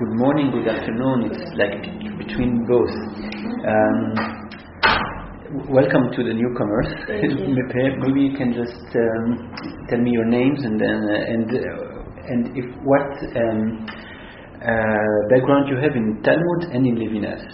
good 0.00 0.16
morning, 0.16 0.50
good 0.50 0.66
afternoon. 0.66 1.28
It's 1.28 1.44
like 1.60 1.76
between 2.16 2.64
both. 2.64 2.88
Um, 3.68 4.16
welcome 5.68 6.08
to 6.16 6.24
the 6.24 6.32
newcomers. 6.32 6.88
Maybe 8.00 8.20
you 8.24 8.32
can 8.32 8.56
just 8.56 8.80
um, 8.96 9.52
tell 9.90 10.00
me 10.00 10.12
your 10.12 10.24
names 10.24 10.64
and 10.64 10.80
then 10.80 11.04
uh, 11.04 11.32
and 11.36 11.48
uh, 11.52 12.32
and 12.32 12.56
if 12.56 12.64
what 12.80 13.12
um, 13.44 13.84
uh, 14.64 15.20
background 15.28 15.68
you 15.68 15.76
have 15.76 15.92
in 15.92 16.16
Talmud 16.24 16.72
and 16.72 16.86
in 16.86 16.96
Levinas. 16.96 17.44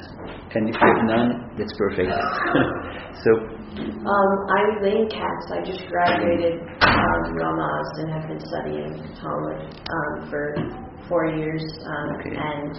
And 0.55 0.71
if 0.71 0.77
you 0.79 0.87
have 0.87 1.03
none, 1.03 1.51
that's 1.59 1.75
perfect. 1.77 2.09
so. 3.27 3.31
Um, 3.75 4.31
I'm 4.55 4.83
Lane 4.87 5.11
Katz. 5.11 5.51
I 5.51 5.67
just 5.67 5.83
graduated 5.91 6.63
from 6.79 7.35
Ramaz 7.43 7.91
and 7.99 8.13
have 8.15 8.29
been 8.29 8.41
studying 8.41 9.03
Talmud 9.19 9.67
um, 9.67 10.31
for 10.31 10.86
four 11.09 11.27
years, 11.37 11.63
um, 11.87 12.09
Okay. 12.21 12.35
and 12.37 12.71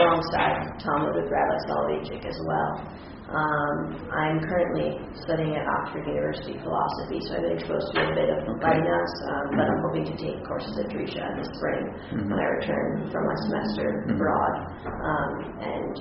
alongside 0.00 0.56
Talmud 0.84 1.14
with 1.16 1.30
Rabbi 1.30 1.56
Soloveitchik 1.68 2.24
as 2.26 2.38
well. 2.46 2.72
Um, 3.32 3.76
I'm 4.12 4.40
currently 4.44 5.00
studying 5.24 5.56
at 5.56 5.64
Oxford 5.66 6.04
University 6.06 6.58
philosophy, 6.60 7.18
so 7.24 7.36
I've 7.36 7.42
been 7.48 7.58
exposed 7.58 7.88
to 7.94 8.00
a 8.04 8.14
bit 8.14 8.28
of 8.28 8.38
Okay. 8.44 8.52
Levinas, 8.52 9.12
um, 9.32 9.46
but 9.56 9.66
I'm 9.70 9.80
hoping 9.88 10.04
to 10.12 10.16
take 10.20 10.44
courses 10.44 10.74
at 10.78 10.86
Drisha 10.92 11.24
this 11.40 11.48
spring 11.56 11.82
Mhm. 12.12 12.30
when 12.30 12.38
I 12.38 12.48
return 12.60 13.08
from 13.10 13.24
my 13.26 13.36
semester 13.48 14.04
Mhm. 14.04 14.16
abroad, 14.16 14.54
um, 14.86 15.32
and 15.60 15.94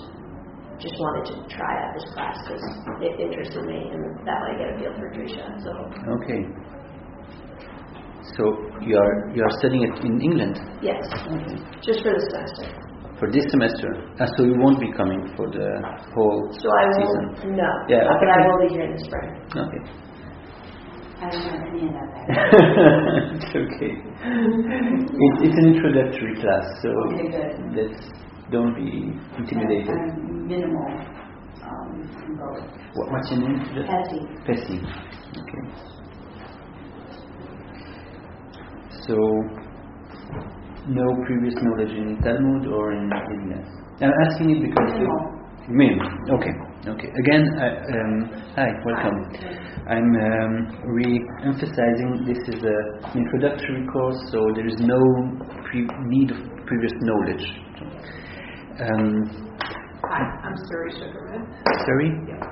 just 0.80 0.96
wanted 1.00 1.26
to 1.32 1.36
try 1.56 1.74
out 1.86 1.94
this 1.94 2.06
class 2.14 2.36
because 2.48 2.64
it 3.02 3.20
interested 3.20 3.64
me, 3.66 3.92
and 3.94 4.28
that 4.28 4.42
way 4.44 4.52
I 4.52 4.58
get 4.58 4.70
a 4.76 4.78
feel 4.80 4.94
for 5.00 5.10
Drisha. 5.14 5.46
So 5.64 5.72
Okay. 6.16 6.42
So 8.38 8.44
you 8.86 8.96
are 8.98 9.14
you 9.36 9.42
are 9.44 9.54
studying 9.60 9.84
it 9.90 9.96
in 10.06 10.22
England 10.22 10.56
yes, 10.82 11.02
just 11.86 12.02
for 12.06 12.14
the 12.14 12.22
semester. 12.30 12.68
for 13.20 13.28
this 13.34 13.46
semester. 13.52 13.90
Ah, 14.22 14.28
so 14.38 14.46
you 14.46 14.56
won't 14.62 14.80
be 14.80 14.90
coming 14.94 15.22
for 15.36 15.46
the 15.50 15.68
whole 16.14 16.42
So 16.58 16.66
I 16.70 16.84
season. 16.98 17.26
will 17.34 17.58
no, 17.58 17.70
Yeah, 17.90 18.06
uh, 18.06 18.14
but 18.18 18.30
okay. 18.30 18.34
I 18.34 18.40
will 18.48 18.60
be 18.66 18.70
here 18.74 18.86
in 18.90 18.94
the 18.94 19.02
spring. 19.06 19.30
Okay. 19.52 19.82
I 21.22 21.30
don't 21.30 21.46
know 21.46 21.58
any 21.70 21.86
of 21.86 21.94
that. 21.94 22.26
it's 23.38 23.54
okay. 23.66 23.94
It, 23.94 25.34
it's 25.46 25.58
an 25.62 25.66
introductory 25.76 26.34
class, 26.42 26.66
so 26.82 26.90
Okay, 26.90 27.28
good. 27.30 27.52
let's 27.78 28.02
don't 28.50 28.74
be 28.74 29.14
intimidated. 29.38 29.90
I'm 29.90 30.48
minimal 30.48 30.90
um. 31.62 32.10
What, 32.94 33.12
what's 33.12 33.30
your 33.32 33.40
name? 33.40 33.60
Etsy. 33.86 34.20
Pessy. 34.46 34.78
Okay. 34.82 35.64
So, 39.08 39.16
no 40.88 41.06
previous 41.26 41.54
knowledge 41.62 41.94
in 41.94 42.18
Talmud 42.24 42.68
or 42.68 42.94
in 42.94 43.10
Levinas. 43.10 43.68
I'm 44.02 44.12
asking 44.26 44.50
it 44.58 44.62
because. 44.70 44.92
Minimal. 45.70 46.10
Okay. 46.36 46.54
Okay. 46.90 47.10
Again, 47.24 47.44
I, 47.62 47.68
um, 47.70 48.14
hi, 48.56 48.68
welcome. 48.84 49.18
I'm 49.88 50.10
um, 50.10 50.54
re-emphasizing 50.94 52.26
this 52.26 52.42
is 52.56 52.64
a, 52.64 52.78
an 53.14 53.18
introductory 53.24 53.86
course, 53.94 54.18
so 54.32 54.40
there 54.56 54.66
is 54.68 54.76
no 54.80 55.00
pre- 55.70 55.88
need 56.06 56.32
of 56.32 56.38
previous 56.66 56.92
knowledge. 57.02 57.46
Um, 58.82 59.48
Hi, 60.04 60.24
I'm 60.44 60.56
Suri 60.66 60.92
Sugarman. 60.98 61.46
sorry. 61.86 62.10
Yes. 62.28 62.44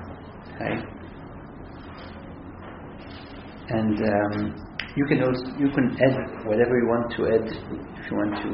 Hi. 0.59 0.73
And 3.69 3.97
um, 3.99 4.68
you 4.95 5.05
can 5.05 5.21
also 5.23 5.45
you 5.57 5.69
can 5.71 5.87
add 6.01 6.15
whatever 6.45 6.73
you 6.77 6.87
want 6.89 7.05
to 7.17 7.21
add 7.27 7.45
if 7.45 8.05
you 8.09 8.15
want 8.17 8.33
to 8.41 8.49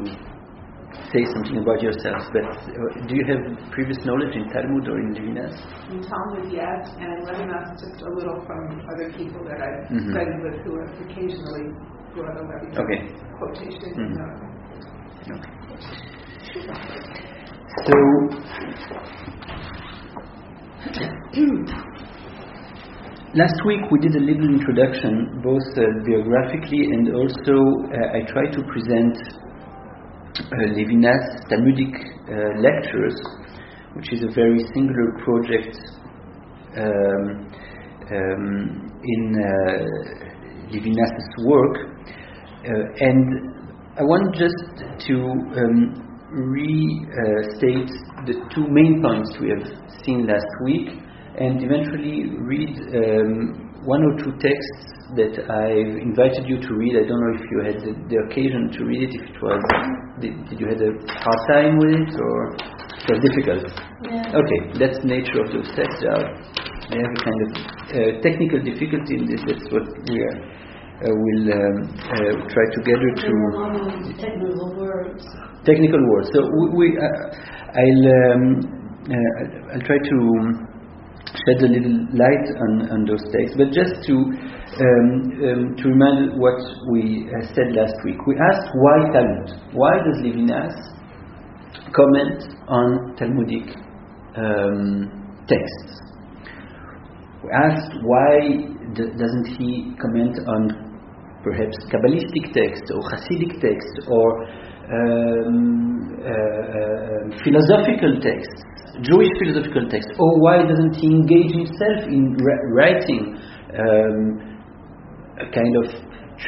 say 1.11 1.23
something 1.33 1.58
about 1.64 1.81
yourself. 1.81 2.23
But 2.33 2.45
uh, 2.45 3.08
do 3.08 3.14
you 3.16 3.25
have 3.31 3.41
previous 3.72 3.97
knowledge 4.05 4.36
in 4.36 4.50
Talmud 4.50 4.88
or 4.88 4.97
in 5.00 5.13
Levinas? 5.16 5.56
In 5.91 6.02
Talmud, 6.03 6.52
yes, 6.52 6.81
and 7.00 7.23
Levinas 7.28 7.80
just 7.80 8.02
a 8.03 8.09
little 8.16 8.44
from 8.45 8.81
other 8.94 9.11
people 9.17 9.44
that 9.45 9.59
I've 9.61 9.88
Mhm. 9.91 10.12
studied 10.12 10.40
with 10.44 10.57
who 10.66 10.72
have 10.81 10.94
occasionally 11.06 11.66
brought 12.13 12.35
a 12.38 12.44
Levinas 12.44 12.79
Okay. 12.84 13.00
quotation. 13.38 13.91
Mhm. 13.96 14.17
uh, 14.19 14.53
Okay. 15.35 15.52
So. 17.85 17.94
Last 23.35 23.66
week 23.66 23.81
we 23.91 24.00
did 24.00 24.16
a 24.16 24.23
little 24.23 24.47
introduction, 24.47 25.41
both 25.44 25.68
uh, 25.75 25.84
biographically 26.07 26.88
and 26.88 27.13
also 27.13 27.51
uh, 27.91 28.16
I 28.16 28.23
tried 28.31 28.53
to 28.56 28.63
present 28.63 29.12
uh, 30.40 30.72
Levinas 30.72 31.44
Talmudic 31.50 31.91
uh, 32.31 32.62
lectures, 32.63 33.19
which 33.97 34.13
is 34.13 34.23
a 34.23 34.31
very 34.34 34.63
singular 34.73 35.12
project 35.25 35.75
um, 36.78 37.51
um, 38.07 39.01
in 39.03 39.35
uh, 39.35 39.84
Levinas's 40.72 41.29
work. 41.44 41.75
Uh, 42.63 42.88
and 43.02 43.75
I 44.00 44.03
want 44.03 44.34
just 44.34 45.07
to 45.07 45.16
um, 45.59 45.91
restate 46.31 47.91
the 48.28 48.47
two 48.56 48.66
main 48.69 49.02
points 49.02 49.35
we 49.41 49.50
have 49.50 49.67
seen 50.06 50.25
last 50.25 50.47
week 50.63 51.04
and 51.40 51.63
eventually 51.63 52.31
read 52.47 52.72
um, 52.96 53.84
one 53.84 54.01
or 54.03 54.13
two 54.23 54.34
texts 54.40 54.81
that 55.19 55.34
I've 55.38 55.94
invited 56.01 56.47
you 56.50 56.57
to 56.57 56.72
read. 56.73 56.94
I 56.97 57.06
don't 57.07 57.22
know 57.22 57.34
if 57.38 57.46
you 57.51 57.57
had 57.62 57.78
the, 57.84 57.91
the 58.09 58.18
occasion 58.29 58.72
to 58.73 58.79
read 58.85 59.01
it, 59.06 59.12
if 59.13 59.23
it 59.29 59.38
was, 59.44 59.62
did, 60.22 60.34
did 60.50 60.57
you 60.59 60.68
have 60.72 60.81
a 60.81 60.91
hard 61.22 61.41
time 61.51 61.78
with 61.78 61.94
it 61.94 62.09
or 62.18 62.38
it 62.56 63.07
was 63.13 63.22
difficult? 63.22 63.63
Yeah. 64.09 64.40
Okay, 64.41 64.59
that's 64.81 64.97
the 65.03 65.09
nature 65.12 65.40
of 65.46 65.53
those 65.53 65.69
texts. 65.78 66.01
They, 66.01 66.09
are, 66.09 66.25
they 66.90 67.00
have 67.03 67.13
a 67.13 67.22
kind 67.22 67.40
of 67.46 67.50
uh, 67.53 68.12
technical 68.25 68.59
difficulty 68.66 69.13
in 69.22 69.23
this. 69.29 69.41
That's 69.46 69.67
what 69.69 69.85
we 70.09 70.17
are, 70.25 70.38
uh, 70.41 71.13
will 71.13 71.46
um, 71.53 71.78
uh, 72.02 72.34
try 72.50 72.66
together 72.81 73.09
to 73.22 73.29
There 73.29 73.38
were 73.38 73.53
a 73.53 73.62
lot 73.62 73.75
of 73.78 74.17
technical 74.17 74.67
words. 74.81 75.22
technical 75.67 76.02
words. 76.09 76.28
So 76.34 76.40
we, 76.50 76.63
we 76.73 76.88
uh, 76.97 77.06
I'll 77.78 78.03
um, 78.34 78.44
uh, 79.06 79.73
I'll 79.78 79.85
try 79.85 80.00
to 80.02 80.17
shed 81.45 81.61
a 81.61 81.69
little 81.69 81.97
light 82.17 82.47
on, 82.57 82.72
on 82.89 83.06
those 83.06 83.22
texts, 83.31 83.56
but 83.57 83.69
just 83.72 84.01
to 84.09 84.16
um, 84.75 85.07
um, 85.45 85.75
to 85.78 85.83
remind 85.88 86.35
what 86.41 86.59
we 86.91 87.29
uh, 87.29 87.45
said 87.53 87.72
last 87.78 87.95
week. 88.03 88.17
We 88.28 88.35
asked 88.35 88.67
why 88.75 88.97
Talmud. 89.13 89.50
Why 89.72 89.94
does 90.03 90.17
Levinas 90.25 90.75
comment 91.94 92.44
on 92.67 93.16
Talmudic 93.16 93.72
um, 94.35 95.11
texts? 95.47 96.01
We 97.44 97.50
asked 97.53 97.94
why 98.03 98.75
d- 98.97 99.13
doesn't 99.16 99.47
he 99.57 99.94
comment 100.01 100.35
on 100.50 100.85
perhaps 101.44 101.78
Kabbalistic 101.94 102.51
texts 102.51 102.89
or 102.89 103.01
Hasidic 103.13 103.61
texts 103.61 103.95
or 104.09 104.44
um, 104.89 106.19
uh, 106.19 106.25
uh, 106.25 107.38
philosophical 107.45 108.19
texts, 108.19 108.65
Jewish 109.01 109.31
philosophical 109.39 109.89
texts, 109.89 110.13
or 110.19 110.39
why 110.39 110.63
doesn't 110.63 110.95
he 110.95 111.07
engage 111.07 111.51
himself 111.51 112.07
in 112.07 112.35
ri- 112.35 112.66
writing 112.72 113.35
um, 113.75 114.56
a 115.39 115.47
kind 115.51 115.73
of 115.83 115.91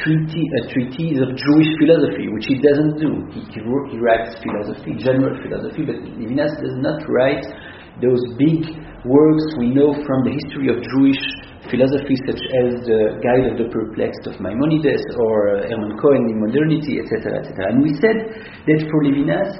treaty, 0.04 0.44
a 0.60 0.68
treatise 0.68 1.18
of 1.20 1.32
Jewish 1.32 1.70
philosophy, 1.80 2.28
which 2.28 2.46
he 2.48 2.60
doesn't 2.60 3.00
do. 3.00 3.24
He, 3.32 3.40
he, 3.48 3.60
he 3.60 3.98
writes 4.00 4.36
philosophy, 4.40 4.96
general 5.00 5.32
philosophy, 5.40 5.84
but 5.84 5.96
Levinas 5.96 6.52
does 6.60 6.76
not 6.80 7.00
write 7.08 7.44
those 8.00 8.20
big 8.38 8.64
works 9.04 9.46
we 9.58 9.72
know 9.72 9.94
from 10.04 10.24
the 10.24 10.32
history 10.34 10.68
of 10.70 10.78
Jewish 10.96 11.22
philosophy, 11.70 12.16
such 12.24 12.40
as 12.40 12.68
the 12.84 13.20
Guide 13.20 13.46
of 13.52 13.54
the 13.58 13.68
Perplexed 13.72 14.24
of 14.28 14.40
Maimonides 14.40 15.04
or 15.18 15.56
uh, 15.56 15.68
Hermann 15.68 15.98
Cohen 15.98 16.24
in 16.30 16.38
Modernity, 16.40 17.00
etc., 17.00 17.42
etc. 17.42 17.74
And 17.74 17.82
we 17.82 17.92
said 17.98 18.18
that 18.68 18.80
for 18.88 18.98
Levinas, 19.04 19.52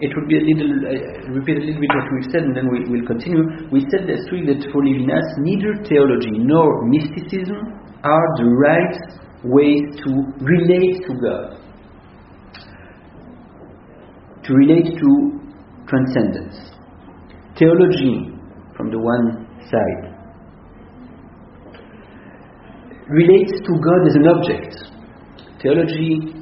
it 0.00 0.10
would 0.16 0.28
be 0.28 0.36
a 0.36 0.44
little, 0.48 0.72
uh, 0.80 1.32
repeat 1.36 1.56
a 1.56 1.60
little 1.60 1.80
bit 1.80 1.90
what 1.92 2.08
we've 2.16 2.30
said 2.32 2.42
and 2.42 2.56
then 2.56 2.72
we 2.72 2.88
will 2.88 3.06
continue. 3.06 3.44
We 3.70 3.84
said 3.92 4.08
last 4.08 4.32
week 4.32 4.48
that 4.48 4.64
for 4.72 4.80
Levinas, 4.80 5.28
neither 5.44 5.76
theology 5.84 6.40
nor 6.40 6.88
mysticism 6.88 7.60
are 8.02 8.28
the 8.40 8.48
right 8.48 8.96
ways 9.44 9.84
to 10.00 10.10
relate 10.40 11.04
to 11.04 11.12
God, 11.20 11.60
to 14.44 14.54
relate 14.54 14.88
to 14.88 15.10
transcendence. 15.86 16.56
Theology, 17.58 18.32
from 18.76 18.90
the 18.90 18.98
one 18.98 19.46
side, 19.68 20.16
relates 23.08 23.52
to 23.52 23.72
God 23.84 24.00
as 24.08 24.14
an 24.16 24.26
object. 24.28 24.72
Theology 25.60 26.39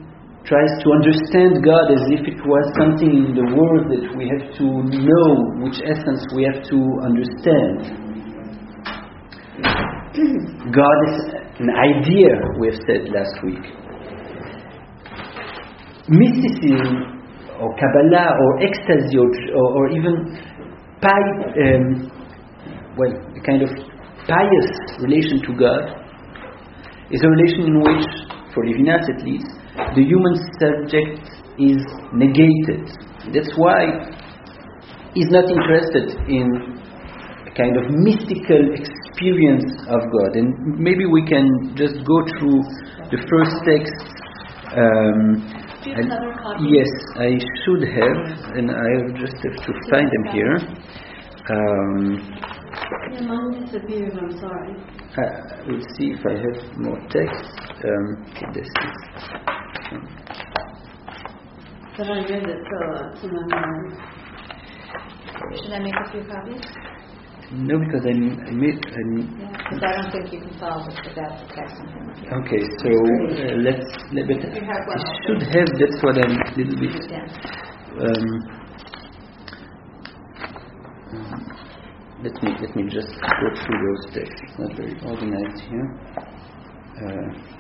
tries 0.49 0.73
to 0.81 0.89
understand 0.97 1.61
God 1.61 1.93
as 1.93 2.00
if 2.09 2.25
it 2.25 2.41
was 2.41 2.65
something 2.81 3.12
in 3.12 3.37
the 3.37 3.53
world 3.53 3.85
that 3.93 4.17
we 4.17 4.25
have 4.33 4.49
to 4.56 4.67
know, 4.97 5.29
which 5.61 5.77
essence 5.85 6.25
we 6.33 6.49
have 6.49 6.65
to 6.73 6.79
understand. 7.05 8.09
God 10.73 10.99
is 11.05 11.17
an 11.61 11.69
idea, 11.69 12.33
we 12.59 12.73
have 12.73 12.81
said 12.89 13.12
last 13.12 13.37
week. 13.45 13.61
Mysticism 16.09 16.97
or 17.61 17.69
Kabbalah 17.77 18.33
or 18.33 18.50
ecstasy 18.65 19.21
or, 19.21 19.29
or, 19.53 19.91
even 19.93 20.33
pi, 21.03 21.21
um, 21.61 22.09
well, 22.97 23.12
a 23.12 23.41
kind 23.45 23.61
of 23.61 23.69
pious 24.27 24.69
relation 25.05 25.43
to 25.45 25.53
God 25.61 25.93
is 27.11 27.21
a 27.21 27.29
relation 27.29 27.69
in 27.69 27.81
which, 27.85 28.06
for 28.55 28.65
Levinas 28.65 29.05
at 29.12 29.23
least, 29.27 29.57
the 29.96 30.02
human 30.04 30.34
subject 30.58 31.22
is 31.58 31.80
negated. 32.12 32.86
That's 33.34 33.52
why 33.56 33.86
he's 35.14 35.30
not 35.30 35.44
interested 35.50 36.14
in 36.28 36.46
a 37.46 37.52
kind 37.54 37.75
of 37.76 37.90
mystical 37.90 38.62
experience 38.75 39.66
of 39.88 40.00
God. 40.12 40.30
And 40.34 40.78
maybe 40.78 41.06
we 41.06 41.25
can 41.26 41.75
just 41.76 41.94
go 42.06 42.16
through 42.38 42.60
the 43.10 43.19
first 43.30 43.54
text. 43.66 43.98
Um, 44.76 45.42
Do 45.82 45.90
you 45.90 45.96
have 45.96 46.04
and- 46.04 46.12
another 46.12 46.32
copy? 46.42 46.64
yes, 46.70 46.90
I 47.16 47.30
should 47.64 47.82
have, 47.88 48.19
and 48.56 48.70
I 48.70 48.90
just 49.19 49.36
have 49.42 49.56
to 49.66 49.72
find 49.90 50.08
them 50.10 50.25
here. 50.32 50.56
Um, 51.50 52.02
mine 53.26 53.64
disappeared, 53.64 54.12
I'm 54.20 54.32
sorry. 54.38 54.76
I 55.16 55.66
will 55.66 55.80
see 55.96 56.12
if 56.12 56.20
I 56.26 56.34
have 56.36 56.76
more 56.78 57.00
text. 57.08 57.48
Um, 57.84 58.25
okay, 58.36 58.46
this 58.54 58.66
is. 58.66 59.57
But 61.96 62.06
I 62.06 62.20
read 62.29 62.44
it, 62.44 62.61
so 62.69 62.76
it's 63.08 63.25
in 63.25 63.32
my 63.32 63.44
mind. 63.49 63.96
Should 65.56 65.73
I 65.73 65.79
make 65.81 65.94
a 65.96 66.11
few 66.12 66.25
copies? 66.29 66.61
No, 67.50 67.79
because 67.79 68.05
I, 68.05 68.11
I 68.12 68.52
made. 68.52 68.76
Because 68.85 69.81
I 69.81 69.93
don't 69.96 70.12
think 70.12 70.32
you 70.32 70.40
can 70.40 70.52
follow 70.61 70.85
this 70.85 71.00
without 71.08 71.40
the 71.40 71.46
text. 71.56 71.81
okay, 72.29 72.62
so 72.85 72.88
uh, 72.93 73.56
let's. 73.64 73.88
Let, 74.12 74.29
but 74.29 74.37
You 74.52 74.61
have 74.69 74.85
one 74.85 75.00
I 75.00 75.17
should 75.25 75.43
have. 75.56 75.69
That's 75.81 75.99
what 76.05 76.20
I'm 76.20 76.37
a 76.37 76.52
little 76.52 76.76
bit. 76.76 76.93
Yeah. 77.08 77.25
Um, 78.05 78.29
let 82.23 82.35
me 82.43 82.50
let 82.61 82.76
me 82.76 82.82
just 82.93 83.08
go 83.08 83.49
through 83.64 83.81
those 83.88 84.05
texts. 84.12 84.40
It's 84.44 84.58
not 84.58 84.76
very 84.76 84.94
organized 85.00 85.61
here. 85.64 85.88
Uh, 87.00 87.57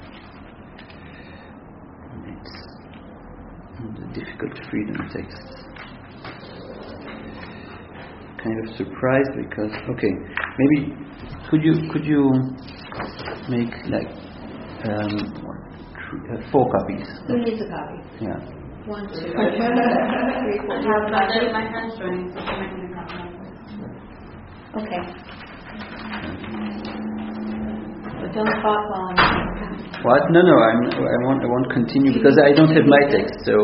the 3.78 4.06
difficult 4.14 4.52
freedom 4.70 4.96
text. 5.14 5.38
Kind 8.42 8.58
of 8.68 8.76
surprised 8.76 9.30
because 9.36 9.72
okay, 9.94 10.12
maybe 10.58 10.94
could 11.50 11.62
you 11.62 11.74
could 11.92 12.04
you 12.04 12.30
make 13.48 13.70
like 13.90 14.10
um, 14.84 15.14
one, 15.42 15.62
three, 16.10 16.22
uh, 16.30 16.50
four 16.50 16.70
copies? 16.70 17.06
Who 17.26 17.38
needs 17.38 17.60
a 17.62 17.68
copy? 17.68 17.98
Yeah. 18.20 18.38
One, 18.86 19.06
two, 19.08 19.20
three, 19.20 19.34
I 19.34 20.80
have 20.80 21.10
my, 21.10 21.26
my 21.52 21.70
friend's 21.70 21.98
joining, 21.98 22.32
so 22.32 22.40
she's 22.40 22.58
making 22.58 22.84
a 22.84 22.94
copy. 22.94 23.38
Okay. 24.78 25.02
But 28.20 28.32
don't 28.34 28.62
talk 28.62 28.90
while 28.90 29.14
I'm. 29.18 29.47
What? 30.02 30.22
No, 30.30 30.42
no. 30.42 30.56
I'm. 30.58 30.80
I 30.94 31.18
won't. 31.26 31.42
I 31.42 31.48
won't 31.48 31.70
continue 31.72 32.12
because 32.14 32.38
I 32.38 32.52
don't 32.52 32.70
have 32.74 32.86
my 32.86 33.02
text. 33.10 33.34
So 33.44 33.54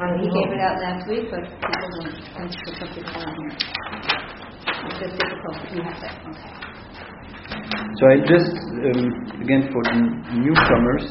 He 0.00 0.28
gave 0.32 0.48
it 0.48 0.60
out 0.64 0.80
last 0.80 1.08
week, 1.08 1.28
but 1.30 1.44
people 1.44 2.00
think 2.00 2.50
to 2.56 2.72
put 2.72 2.88
it 2.96 3.04
on 3.16 3.28
here. 3.36 3.52
It's 4.80 4.96
just 4.96 5.12
difficult. 5.20 5.56
You 5.76 5.82
have 5.84 6.00
that, 6.00 6.16
okay. 6.24 6.60
So 8.00 8.08
I 8.08 8.16
just, 8.24 8.48
um, 8.80 9.12
again, 9.44 9.68
for 9.68 9.82
the 9.84 9.96
newcomers, 10.40 11.04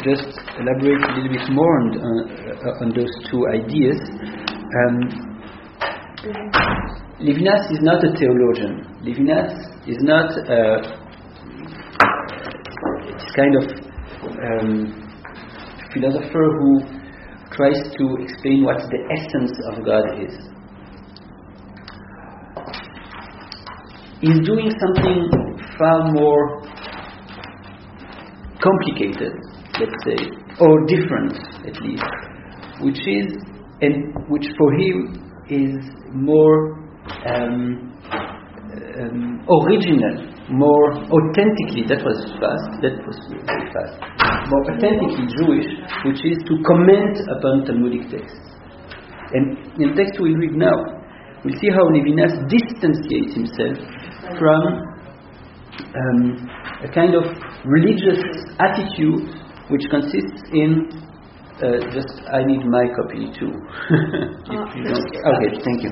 just 0.00 0.40
elaborate 0.56 1.04
a 1.04 1.12
little 1.20 1.32
bit 1.36 1.52
more 1.52 1.68
on, 1.80 1.86
uh, 2.00 2.80
on 2.80 2.88
those 2.96 3.12
two 3.30 3.44
ideas. 3.52 4.00
Um, 4.80 4.96
Levinas 7.20 7.70
is 7.72 7.80
not 7.82 8.02
a 8.04 8.10
theologian. 8.16 8.88
Levinas 9.04 9.52
is 9.86 9.98
not 10.00 10.32
a 10.48 10.80
it's 10.80 11.03
kind 13.36 13.54
of 13.56 13.64
um, 14.22 14.70
philosopher 15.92 16.46
who 16.60 16.80
tries 17.50 17.80
to 17.98 18.16
explain 18.22 18.64
what 18.64 18.78
the 18.90 19.00
essence 19.10 19.52
of 19.70 19.84
God 19.84 20.22
is. 20.22 20.34
He's 24.20 24.40
doing 24.46 24.70
something 24.80 25.28
far 25.78 26.12
more 26.12 26.62
complicated, 28.62 29.32
let's 29.78 29.98
say, 30.04 30.16
or 30.60 30.86
different 30.86 31.36
at 31.66 31.80
least, 31.82 32.04
which 32.80 33.00
is, 33.06 33.32
and 33.82 34.14
which 34.28 34.46
for 34.56 34.72
him 34.72 35.30
is 35.50 35.84
more 36.12 36.78
um, 37.26 37.92
um, 38.98 39.46
original, 39.46 40.33
more 40.50 40.92
authentically, 41.08 41.88
that 41.88 42.04
was 42.04 42.18
fast, 42.36 42.68
that 42.84 42.96
was 43.08 43.16
very 43.32 43.66
fast, 43.72 43.96
more 44.52 44.62
authentically 44.76 45.24
Jewish, 45.40 45.68
which 46.04 46.20
is 46.24 46.36
to 46.48 46.54
comment 46.68 47.16
upon 47.32 47.64
Talmudic 47.64 48.10
texts. 48.12 48.52
And 49.32 49.56
in 49.80 49.90
the 49.90 49.96
text 49.96 50.20
we'll 50.20 50.36
read 50.36 50.52
now, 50.52 50.76
we'll 51.44 51.56
see 51.58 51.70
how 51.72 51.88
Levinas 51.88 52.36
distantiates 52.52 53.32
himself 53.34 53.76
from 54.36 54.62
um, 55.80 56.20
a 56.84 56.88
kind 56.92 57.14
of 57.14 57.24
religious 57.64 58.20
attitude 58.60 59.32
which 59.70 59.82
consists 59.90 60.42
in 60.52 60.92
uh, 61.62 61.78
just 61.94 62.10
I 62.34 62.44
need 62.44 62.66
my 62.66 62.84
copy 62.98 63.30
too. 63.38 63.48
Don't- 64.50 65.08
okay, 65.38 65.50
thank 65.64 65.82
you. 65.82 65.90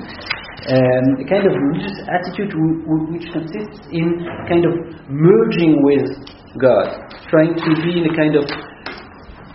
Um, 0.63 1.19
a 1.19 1.25
kind 1.27 1.43
of 1.43 1.51
religious 1.59 1.99
attitude 2.07 2.55
which 3.11 3.27
consists 3.35 3.83
in 3.91 4.23
kind 4.47 4.63
of 4.63 4.71
merging 5.11 5.83
with 5.83 6.07
God, 6.55 6.87
trying 7.27 7.51
to 7.51 7.69
be 7.83 7.99
in 7.99 8.07
a 8.07 8.15
kind 8.15 8.35
of 8.39 8.47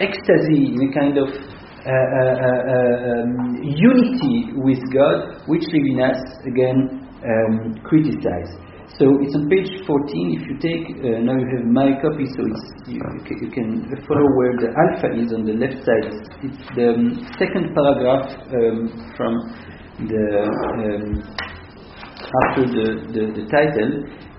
ecstasy, 0.04 0.76
in 0.76 0.80
a 0.84 0.92
kind 0.92 1.16
of 1.16 1.28
uh, 1.32 1.88
uh, 1.88 2.36
uh, 2.44 2.96
um, 3.08 3.56
unity 3.64 4.52
with 4.60 4.84
God, 4.92 5.40
which 5.48 5.64
Levinas 5.72 6.20
again 6.44 7.08
um, 7.24 7.72
criticized. 7.88 8.60
So 9.00 9.08
it's 9.24 9.32
on 9.32 9.48
page 9.48 9.70
14. 9.86 10.36
If 10.36 10.42
you 10.44 10.56
take 10.60 10.84
uh, 11.00 11.24
now 11.24 11.40
you 11.40 11.48
have 11.56 11.64
my 11.72 11.96
copy, 12.04 12.28
so 12.36 12.44
you, 12.84 13.00
you, 13.40 13.48
can, 13.48 13.88
follow 14.04 14.28
where 14.36 14.52
the 14.60 14.68
alpha 14.76 15.08
is 15.16 15.32
on 15.32 15.48
the 15.48 15.56
left 15.56 15.80
side. 15.86 16.04
It's, 16.12 16.28
it's 16.44 16.64
the 16.76 16.88
um, 16.92 17.16
second 17.40 17.72
paragraph 17.72 18.28
um, 18.52 18.92
from 19.16 19.32
the 20.06 20.24
um, 20.78 21.22
after 22.44 22.62
the, 22.70 22.86
the, 23.10 23.22
the 23.34 23.44
title, 23.50 23.90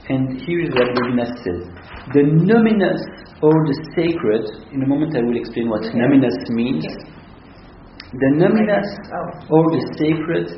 and 0.07 0.39
here 0.39 0.62
is 0.63 0.72
what 0.72 0.88
Levinas 0.95 1.34
says: 1.43 1.67
the 2.13 2.24
numinous 2.24 3.01
or 3.41 3.53
the 3.67 3.75
sacred. 3.95 4.45
In 4.72 4.84
a 4.84 4.88
moment, 4.88 5.15
I 5.15 5.22
will 5.22 5.38
explain 5.38 5.69
what 5.69 5.84
numinous 5.91 6.38
means. 6.50 6.86
The 8.12 8.31
numinous 8.39 8.89
or 9.50 9.63
the 9.69 9.81
sacred 10.00 10.50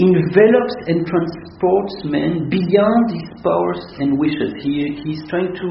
envelops 0.00 0.76
and 0.88 1.04
transports 1.04 1.96
man 2.04 2.48
beyond 2.48 3.04
his 3.12 3.28
powers 3.44 3.82
and 4.00 4.18
wishes. 4.18 4.54
He, 4.62 4.96
he's 5.04 5.20
trying 5.28 5.52
to 5.52 5.68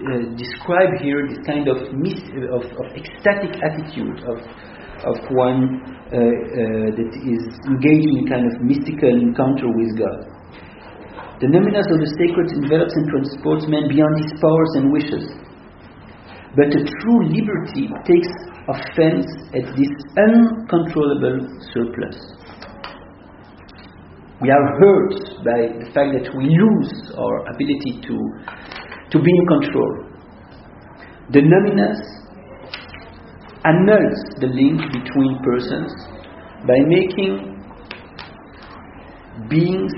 uh, 0.00 0.34
describe 0.34 0.98
here 0.98 1.28
this 1.28 1.38
kind 1.46 1.68
of, 1.68 1.92
mis- 1.94 2.34
of, 2.50 2.66
of 2.66 2.86
ecstatic 2.98 3.54
attitude 3.62 4.18
of, 4.26 4.42
of 5.06 5.16
one 5.32 5.80
uh, 6.10 6.18
uh, 6.18 6.88
that 6.96 7.12
is 7.22 7.42
engaging 7.70 8.18
in 8.18 8.24
kind 8.26 8.44
of 8.44 8.54
mystical 8.60 9.14
encounter 9.14 9.68
with 9.70 9.94
God. 9.96 10.40
The 11.40 11.48
numinous 11.48 11.88
of 11.88 12.04
the 12.04 12.10
sacred 12.20 12.52
envelops 12.52 12.92
and 12.92 13.06
transports 13.08 13.64
man 13.64 13.88
beyond 13.88 14.12
his 14.20 14.32
powers 14.36 14.72
and 14.76 14.92
wishes. 14.92 15.24
But 16.52 16.68
a 16.68 16.82
true 16.84 17.20
liberty 17.32 17.88
takes 18.04 18.32
offense 18.68 19.24
at 19.56 19.64
this 19.72 19.92
uncontrollable 20.20 21.48
surplus. 21.72 22.18
We 24.42 24.50
are 24.50 24.66
hurt 24.80 25.14
by 25.44 25.60
the 25.80 25.88
fact 25.96 26.12
that 26.16 26.28
we 26.36 26.44
lose 26.44 26.92
our 27.16 27.36
ability 27.54 28.04
to, 28.04 28.16
to 29.12 29.16
be 29.16 29.30
in 29.32 29.44
control. 29.48 29.92
The 31.32 31.40
numinous 31.40 32.19
annuls 33.64 34.20
the 34.40 34.46
link 34.46 34.80
between 34.92 35.38
persons 35.44 35.92
by 36.66 36.78
making 36.86 37.60
beings 39.48 39.92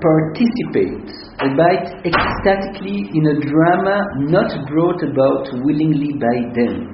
participate, 0.00 1.06
albeit 1.42 1.86
ecstatically, 2.08 3.10
in 3.14 3.26
a 3.26 3.40
drama 3.40 4.02
not 4.30 4.50
brought 4.68 5.02
about 5.02 5.48
willingly 5.62 6.14
by 6.18 6.36
them, 6.54 6.88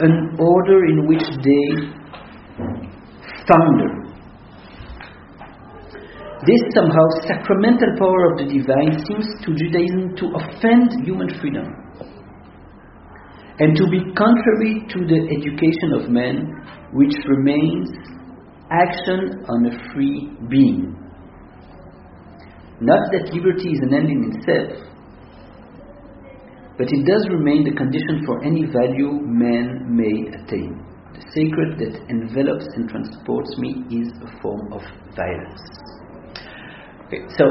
an 0.00 0.36
order 0.38 0.84
in 0.86 1.06
which 1.08 1.24
they 1.42 1.64
founder. 3.48 4.08
This 6.46 6.62
somehow 6.74 7.02
sacramental 7.26 7.98
power 7.98 8.30
of 8.30 8.38
the 8.38 8.46
divine 8.46 9.04
seems 9.04 9.26
to 9.42 9.54
Judaism 9.54 10.14
to 10.16 10.26
offend 10.38 11.04
human 11.04 11.28
freedom. 11.40 11.66
And 13.60 13.76
to 13.76 13.86
be 13.90 13.98
contrary 14.14 14.86
to 14.88 14.98
the 15.06 15.20
education 15.34 15.92
of 15.98 16.10
man, 16.10 16.46
which 16.92 17.14
remains 17.26 17.90
action 18.70 19.44
on 19.48 19.66
a 19.66 19.92
free 19.92 20.30
being. 20.48 20.94
Not 22.80 23.00
that 23.10 23.34
liberty 23.34 23.70
is 23.70 23.80
an 23.82 23.94
end 23.94 24.10
in 24.10 24.20
itself, 24.30 24.88
but 26.78 26.86
it 26.86 27.04
does 27.04 27.26
remain 27.30 27.64
the 27.64 27.74
condition 27.74 28.22
for 28.24 28.44
any 28.44 28.62
value 28.70 29.10
man 29.26 29.82
may 29.90 30.30
attain. 30.30 30.78
The 31.12 31.22
sacred 31.34 31.82
that 31.82 31.98
envelops 32.08 32.66
and 32.76 32.88
transports 32.88 33.58
me 33.58 33.82
is 33.90 34.06
a 34.22 34.40
form 34.40 34.72
of 34.72 34.82
violence. 35.16 35.66
Okay, 37.06 37.26
so 37.36 37.50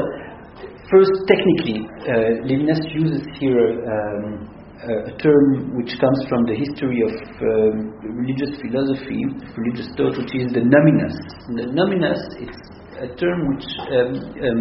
first, 0.88 1.12
technically, 1.28 1.84
uh, 2.08 2.40
Levinas 2.48 2.80
uses 2.94 3.20
here 3.38 3.84
um, 3.84 4.57
a 4.78 5.12
term 5.18 5.74
which 5.74 5.98
comes 5.98 6.20
from 6.28 6.46
the 6.46 6.54
history 6.54 7.02
of 7.02 7.10
um, 7.10 7.98
religious 8.14 8.54
philosophy, 8.62 9.18
religious 9.58 9.90
thought, 9.98 10.14
which 10.14 10.30
is 10.38 10.52
the 10.54 10.62
numinous. 10.62 11.18
The 11.50 11.66
numinous 11.74 12.22
is 12.38 12.54
a 12.94 13.10
term 13.18 13.38
which 13.50 13.66
um, 13.90 14.12
um, 14.38 14.60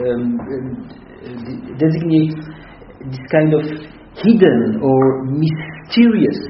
um, 0.00 0.40
um 0.40 1.76
designates 1.76 2.40
this 3.10 3.20
kind 3.32 3.52
of 3.52 3.64
hidden 4.16 4.80
or 4.80 5.24
mysterious 5.28 6.40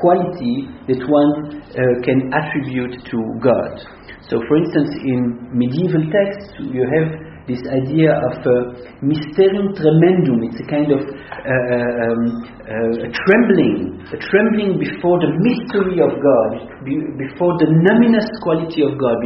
quality 0.00 0.68
that 0.88 1.00
one 1.08 1.62
uh, 1.72 2.04
can 2.04 2.28
attribute 2.36 3.00
to 3.08 3.18
God. 3.40 3.80
So, 4.28 4.40
for 4.46 4.56
instance, 4.58 4.90
in 5.04 5.48
medieval 5.56 6.04
texts, 6.12 6.52
you 6.60 6.84
have 6.84 7.25
this 7.46 7.62
idea 7.70 8.10
of 8.10 8.42
uh, 8.42 8.54
mysterium 9.02 9.70
tremendum. 9.78 10.42
It's 10.50 10.58
a 10.58 10.66
kind 10.66 10.90
of 10.90 10.98
uh, 10.98 11.92
um, 12.02 12.22
uh, 12.66 13.06
a 13.06 13.10
trembling, 13.14 14.02
a 14.02 14.18
trembling 14.18 14.82
before 14.82 15.22
the 15.22 15.30
mystery 15.38 16.02
of 16.02 16.10
God, 16.18 16.50
before 16.82 17.54
the 17.62 17.70
numinous 17.70 18.26
quality 18.42 18.82
of 18.82 18.98
God, 18.98 19.16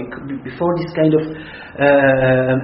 before 0.44 0.72
this 0.76 0.92
kind 0.92 1.12
of 1.16 1.24
uh, 1.80 2.54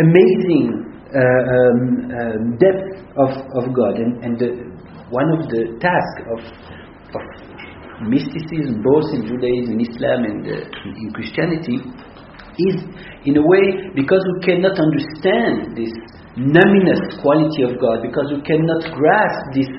amazing 0.00 0.90
uh, 1.12 1.42
um, 1.44 1.80
um, 2.08 2.42
depth 2.56 2.88
of, 3.20 3.30
of 3.60 3.64
God. 3.76 4.00
And, 4.00 4.24
and 4.24 4.32
the, 4.40 4.48
one 5.12 5.28
of 5.36 5.44
the 5.52 5.76
tasks 5.76 6.24
of, 6.32 6.40
of 6.40 7.24
mysticism, 8.08 8.80
both 8.80 9.12
in 9.12 9.28
Judaism, 9.28 9.76
Islam, 9.76 10.24
and 10.24 10.40
uh, 10.48 10.64
in 10.88 11.12
Christianity, 11.12 11.84
is 12.58 12.76
in 13.26 13.36
a 13.36 13.44
way 13.44 13.92
because 13.94 14.22
we 14.34 14.36
cannot 14.46 14.78
understand 14.78 15.76
this 15.76 15.92
numinous 16.38 17.02
quality 17.20 17.62
of 17.66 17.78
God, 17.80 18.02
because 18.02 18.32
we 18.32 18.40
cannot 18.42 18.80
grasp 18.94 19.42
this, 19.52 19.70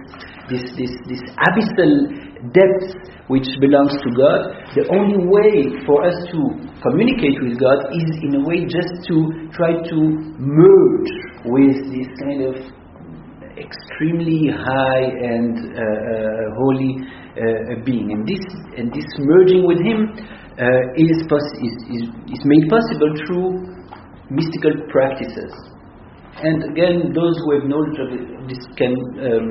this, 0.51 0.63
this, 0.75 0.91
this 1.07 1.21
abyssal 1.39 2.53
depth 2.53 3.11
which 3.27 3.47
belongs 3.61 3.95
to 4.03 4.09
God, 4.17 4.41
the 4.75 4.85
only 4.91 5.23
way 5.23 5.71
for 5.85 6.03
us 6.03 6.17
to 6.35 6.39
communicate 6.83 7.39
with 7.39 7.55
God 7.59 7.79
is 7.95 8.09
in 8.27 8.35
a 8.35 8.43
way 8.43 8.65
just 8.67 8.91
to 9.07 9.47
try 9.55 9.71
to 9.71 9.97
merge 10.35 11.11
with 11.47 11.79
this 11.87 12.09
kind 12.19 12.41
of 12.43 12.55
extremely 13.55 14.51
high 14.51 15.05
and 15.05 15.55
uh, 15.71 15.79
uh, 15.79 16.55
holy 16.57 16.97
uh, 17.37 17.79
being. 17.85 18.11
And 18.11 18.27
this, 18.27 18.43
and 18.75 18.91
this 18.91 19.05
merging 19.19 19.65
with 19.67 19.79
Him 19.79 20.11
uh, 20.61 20.81
is, 20.93 21.17
is, 21.17 21.75
is, 21.89 22.03
is 22.29 22.41
made 22.45 22.69
possible 22.69 23.09
through 23.25 23.49
mystical 24.29 24.71
practices. 24.93 25.51
And 26.37 26.63
again, 26.71 27.11
those 27.17 27.35
who 27.43 27.59
have 27.59 27.65
knowledge 27.65 27.97
of 27.97 28.09
this 28.47 28.61
can 28.77 28.93
um, 29.25 29.47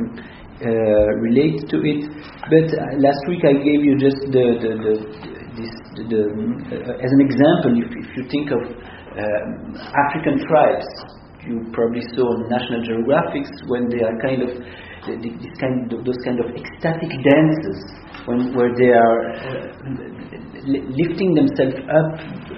uh, 0.62 1.10
relate 1.26 1.66
to 1.68 1.76
it. 1.82 2.02
But 2.46 2.68
uh, 2.72 3.02
last 3.02 3.22
week 3.28 3.42
I 3.44 3.58
gave 3.58 3.82
you 3.82 3.98
just 3.98 4.22
the, 4.30 4.46
the, 4.62 4.70
the 4.80 4.94
this, 5.58 5.72
the, 6.08 6.20
uh, 6.24 7.04
as 7.04 7.10
an 7.10 7.20
example. 7.26 7.72
If, 7.74 7.90
if 7.90 8.08
you 8.16 8.24
think 8.30 8.54
of 8.54 8.62
um, 8.70 9.76
African 9.76 10.38
tribes, 10.46 10.88
you 11.42 11.66
probably 11.72 12.02
saw 12.14 12.22
on 12.22 12.48
National 12.48 12.86
Geographic 12.86 13.44
when 13.66 13.88
they 13.90 14.04
are 14.04 14.14
kind 14.22 14.42
of 14.46 14.50
this 15.08 15.56
kind 15.58 15.92
of, 15.92 16.04
those 16.04 16.20
kind 16.24 16.38
of 16.38 16.46
ecstatic 16.52 17.08
dances 17.24 17.78
when 18.26 18.52
where 18.52 18.72
they 18.76 18.92
are 18.92 19.18
uh, 19.32 20.29
lifting 20.66 21.34
themselves 21.34 21.78
up 21.88 22.08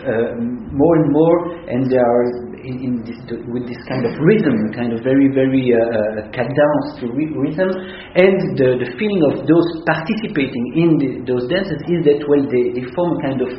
uh, 0.02 0.34
more 0.74 0.94
and 0.98 1.08
more 1.12 1.36
and 1.68 1.90
they 1.90 2.00
are 2.00 2.52
in, 2.62 2.76
in 2.78 2.92
this, 3.02 3.18
with 3.50 3.66
this 3.66 3.78
kind 3.90 4.06
of 4.06 4.14
rhythm, 4.22 4.70
kind 4.74 4.94
of 4.94 5.02
very, 5.02 5.28
very 5.34 5.74
uh, 5.74 6.22
uh 6.22 6.30
down 6.30 6.78
to 6.98 7.10
rhythm, 7.10 7.70
and 8.14 8.38
the, 8.54 8.78
the 8.78 8.88
feeling 8.98 9.22
of 9.34 9.42
those 9.46 9.68
participating 9.82 10.64
in 10.78 10.88
the, 10.98 11.10
those 11.26 11.44
dances 11.50 11.78
is 11.90 12.00
that 12.06 12.22
well, 12.30 12.42
they, 12.46 12.70
they 12.78 12.86
form 12.94 13.18
kind 13.18 13.42
of 13.42 13.50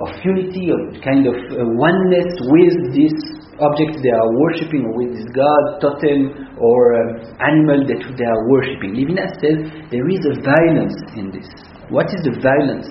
of 0.00 0.08
unity, 0.24 0.72
of 0.72 0.98
kind 1.04 1.28
of 1.28 1.36
uh, 1.36 1.62
oneness 1.76 2.32
with 2.48 2.74
this 2.96 3.12
object 3.60 4.00
they 4.00 4.10
are 4.10 4.30
worshipping, 4.40 4.88
or 4.88 4.94
with 4.96 5.12
this 5.14 5.28
god, 5.36 5.62
totem, 5.84 6.32
or 6.56 6.78
uh, 6.96 7.02
animal 7.44 7.84
that 7.84 8.00
they 8.00 8.26
are 8.26 8.42
worshipping. 8.48 8.96
Levinas 8.96 9.36
says 9.38 9.58
there 9.92 10.08
is 10.08 10.22
a 10.32 10.34
violence 10.40 10.96
in 11.14 11.30
this. 11.30 11.46
What 11.92 12.08
is 12.08 12.24
the 12.24 12.40
violence 12.40 12.88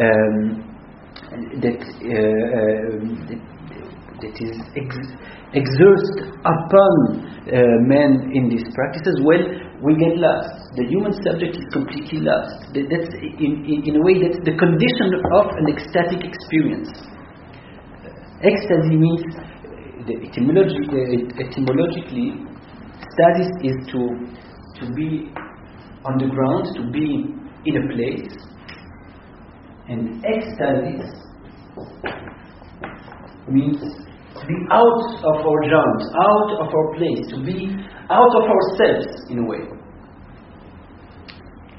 um, 0.00 0.62
that, 1.60 1.80
uh, 1.80 2.44
uh 2.54 2.94
that 3.28 3.40
that 4.20 4.36
is 4.40 4.56
ex- 4.78 5.12
exerted 5.52 6.32
upon 6.40 6.92
uh, 7.44 7.76
men 7.84 8.30
in 8.32 8.48
these 8.48 8.64
practices, 8.74 9.20
well, 9.24 9.42
we 9.82 9.96
get 9.98 10.16
lost. 10.16 10.72
The 10.76 10.86
human 10.88 11.12
subject 11.22 11.56
is 11.56 11.66
completely 11.72 12.20
lost. 12.24 12.72
That's 12.72 13.10
in, 13.20 13.64
in, 13.68 13.78
in 13.84 13.94
a 14.00 14.02
way 14.02 14.22
that's 14.22 14.40
the 14.42 14.56
condition 14.56 15.20
of 15.34 15.52
an 15.60 15.66
ecstatic 15.68 16.24
experience. 16.24 16.90
Ecstasy 18.40 18.96
means 18.96 19.22
the 20.08 20.14
etymologically, 21.40 22.32
stasis 23.14 23.50
is 23.62 23.76
to 23.92 24.00
to 24.80 24.92
be 24.92 25.30
on 26.04 26.18
the 26.18 26.26
ground, 26.26 26.66
to 26.76 26.82
be 26.90 27.32
in 27.64 27.74
a 27.78 27.84
place, 27.94 28.34
and 29.88 30.24
ecstasy 30.24 30.96
means 33.48 33.80
to 33.80 34.46
be 34.46 34.56
out 34.70 35.04
of 35.22 35.46
our 35.46 35.60
ground, 35.68 36.00
out 36.16 36.50
of 36.60 36.68
our 36.74 36.94
place, 36.96 37.26
to 37.28 37.42
be 37.44 37.76
out 38.10 38.32
of 38.34 38.44
ourselves 38.48 39.06
in 39.30 39.38
a 39.38 39.46
way. 39.46 39.62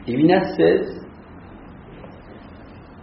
Levinas 0.07 0.55
says 0.55 1.05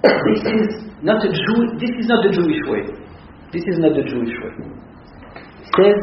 this 0.03 0.43
is 0.47 0.93
not 1.03 1.25
a 1.25 1.29
Jew, 1.29 1.79
this 1.79 1.91
is 1.99 2.07
not 2.07 2.23
the 2.23 2.33
Jewish 2.33 2.63
way. 2.67 2.83
This 3.53 3.63
is 3.67 3.79
not 3.79 3.95
the 3.95 4.03
Jewish 4.03 4.35
way. 4.41 4.55
Says 5.77 5.99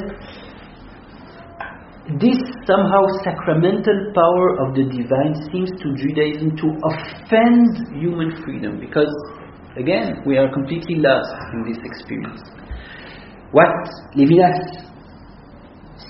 this 2.17 2.41
somehow 2.65 3.05
sacramental 3.21 4.09
power 4.17 4.65
of 4.65 4.73
the 4.73 4.89
divine 4.89 5.37
seems 5.53 5.69
to 5.77 5.93
Judaism 5.93 6.57
to 6.57 6.67
offend 6.89 8.01
human 8.01 8.33
freedom 8.41 8.79
because 8.79 9.13
again 9.77 10.17
we 10.25 10.37
are 10.37 10.49
completely 10.51 10.95
lost 10.97 11.29
in 11.53 11.69
this 11.69 11.77
experience. 11.85 12.41
What 13.51 13.69
Levinas 14.17 14.89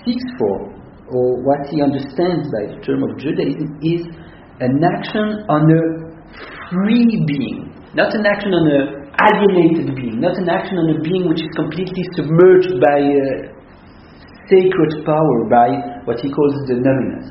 seeks 0.05 0.23
for, 0.39 0.71
or 1.11 1.27
what 1.43 1.67
he 1.67 1.81
understands 1.83 2.47
by 2.47 2.71
the 2.71 2.79
term 2.79 3.03
of 3.03 3.19
Judaism, 3.19 3.79
is 3.83 4.07
an 4.63 4.79
action 4.79 5.43
on 5.51 5.67
a 5.67 5.83
free 6.71 7.11
being, 7.27 7.75
not 7.93 8.15
an 8.15 8.25
action 8.25 8.53
on 8.53 8.71
an 8.71 9.11
alienated 9.19 9.95
being, 9.95 10.21
not 10.21 10.37
an 10.37 10.47
action 10.47 10.77
on 10.77 10.95
a 10.95 11.01
being 11.03 11.27
which 11.27 11.41
is 11.41 11.51
completely 11.55 12.03
submerged 12.15 12.79
by 12.79 13.03
a 13.03 13.58
sacred 14.49 15.05
power, 15.05 15.37
by 15.49 15.69
what 16.05 16.19
he 16.19 16.29
calls 16.29 16.55
the 16.67 16.81
numinous. 16.81 17.29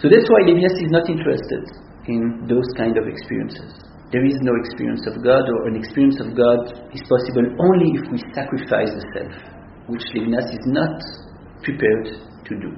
So 0.00 0.08
that's 0.08 0.28
why 0.28 0.48
Levinas 0.48 0.76
is 0.82 0.90
not 0.90 1.08
interested 1.08 1.64
in 2.08 2.46
those 2.48 2.66
kind 2.76 2.98
of 2.98 3.06
experiences 3.06 3.84
there 4.14 4.24
is 4.24 4.38
no 4.42 4.54
experience 4.62 5.02
of 5.10 5.24
God, 5.24 5.42
or 5.42 5.66
an 5.66 5.74
experience 5.74 6.20
of 6.20 6.36
God 6.38 6.70
is 6.94 7.02
possible 7.10 7.50
only 7.58 7.98
if 7.98 8.12
we 8.14 8.18
sacrifice 8.30 8.94
the 8.94 9.02
self, 9.10 9.34
which 9.90 10.06
Levinas 10.14 10.54
is 10.54 10.64
not 10.70 10.94
prepared 11.66 12.06
to 12.46 12.54
do. 12.54 12.70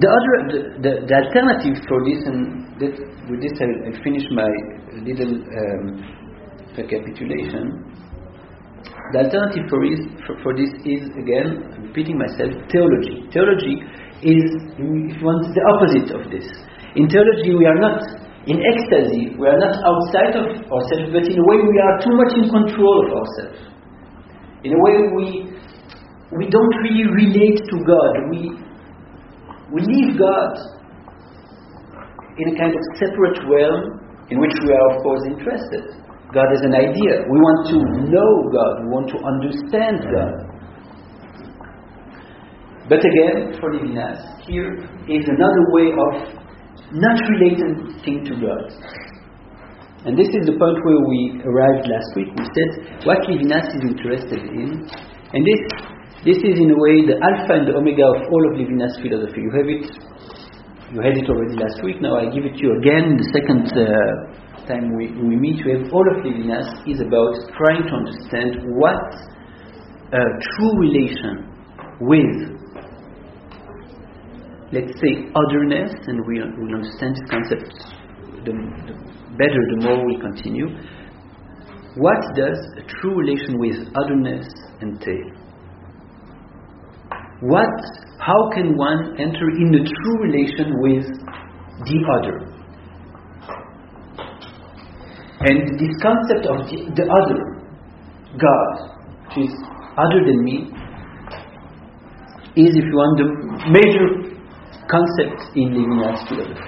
The 0.00 0.08
other, 0.08 0.34
the, 0.48 0.60
the, 0.80 0.92
the 1.04 1.14
alternative 1.28 1.76
for 1.84 2.00
this, 2.08 2.24
and 2.24 2.72
that, 2.80 2.96
with 3.28 3.42
this 3.44 3.52
I'll, 3.60 3.92
I'll, 3.92 4.00
finish 4.00 4.24
my 4.32 4.48
little 4.98 5.34
um, 5.38 5.84
recapitulation. 6.76 7.86
The 9.12 9.26
alternative 9.26 9.66
for, 9.68 9.78
for, 10.26 10.34
for 10.42 10.52
this 10.56 10.70
is, 10.86 11.06
again, 11.18 11.82
repeating 11.86 12.18
myself, 12.18 12.50
theology. 12.70 13.26
Theology 13.30 13.82
is, 14.22 14.46
if 14.78 15.18
you 15.18 15.24
want, 15.26 15.50
the 15.54 15.62
opposite 15.66 16.10
of 16.14 16.30
this. 16.30 16.46
In 16.96 17.08
theology, 17.08 17.54
we 17.54 17.66
are 17.66 17.78
not 17.78 18.02
in 18.46 18.56
ecstasy, 18.56 19.36
we 19.36 19.46
are 19.46 19.60
not 19.60 19.76
outside 19.84 20.32
of 20.32 20.48
ourselves, 20.72 21.12
but 21.12 21.24
in 21.28 21.36
a 21.36 21.44
way 21.44 21.58
we 21.60 21.76
are 21.76 21.96
too 22.00 22.14
much 22.16 22.32
in 22.34 22.48
control 22.48 23.04
of 23.04 23.10
ourselves. 23.20 23.60
In 24.64 24.72
a 24.72 24.80
way, 24.80 24.96
we 25.14 25.26
we 26.36 26.46
don't 26.48 26.74
really 26.82 27.04
relate 27.10 27.60
to 27.68 27.76
God. 27.84 28.12
We 28.30 28.56
we 29.72 29.80
leave 29.84 30.18
God 30.18 30.56
in 32.38 32.54
a 32.54 32.58
kind 32.58 32.72
of 32.72 32.82
separate 32.96 33.44
realm 33.44 33.99
in 34.30 34.40
which 34.40 34.54
we 34.62 34.72
are, 34.72 34.86
of 34.94 35.02
course, 35.02 35.22
interested. 35.26 35.84
God 36.32 36.46
is 36.54 36.62
an 36.62 36.74
idea. 36.74 37.26
We 37.26 37.38
want 37.42 37.60
to 37.74 37.78
know 38.06 38.30
God. 38.54 38.72
We 38.82 38.88
want 38.94 39.08
to 39.10 39.18
understand 39.26 40.06
God. 40.06 40.50
But 42.88 43.02
again, 43.02 43.54
for 43.58 43.70
Levinas, 43.74 44.42
here 44.46 44.78
is 45.06 45.24
another 45.26 45.64
way 45.70 45.90
of 45.94 46.40
not 46.90 47.18
relating 47.30 47.94
thing 48.02 48.24
to 48.26 48.34
God. 48.34 48.66
And 50.06 50.18
this 50.18 50.26
is 50.26 50.46
the 50.46 50.56
point 50.58 50.78
where 50.82 51.02
we 51.06 51.42
arrived 51.44 51.86
last 51.86 52.10
week. 52.16 52.34
We 52.34 52.44
said 52.50 53.06
what 53.06 53.18
Levinas 53.28 53.68
is 53.74 53.82
interested 53.84 54.42
in, 54.42 54.86
and 55.34 55.42
this 55.44 55.62
this 56.24 56.36
is 56.36 56.56
in 56.58 56.68
a 56.72 56.78
way 56.78 57.04
the 57.06 57.16
alpha 57.20 57.62
and 57.62 57.68
the 57.68 57.76
omega 57.76 58.04
of 58.04 58.28
all 58.28 58.42
of 58.50 58.58
Levinas 58.58 58.96
philosophy. 59.00 59.40
You 59.40 59.52
have 59.56 59.68
it, 59.68 59.84
you 60.92 61.00
had 61.00 61.16
it 61.16 61.28
already 61.30 61.54
last 61.54 61.82
week. 61.84 62.02
Now 62.02 62.18
I 62.18 62.26
give 62.34 62.44
it 62.44 62.54
to 62.54 62.62
you 62.62 62.74
again. 62.82 63.16
The 63.16 63.28
second 63.30 63.70
uh, 63.70 64.66
time 64.66 64.96
we, 64.96 65.14
we 65.22 65.36
meet, 65.36 65.62
we 65.64 65.78
have 65.78 65.86
all 65.92 66.06
of 66.10 66.24
Levinas 66.26 66.66
is 66.86 67.00
about 67.00 67.38
trying 67.54 67.86
to 67.86 67.94
understand 67.94 68.66
what 68.74 68.98
a 70.10 70.22
true 70.56 70.74
relation 70.82 71.46
with 72.00 72.60
let's 74.72 74.94
say 75.00 75.26
otherness, 75.34 75.90
and 76.06 76.20
we 76.26 76.38
will 76.38 76.74
understand 76.74 77.16
this 77.16 77.26
concept 77.28 77.74
the, 78.44 78.52
the 78.52 78.94
better 79.36 79.60
the 79.74 79.78
more 79.82 80.06
we 80.06 80.18
continue. 80.18 80.66
What 81.96 82.18
does 82.36 82.58
a 82.78 82.82
true 82.86 83.14
relation 83.18 83.58
with 83.58 83.90
otherness 83.94 84.46
entail? 84.80 85.39
What, 87.40 87.72
how 88.18 88.50
can 88.52 88.76
one 88.76 89.16
enter 89.18 89.48
in 89.48 89.74
a 89.74 89.82
true 89.82 90.16
relation 90.20 90.76
with 90.80 91.06
the 91.88 91.98
other? 92.20 92.50
And 95.40 95.80
this 95.80 95.96
concept 96.02 96.44
of 96.44 96.68
the, 96.68 96.92
the 96.92 97.06
other, 97.08 97.40
God, 98.36 98.92
which 99.24 99.48
is 99.48 99.54
other 99.96 100.20
than 100.20 100.44
me, 100.44 100.68
is, 102.60 102.76
if 102.76 102.84
you 102.84 102.92
want, 102.92 103.16
the 103.16 103.28
major 103.72 104.36
concept 104.84 105.56
in 105.56 105.72
Levinas 105.72 106.20
philosophy. 106.28 106.60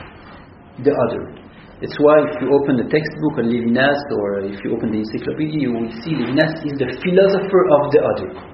The 0.80 0.94
other. 1.04 1.36
It's 1.82 1.98
why 2.00 2.24
if 2.24 2.40
you 2.40 2.48
open 2.48 2.80
the 2.80 2.88
textbook 2.88 3.44
on 3.44 3.52
Levinas 3.52 4.00
or 4.16 4.40
if 4.48 4.56
you 4.64 4.72
open 4.72 4.88
the 4.88 5.04
encyclopedia, 5.04 5.68
you 5.68 5.72
will 5.74 5.92
see 6.00 6.16
Levinas 6.16 6.64
is 6.64 6.72
the 6.80 6.88
philosopher 7.04 7.62
of 7.76 7.92
the 7.92 8.00
other. 8.00 8.51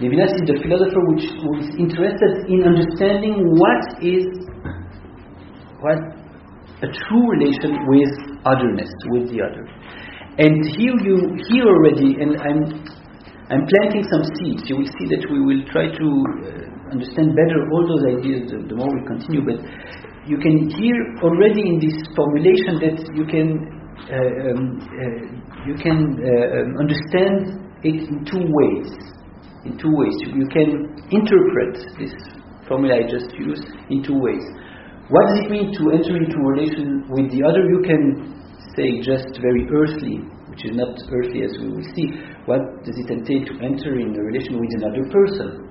Levinas 0.00 0.32
is 0.32 0.44
the 0.48 0.56
philosopher 0.64 1.02
which, 1.12 1.28
who 1.44 1.50
is 1.60 1.68
interested 1.76 2.48
in 2.48 2.64
understanding 2.64 3.36
what 3.60 3.84
is 4.00 4.24
what 5.84 6.00
a 6.80 6.88
true 6.88 7.26
relation 7.36 7.76
with 7.84 8.12
otherness, 8.48 8.88
with 9.12 9.28
the 9.28 9.44
other. 9.44 9.64
And 10.40 10.56
here 10.72 10.96
you 11.04 11.36
here 11.52 11.68
already, 11.68 12.16
and 12.16 12.40
I'm 12.40 12.60
I'm 13.52 13.64
planting 13.68 14.04
some 14.08 14.24
seeds. 14.40 14.64
You 14.72 14.80
will 14.80 14.88
see 14.88 15.06
that 15.12 15.28
we 15.28 15.44
will 15.44 15.60
try 15.68 15.92
to 15.92 16.08
uh, 16.48 16.96
understand 16.96 17.36
better 17.36 17.58
all 17.68 17.84
those 17.84 18.04
ideas 18.16 18.48
the, 18.48 18.64
the 18.72 18.76
more 18.80 18.88
we 18.88 19.04
continue. 19.04 19.44
But 19.44 19.60
you 20.24 20.40
can 20.40 20.70
hear 20.80 20.96
already 21.20 21.60
in 21.60 21.76
this 21.76 22.00
formulation 22.16 22.80
that 22.88 22.96
you 23.12 23.28
can 23.28 23.48
uh, 24.08 24.32
um, 24.48 24.80
uh, 24.80 25.40
you 25.68 25.74
can 25.76 25.98
uh, 26.24 26.56
um, 26.56 26.88
understand 26.88 27.68
it 27.84 28.08
in 28.08 28.24
two 28.24 28.40
ways. 28.48 29.19
In 29.64 29.76
two 29.76 29.92
ways, 29.92 30.16
you, 30.24 30.48
can 30.48 30.88
interpret 31.12 31.76
this 32.00 32.14
formula 32.66 32.96
I 32.96 33.04
just 33.04 33.28
used 33.36 33.66
in 33.90 34.02
two 34.02 34.16
ways. 34.16 34.44
What 35.12 35.26
does 35.28 35.44
it 35.44 35.50
mean 35.50 35.74
to 35.74 35.82
enter 35.92 36.16
into 36.16 36.38
a 36.38 36.48
relation 36.54 37.04
with 37.10 37.28
the 37.28 37.44
other? 37.44 37.66
You 37.68 37.82
can 37.84 38.40
say 38.72 39.02
just 39.04 39.36
very 39.42 39.68
earthly, 39.68 40.24
which 40.48 40.64
is 40.64 40.72
not 40.72 40.96
earthly 41.12 41.44
as 41.44 41.52
we 41.60 41.68
will 41.76 41.88
see. 41.92 42.08
What 42.46 42.62
does 42.86 42.96
it 42.96 43.10
entail 43.10 43.44
to 43.44 43.54
enter 43.60 44.00
in 44.00 44.16
a 44.16 44.22
relation 44.22 44.56
with 44.56 44.70
another 44.80 45.04
person? 45.12 45.70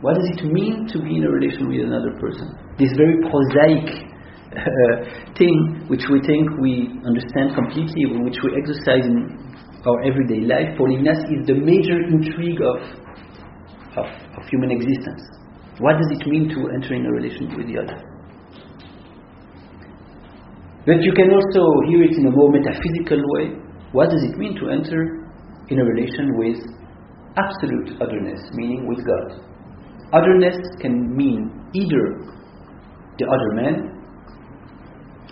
What 0.00 0.14
does 0.14 0.30
it 0.34 0.42
mean 0.46 0.86
to 0.90 0.98
be 1.02 1.18
in 1.18 1.24
a 1.24 1.30
relation 1.30 1.68
with 1.68 1.82
another 1.84 2.14
person? 2.18 2.54
This 2.78 2.90
very 2.96 3.18
prosaic 3.22 4.08
uh, 4.50 4.94
thing, 5.36 5.84
which 5.86 6.06
we 6.10 6.18
think 6.26 6.48
we 6.58 6.90
understand 7.06 7.54
completely, 7.54 8.06
which 8.22 8.38
we 8.42 8.50
exercise 8.58 9.06
in 9.06 9.36
our 9.86 9.98
everyday 10.02 10.42
life, 10.46 10.74
for 10.78 10.88
Levinas 10.88 11.22
is 11.28 11.46
the 11.46 11.54
major 11.54 11.98
intrigue 12.08 12.62
of, 12.62 13.07
of, 13.96 14.06
of 14.06 14.48
human 14.50 14.70
existence. 14.70 15.22
What 15.80 15.96
does 15.96 16.10
it 16.10 16.26
mean 16.26 16.48
to 16.48 16.68
enter 16.74 16.94
in 16.94 17.06
a 17.06 17.12
relation 17.12 17.56
with 17.56 17.66
the 17.66 17.78
other? 17.78 18.02
But 20.86 21.02
you 21.02 21.12
can 21.12 21.30
also 21.30 21.62
hear 21.88 22.02
it 22.02 22.16
in 22.16 22.26
a 22.26 22.30
more 22.30 22.50
metaphysical 22.50 23.20
way. 23.36 23.60
What 23.92 24.10
does 24.10 24.22
it 24.24 24.36
mean 24.38 24.56
to 24.58 24.70
enter 24.70 25.22
in 25.68 25.78
a 25.78 25.84
relation 25.84 26.36
with 26.36 26.58
absolute 27.36 28.00
otherness, 28.00 28.40
meaning 28.54 28.86
with 28.88 29.04
God? 29.04 29.44
Otherness 30.12 30.56
can 30.80 31.14
mean 31.16 31.52
either 31.74 32.04
the 33.18 33.26
other 33.26 33.54
man, 33.54 33.98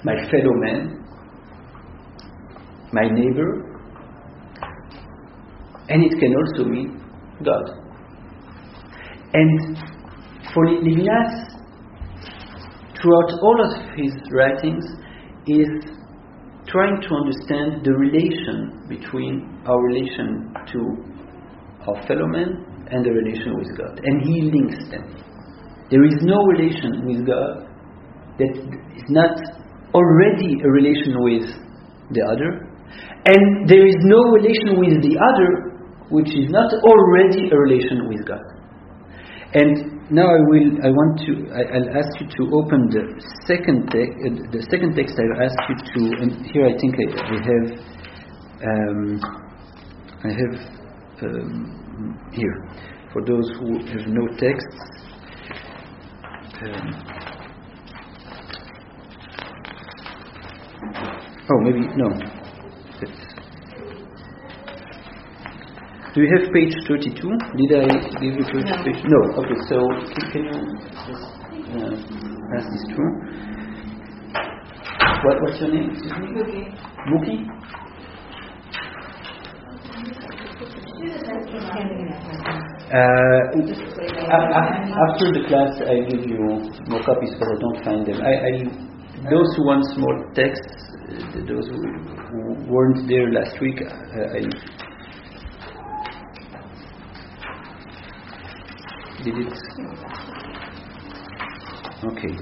my 0.05 0.15
fellow 0.31 0.53
man, 0.61 1.03
my 2.93 3.09
neighbor, 3.09 3.67
and 5.89 6.05
it 6.05 6.19
can 6.21 6.35
also 6.37 6.69
mean 6.69 7.03
God. 7.43 7.86
And 9.33 9.77
for 10.55 10.67
Levinas, 10.67 11.33
throughout 13.01 13.31
all 13.43 13.59
of 13.65 13.97
his 13.97 14.13
writings, 14.31 14.85
is 15.47 15.69
trying 16.67 17.01
to 17.01 17.15
understand 17.15 17.85
the 17.85 17.93
relation 17.93 18.87
between 18.89 19.63
our 19.67 19.81
relation 19.87 20.53
to 20.73 20.81
our 21.87 22.07
fellow 22.07 22.27
man 22.27 22.67
and 22.91 23.05
the 23.05 23.11
relation 23.11 23.55
with 23.57 23.71
God. 23.79 24.01
And 24.03 24.23
he 24.23 24.43
links 24.51 24.91
them. 24.91 25.15
There 25.91 26.05
is 26.05 26.19
no 26.23 26.43
relation 26.47 27.07
with 27.07 27.27
God 27.27 27.71
that 28.39 28.53
is 28.97 29.07
not 29.09 29.39
already 29.95 30.59
a 30.63 30.69
relation 30.69 31.23
with 31.23 31.47
the 32.11 32.23
other, 32.27 32.67
and 33.27 33.69
there 33.69 33.87
is 33.87 33.97
no 34.03 34.21
relation 34.35 34.79
with 34.79 35.03
the 35.03 35.15
other 35.19 35.79
which 36.11 36.29
is 36.29 36.51
not 36.51 36.71
already 36.73 37.51
a 37.51 37.57
relation 37.59 38.09
with 38.09 38.27
God. 38.27 38.43
And 39.55 40.11
now 40.11 40.27
I 40.27 40.41
will. 40.51 40.71
I 40.85 40.91
want 40.91 41.19
to. 41.27 41.33
I, 41.55 41.79
will 41.79 41.91
ask 41.97 42.21
you 42.21 42.27
to 42.27 42.43
open 42.57 42.91
the 42.91 43.05
second 43.47 43.89
text. 43.91 44.15
Uh, 44.23 44.51
the 44.53 44.63
second 44.71 44.95
text 44.97 45.15
I've 45.19 45.41
asked 45.43 45.65
you 45.69 45.77
to. 45.95 46.01
And 46.23 46.47
here 46.47 46.67
I 46.67 46.75
think 46.79 46.95
I, 46.99 47.07
I 47.21 47.39
have. 47.47 47.67
Um, 48.67 49.21
I 50.25 50.29
have 50.29 50.55
um, 51.23 52.19
here 52.33 52.57
for 53.13 53.25
those 53.25 53.49
who 53.61 53.79
have 53.87 54.07
no 54.09 54.27
texts. 54.37 54.77
Um, 56.63 56.87
oh, 61.51 61.61
maybe 61.63 61.81
no. 61.97 62.09
That's, 63.01 63.27
do 66.17 66.23
you 66.25 66.29
have 66.33 66.49
page 66.53 66.73
32? 66.89 67.13
Did 67.13 67.71
I 67.77 67.93
give 68.25 68.41
you 68.41 68.45
page? 68.49 68.65
No. 68.65 68.77
page? 68.89 69.03
No. 69.05 69.21
Okay, 69.37 69.59
so 69.69 69.77
can, 70.17 70.25
can 70.33 70.43
you 70.49 70.57
just 71.05 71.25
uh, 71.77 71.93
pass 72.49 72.65
this 72.73 72.85
through? 72.97 73.13
What, 75.25 75.37
what's 75.45 75.61
your 75.61 75.71
name? 75.77 75.91
Excuse 75.93 76.17
me? 76.17 76.73
Muki? 77.13 77.37
Uh, 82.87 83.43
a- 84.33 84.51
a- 84.57 84.73
after 85.05 85.27
the 85.37 85.43
class, 85.49 85.73
I 85.85 86.01
give 86.09 86.25
you 86.25 86.39
more 86.89 87.03
copies, 87.05 87.35
but 87.39 87.49
I 87.49 87.57
don't 87.61 87.85
find 87.85 88.07
them. 88.07 88.19
I, 88.23 88.33
I 88.33 88.53
those 89.31 89.49
who 89.57 89.67
want 89.67 89.85
small 89.95 90.15
texts, 90.35 90.73
uh, 91.11 91.41
those 91.45 91.67
who, 91.67 91.81
who 92.31 92.39
weren't 92.73 93.09
there 93.09 93.29
last 93.33 93.61
week, 93.61 93.81
uh, 93.83 94.39
I 94.39 94.41
did 99.27 99.47
it. 99.47 99.53
Okay. 102.05 102.35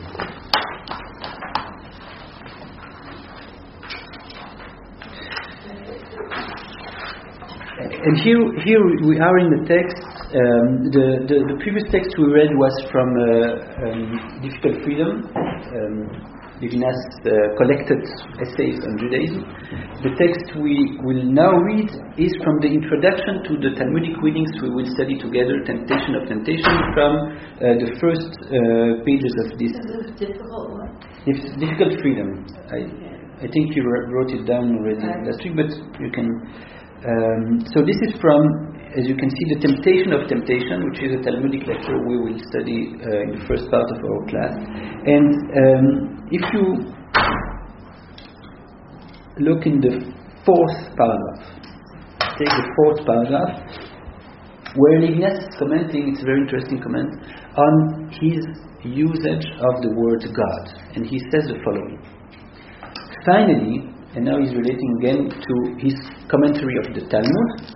And 8.06 8.20
here, 8.20 8.36
here 8.64 8.84
we 9.06 9.18
are 9.18 9.38
in 9.38 9.48
the 9.48 9.64
text. 9.66 9.96
Um, 10.34 10.90
the, 10.92 11.24
the, 11.24 11.36
the 11.48 11.56
previous 11.62 11.84
text 11.90 12.12
we 12.18 12.26
read 12.26 12.50
was 12.52 12.74
from 12.92 13.08
uh, 13.16 13.88
um, 13.88 14.42
Difficult 14.42 14.84
Freedom, 14.84 15.24
um, 15.34 16.33
Levinas 16.62 16.94
uh, 17.26 17.30
collected 17.58 17.98
essays 18.38 18.78
on 18.78 18.94
Judaism. 19.02 19.42
The 20.06 20.12
text 20.14 20.54
we 20.62 20.98
will 21.02 21.26
now 21.26 21.50
read 21.50 21.90
is 22.14 22.30
from 22.46 22.62
the 22.62 22.70
introduction 22.70 23.42
to 23.50 23.52
the 23.58 23.74
Talmudic 23.74 24.14
readings 24.22 24.50
we 24.62 24.70
will 24.70 24.86
study 24.94 25.18
together, 25.18 25.58
Temptation 25.66 26.14
of 26.14 26.30
Temptation, 26.30 26.74
from 26.94 27.12
uh, 27.58 27.74
the 27.82 27.90
first 27.98 28.30
uh, 28.46 29.02
pages 29.02 29.34
of 29.42 29.58
this 29.58 29.74
is 29.74 30.14
difficult 30.14 30.70
one. 30.78 30.94
it's 31.26 31.42
difficult 31.58 31.98
freedom. 31.98 32.46
I, 32.70 32.86
I 33.42 33.46
think 33.50 33.74
you 33.74 33.82
wrote 33.82 34.30
it 34.30 34.46
down 34.46 34.78
already 34.78 35.02
last 35.26 35.42
week, 35.42 35.58
but 35.58 35.70
you 35.98 36.10
can. 36.14 36.30
Um, 37.04 37.60
so 37.74 37.82
this 37.84 37.98
is 38.08 38.16
from, 38.22 38.73
as 38.96 39.08
you 39.08 39.16
can 39.16 39.28
see, 39.30 39.44
the 39.54 39.60
temptation 39.60 40.12
of 40.14 40.28
temptation, 40.28 40.86
which 40.90 41.02
is 41.02 41.18
a 41.18 41.22
Talmudic 41.26 41.66
lecture 41.66 41.98
we 42.06 42.16
will 42.18 42.38
study 42.50 42.94
uh, 43.02 43.26
in 43.26 43.30
the 43.38 43.42
first 43.46 43.66
part 43.70 43.90
of 43.90 43.98
our 43.98 44.22
class. 44.30 44.54
And 44.54 45.34
um, 45.50 45.86
if 46.30 46.42
you 46.54 46.64
look 49.42 49.66
in 49.66 49.80
the 49.82 49.98
fourth 50.46 50.78
paragraph, 50.94 51.42
take 52.38 52.54
the 52.54 52.66
fourth 52.78 53.02
paragraph, 53.02 53.66
where 54.76 55.00
Levinas 55.02 55.42
is 55.42 55.54
commenting, 55.58 56.14
it's 56.14 56.22
a 56.22 56.26
very 56.26 56.42
interesting 56.46 56.78
comment, 56.78 57.10
on 57.58 58.10
his 58.14 58.46
usage 58.86 59.46
of 59.58 59.82
the 59.82 59.90
word 59.90 60.22
God. 60.22 60.64
And 60.94 61.06
he 61.06 61.18
says 61.30 61.50
the 61.50 61.58
following. 61.64 61.98
Finally, 63.26 63.90
and 64.14 64.24
now 64.24 64.38
he's 64.38 64.54
relating 64.54 64.90
again 65.02 65.30
to 65.30 65.54
his 65.82 65.94
commentary 66.30 66.78
of 66.86 66.94
the 66.94 67.02
Talmud. 67.10 67.74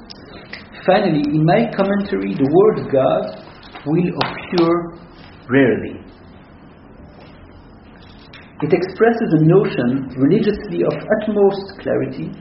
Finally, 0.88 1.20
in 1.20 1.44
my 1.44 1.68
commentary, 1.76 2.32
the 2.32 2.48
word 2.48 2.88
God 2.90 3.44
will 3.84 4.08
occur 4.24 4.74
rarely. 5.50 6.00
It 8.62 8.72
expresses 8.72 9.34
a 9.36 9.44
notion 9.44 10.08
religiously 10.16 10.80
of 10.88 10.94
utmost 11.20 11.78
clarity, 11.82 12.32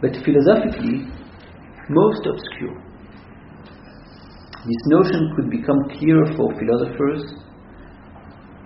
but 0.00 0.14
philosophically 0.24 1.10
most 1.88 2.22
obscure. 2.30 2.78
This 4.64 4.82
notion 4.94 5.32
could 5.34 5.50
become 5.50 5.80
clearer 5.98 6.26
for 6.36 6.54
philosophers 6.54 7.34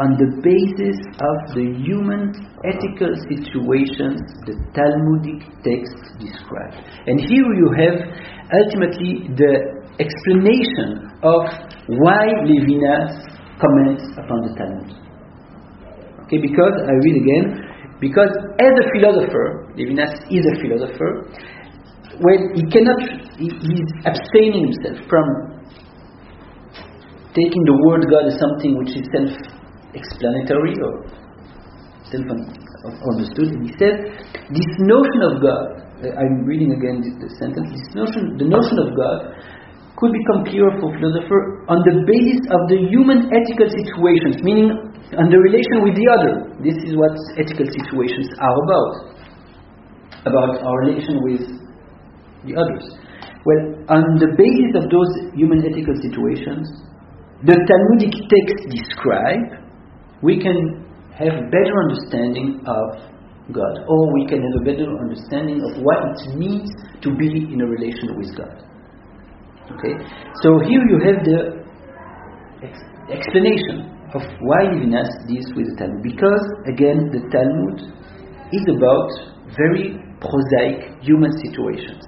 on 0.00 0.18
the 0.18 0.26
basis 0.42 0.98
of 1.22 1.36
the 1.54 1.70
human 1.86 2.34
ethical 2.66 3.14
situations 3.30 4.18
the 4.42 4.58
Talmudic 4.74 5.46
texts 5.62 6.18
describe. 6.18 6.74
And 7.06 7.22
here 7.22 7.46
you 7.46 7.68
have 7.78 7.96
ultimately 8.50 9.30
the 9.38 9.54
explanation 10.02 11.14
of 11.22 11.46
why 12.02 12.26
Levinas 12.42 13.22
comments 13.62 14.02
upon 14.18 14.38
the 14.42 14.52
Talmud. 14.58 14.90
Okay, 16.26 16.42
because 16.42 16.74
I 16.74 16.94
read 16.98 17.16
again, 17.22 17.46
because 18.00 18.34
as 18.58 18.74
a 18.74 18.86
philosopher, 18.98 19.70
Levinas 19.78 20.10
is 20.26 20.42
a 20.42 20.54
philosopher, 20.58 21.30
when 22.18 22.50
he 22.54 22.62
cannot, 22.66 22.98
he, 23.38 23.46
he's 23.46 23.90
abstaining 24.02 24.74
himself 24.74 25.06
from 25.08 25.26
taking 27.34 27.62
the 27.66 27.76
word 27.86 28.06
God 28.10 28.26
as 28.30 28.38
something 28.38 28.78
which 28.78 28.94
is 28.94 29.06
self-explanatory 29.94 30.74
or 30.82 31.06
self-understood. 32.10 33.48
And 33.54 33.62
he 33.66 33.72
says, 33.78 33.94
this 34.50 34.70
notion 34.82 35.20
of 35.30 35.42
God, 35.42 35.64
I'm 36.04 36.44
reading 36.44 36.72
again 36.74 37.00
the, 37.00 37.30
sentence, 37.38 37.70
this 37.70 37.94
notion, 37.94 38.36
the 38.38 38.44
notion 38.44 38.78
of 38.82 38.92
God 38.98 39.38
could 39.96 40.10
become 40.10 40.44
clearer 40.50 40.74
for 40.82 40.90
philosopher 40.98 41.64
on 41.70 41.78
the 41.86 42.02
basis 42.02 42.42
of 42.50 42.60
the 42.66 42.82
human 42.90 43.30
ethical 43.30 43.70
situations, 43.70 44.42
meaning 44.42 44.74
on 45.14 45.30
the 45.30 45.38
relation 45.38 45.86
with 45.86 45.94
the 45.94 46.06
other. 46.18 46.32
This 46.60 46.74
is 46.82 46.98
what 46.98 47.14
ethical 47.38 47.70
situations 47.70 48.26
are 48.42 48.56
about, 48.58 48.92
about 50.26 50.50
our 50.66 50.76
relation 50.82 51.22
with 51.22 51.46
the 52.42 52.58
others. 52.58 52.84
Well, 53.46 53.62
on 53.92 54.02
the 54.18 54.34
basis 54.34 54.72
of 54.82 54.90
those 54.90 55.12
human 55.36 55.62
ethical 55.62 55.94
situations, 56.00 56.64
the 57.44 57.54
Talmudic 57.54 58.16
texts 58.28 58.64
describe, 58.72 59.63
we 60.24 60.40
can 60.40 60.56
have 61.12 61.36
better 61.52 61.74
understanding 61.84 62.64
of 62.66 63.12
God, 63.52 63.74
or 63.86 64.12
we 64.14 64.26
can 64.26 64.40
have 64.40 64.56
a 64.60 64.64
better 64.64 64.88
understanding 64.88 65.60
of 65.60 65.84
what 65.84 66.00
it 66.00 66.34
means 66.34 66.70
to 67.02 67.14
be 67.14 67.52
in 67.52 67.60
a 67.60 67.66
relation 67.66 68.16
with 68.16 68.32
God. 68.36 68.56
Okay, 69.76 69.94
so 70.42 70.58
here 70.64 70.80
you 70.88 70.98
have 71.04 71.20
the 71.24 71.40
ex- 72.64 72.88
explanation 73.12 73.92
of 74.14 74.22
why 74.40 74.64
Levinas 74.64 75.12
deals 75.28 75.50
with 75.56 75.68
the 75.68 75.76
Talmud. 75.76 76.02
Because 76.02 76.44
again, 76.72 77.12
the 77.12 77.20
Talmud 77.28 77.78
is 78.52 78.64
about 78.72 79.08
very 79.56 80.00
prosaic 80.24 81.02
human 81.02 81.32
situations. 81.44 82.04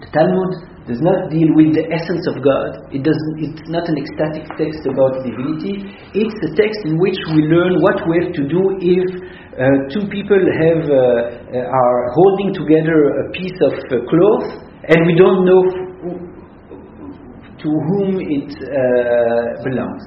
The 0.00 0.08
Talmud 0.12 0.77
does 0.88 1.04
not 1.04 1.28
deal 1.28 1.52
with 1.52 1.76
the 1.76 1.84
essence 1.92 2.24
of 2.32 2.40
God. 2.40 2.88
It 2.88 3.04
doesn't, 3.04 3.34
it's 3.44 3.68
not 3.68 3.84
an 3.92 4.00
ecstatic 4.00 4.48
text 4.56 4.88
about 4.88 5.20
divinity. 5.20 5.84
It's 6.16 6.38
a 6.48 6.50
text 6.56 6.80
in 6.88 6.96
which 6.96 7.20
we 7.36 7.44
learn 7.44 7.84
what 7.84 8.00
we 8.08 8.24
have 8.24 8.32
to 8.32 8.44
do 8.48 8.62
if 8.80 9.04
uh, 9.52 9.84
two 9.92 10.08
people 10.08 10.40
have, 10.40 10.80
uh, 10.88 10.96
uh, 10.96 11.68
are 11.68 12.00
holding 12.16 12.56
together 12.56 12.96
a 13.20 13.24
piece 13.36 13.58
of 13.60 13.76
uh, 13.76 14.00
cloth 14.08 14.46
and 14.88 15.04
we 15.04 15.12
don't 15.12 15.44
know 15.44 15.60
to 17.60 17.68
whom 17.68 18.16
it 18.24 18.48
uh, 18.48 19.60
belongs. 19.68 20.04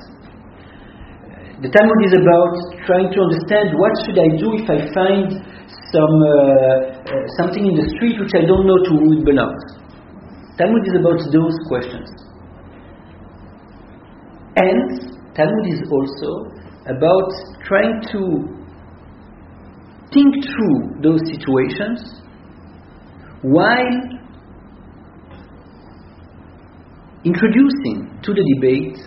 The 1.62 1.70
Talmud 1.70 2.00
is 2.10 2.18
about 2.18 2.54
trying 2.90 3.14
to 3.14 3.20
understand 3.22 3.78
what 3.78 3.94
should 4.02 4.18
I 4.18 4.34
do 4.34 4.58
if 4.58 4.66
I 4.66 4.82
find 4.98 5.30
some 5.94 6.16
uh, 6.26 7.22
something 7.38 7.62
in 7.62 7.78
the 7.78 7.86
street 7.94 8.18
which 8.18 8.34
I 8.34 8.50
don't 8.50 8.66
know 8.66 8.82
to 8.82 8.92
whom 8.98 9.22
it 9.22 9.26
belongs. 9.30 9.81
Talmud 10.62 10.84
is 10.86 10.94
about 11.00 11.20
those 11.34 11.58
questions. 11.68 12.10
And 14.58 15.34
Talmud 15.34 15.68
is 15.68 15.82
also 15.90 16.52
about 16.86 17.32
trying 17.66 18.00
to 18.12 18.22
think 20.14 20.36
through 20.46 21.02
those 21.02 21.22
situations 21.32 22.22
while 23.42 23.96
introducing 27.26 28.20
to 28.22 28.32
the 28.32 28.44
debate 28.54 28.98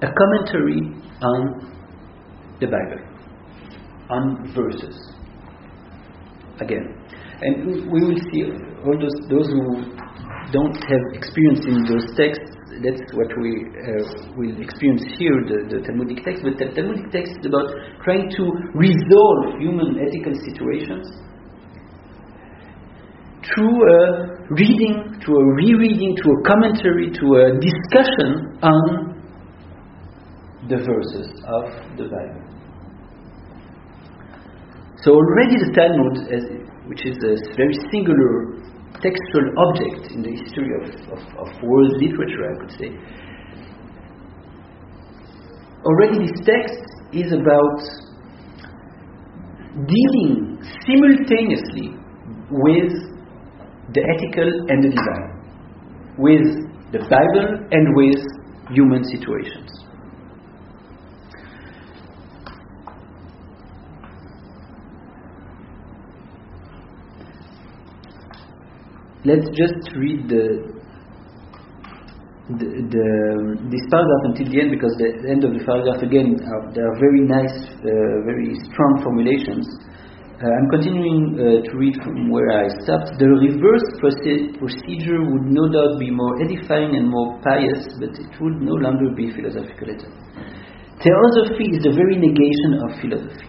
a 0.00 0.06
commentary 0.06 0.80
on 1.22 1.72
the 2.60 2.66
Bible, 2.66 3.02
on 4.10 4.54
verses. 4.54 4.96
Again, 6.60 6.86
and 7.40 7.90
we 7.90 8.00
will 8.04 8.18
see 8.30 8.44
all 8.84 8.96
those 9.00 9.28
those 9.28 9.48
who 9.48 10.03
don't 10.54 10.78
have 10.86 11.04
experience 11.18 11.66
in 11.66 11.82
those 11.82 12.06
texts. 12.14 12.54
That's 12.78 13.02
what 13.14 13.30
we 13.42 13.50
uh, 13.66 14.34
will 14.38 14.54
experience 14.62 15.02
here, 15.18 15.34
the, 15.50 15.58
the 15.66 15.78
Talmudic 15.82 16.22
text. 16.22 16.46
But 16.46 16.58
the 16.62 16.70
Talmudic 16.70 17.10
text 17.10 17.34
is 17.42 17.46
about 17.50 17.66
trying 18.06 18.30
to 18.38 18.44
resolve 18.78 19.58
human 19.58 19.98
ethical 19.98 20.34
situations 20.46 21.10
through 23.50 23.76
a 23.82 24.02
reading, 24.54 25.18
to 25.26 25.30
a 25.34 25.44
rereading, 25.58 26.16
to 26.22 26.26
a 26.30 26.38
commentary, 26.46 27.10
to 27.10 27.26
a 27.42 27.46
discussion 27.58 28.58
on 28.62 28.82
the 30.70 30.78
verses 30.78 31.28
of 31.46 31.64
the 31.98 32.06
Bible. 32.08 32.44
So 35.02 35.12
already 35.12 35.56
the 35.60 35.70
Talmud, 35.76 36.16
as, 36.32 36.44
which 36.88 37.04
is 37.04 37.16
a 37.20 37.34
very 37.54 37.76
singular 37.92 38.64
textual 39.02 39.46
object 39.58 40.12
in 40.12 40.22
the 40.22 40.30
history 40.30 40.70
of, 40.80 40.84
of, 41.12 41.20
of 41.42 41.62
world 41.62 41.92
literature, 42.00 42.44
I 42.46 42.54
could 42.60 42.72
say, 42.78 42.90
already 45.84 46.26
this 46.26 46.40
text 46.46 46.84
is 47.12 47.32
about 47.32 47.80
dealing 49.86 50.62
simultaneously 50.86 51.98
with 52.50 52.92
the 53.92 54.02
ethical 54.14 54.48
and 54.70 54.84
the 54.84 54.90
divine, 54.90 55.32
with 56.18 56.46
the 56.92 57.00
Bible 57.10 57.66
and 57.70 57.94
with 57.96 58.22
human 58.70 59.04
situations. 59.04 59.70
Let's 69.24 69.48
just 69.56 69.88
read 69.96 70.28
the, 70.28 70.44
the, 72.60 72.68
the 72.92 73.06
this 73.72 73.84
paragraph 73.88 74.22
until 74.28 74.52
the 74.52 74.60
end 74.60 74.70
because 74.70 74.92
the 75.00 75.32
end 75.32 75.44
of 75.44 75.56
the 75.56 75.64
paragraph 75.64 76.04
again 76.04 76.36
are, 76.44 76.72
there 76.76 76.84
are 76.84 76.98
very 77.00 77.24
nice, 77.24 77.56
uh, 77.80 78.24
very 78.28 78.52
strong 78.68 79.00
formulations 79.02 79.64
uh, 80.34 80.50
I'm 80.50 80.68
continuing 80.68 81.38
uh, 81.38 81.62
to 81.62 81.72
read 81.78 81.94
from 82.02 82.28
where 82.28 82.50
I 82.50 82.66
stopped. 82.82 83.16
The 83.22 83.30
reverse 83.32 83.86
proce- 84.02 84.50
procedure 84.58 85.22
would 85.22 85.46
no 85.46 85.70
doubt 85.70 86.02
be 86.02 86.10
more 86.10 86.42
edifying 86.42 86.98
and 86.98 87.06
more 87.06 87.38
pious, 87.38 87.86
but 88.02 88.12
it 88.18 88.34
would 88.42 88.58
no 88.58 88.74
longer 88.74 89.14
be 89.14 89.30
philosophical 89.30 89.94
at 89.94 90.02
all. 90.02 90.16
Theosophy 90.98 91.78
is 91.78 91.86
the 91.86 91.94
very 91.94 92.18
negation 92.18 92.82
of 92.82 92.88
philosophy. 92.98 93.46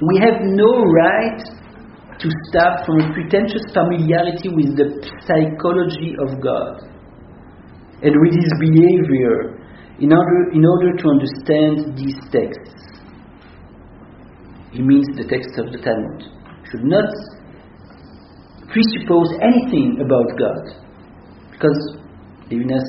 We 0.00 0.16
have 0.24 0.40
no 0.56 0.82
right 0.82 1.36
to 2.18 2.28
start 2.50 2.84
from 2.84 3.00
a 3.00 3.12
pretentious 3.14 3.62
familiarity 3.72 4.50
with 4.50 4.76
the 4.76 4.88
psychology 5.22 6.14
of 6.18 6.40
God 6.42 6.82
and 8.02 8.14
with 8.14 8.34
his 8.34 8.52
behavior 8.58 9.58
in 10.00 10.12
order, 10.12 10.50
in 10.52 10.64
order 10.64 10.96
to 10.96 11.04
understand 11.08 11.98
these 11.98 12.18
texts 12.30 12.88
he 14.72 14.82
means 14.82 15.06
the 15.16 15.24
text 15.24 15.48
of 15.58 15.72
the 15.72 15.78
Talmud, 15.78 16.22
should 16.70 16.84
not 16.84 17.08
presuppose 18.68 19.32
anything 19.40 19.96
about 20.04 20.28
God. 20.36 20.64
Because 21.50 21.96
Levinas 22.50 22.84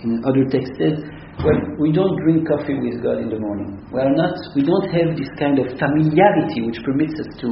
in 0.00 0.22
other 0.24 0.48
texts 0.48 0.72
says, 0.78 0.96
well, 1.40 1.60
we 1.80 1.92
don't 1.92 2.12
drink 2.20 2.44
coffee 2.44 2.76
with 2.76 3.00
God 3.00 3.24
in 3.24 3.32
the 3.32 3.40
morning. 3.40 3.80
We 3.88 4.00
are 4.04 4.12
not, 4.12 4.36
we 4.54 4.62
don't 4.62 4.84
have 4.92 5.16
this 5.16 5.32
kind 5.40 5.56
of 5.56 5.72
familiarity 5.80 6.60
which 6.68 6.76
permits 6.84 7.16
us 7.16 7.30
to 7.40 7.48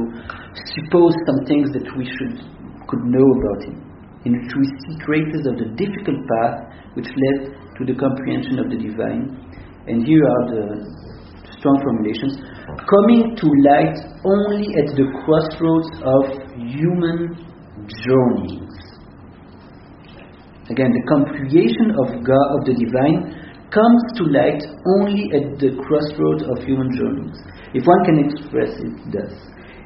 suppose 0.77 1.16
some 1.25 1.40
things 1.49 1.73
that 1.73 1.88
we 1.97 2.05
should 2.05 2.45
could 2.85 3.05
know 3.09 3.25
about 3.25 3.64
Him, 3.64 3.81
in 4.29 4.37
which 4.37 4.53
we 4.53 4.66
see 4.69 4.95
traces 5.01 5.49
of 5.49 5.57
the 5.57 5.73
difficult 5.81 6.21
path 6.29 6.69
which 6.93 7.09
led 7.09 7.57
to 7.79 7.83
the 7.88 7.97
comprehension 7.97 8.61
of 8.61 8.69
the 8.69 8.77
divine. 8.77 9.33
And 9.88 10.05
here 10.05 10.29
are 10.29 10.45
the 10.53 10.64
strong 11.57 11.81
formulations 11.81 12.37
coming 12.85 13.33
to 13.37 13.47
light 13.64 13.97
only 14.29 14.69
at 14.77 14.93
the 14.93 15.09
crossroads 15.25 15.88
of 16.05 16.23
human 16.69 17.33
journeys. 18.05 18.69
Again, 20.69 20.93
the 20.95 21.05
comprehension 21.09 21.90
of 21.99 22.23
God, 22.23 22.47
of 22.55 22.61
the 22.69 22.75
divine, 22.79 23.39
comes 23.70 24.02
to 24.18 24.22
light 24.26 24.62
only 24.98 25.30
at 25.35 25.59
the 25.59 25.78
crossroads 25.87 26.44
of 26.46 26.62
human 26.66 26.90
journeys. 26.94 27.38
If 27.74 27.87
one 27.87 28.02
can 28.04 28.18
express 28.26 28.74
it 28.78 28.94
thus, 29.14 29.35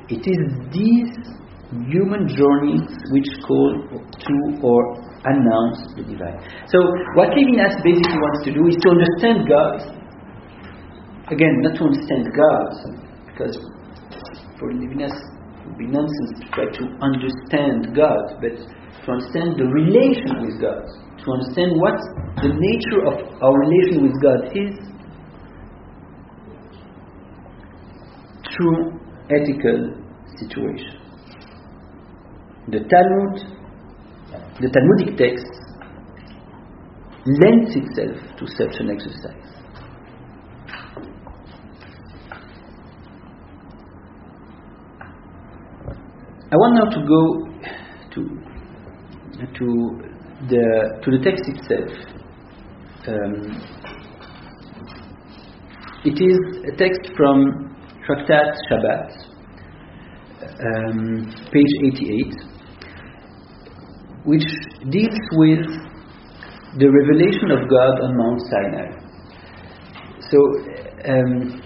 it 0.08 0.24
is 0.24 0.40
these 0.72 1.12
human 1.88 2.28
journeys 2.28 2.88
which 3.12 3.28
call 3.46 3.72
to 3.92 4.34
or 4.62 4.80
announce 5.24 5.80
the 5.96 6.04
divine. 6.04 6.40
So, 6.68 6.80
what 7.16 7.32
Levinas 7.32 7.80
basically 7.84 8.20
wants 8.20 8.44
to 8.44 8.50
do 8.52 8.62
is 8.68 8.76
to 8.84 8.88
understand 8.92 9.48
God 9.48 10.04
again, 11.32 11.54
not 11.60 11.76
to 11.76 11.84
understand 11.84 12.28
God, 12.36 12.68
because 13.26 13.56
for 14.58 14.72
Levinas 14.72 15.12
it 15.12 15.66
would 15.66 15.78
be 15.78 15.86
nonsense 15.88 16.40
to 16.40 16.46
try 16.52 16.66
to 16.68 16.84
understand 17.00 17.96
God, 17.96 18.36
but 18.40 18.52
to 18.52 19.08
understand 19.08 19.56
the 19.56 19.64
relation 19.64 20.44
with 20.44 20.60
God, 20.60 20.84
to 21.24 21.32
understand 21.32 21.72
what 21.80 21.96
the 22.42 22.50
nature 22.52 23.00
of 23.08 23.42
our 23.42 23.58
relation 23.60 24.02
with 24.02 24.12
God 24.22 24.40
is 24.52 24.74
through 28.54 29.00
ethical 29.30 30.04
situation. 30.38 31.00
The 32.68 32.80
Talmud, 32.80 33.34
the 34.60 34.68
Talmudic 34.68 35.16
text, 35.16 35.46
lends 37.26 37.74
itself 37.74 38.36
to 38.38 38.46
such 38.46 38.80
an 38.80 38.90
exercise. 38.90 39.54
I 46.52 46.56
want 46.56 46.74
now 46.74 46.88
to 46.90 47.00
go 47.08 47.20
to 48.14 48.54
to 49.58 50.13
the 50.48 51.00
to 51.02 51.10
the 51.10 51.20
text 51.24 51.44
itself. 51.48 51.90
Um, 53.06 53.34
it 56.04 56.20
is 56.20 56.38
a 56.72 56.76
text 56.76 57.12
from 57.16 57.76
Tractat 58.06 58.52
Shabbat, 58.68 59.08
um, 60.60 61.30
page 61.52 61.72
88, 61.82 62.34
which 64.24 64.48
deals 64.90 65.20
with 65.32 65.66
the 66.78 66.88
revelation 66.90 67.50
of 67.50 67.68
God 67.68 68.00
on 68.02 68.16
Mount 68.16 68.40
Sinai. 68.50 68.88
So. 70.30 70.38
Um, 71.06 71.60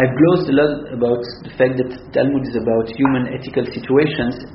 I've 0.00 0.16
glozed 0.16 0.48
a 0.48 0.56
lot 0.56 0.72
about 0.96 1.20
the 1.44 1.52
fact 1.58 1.76
that 1.76 1.90
Talmud 2.14 2.46
is 2.48 2.56
about 2.56 2.88
human 2.96 3.36
ethical 3.36 3.66
situations. 3.68 4.48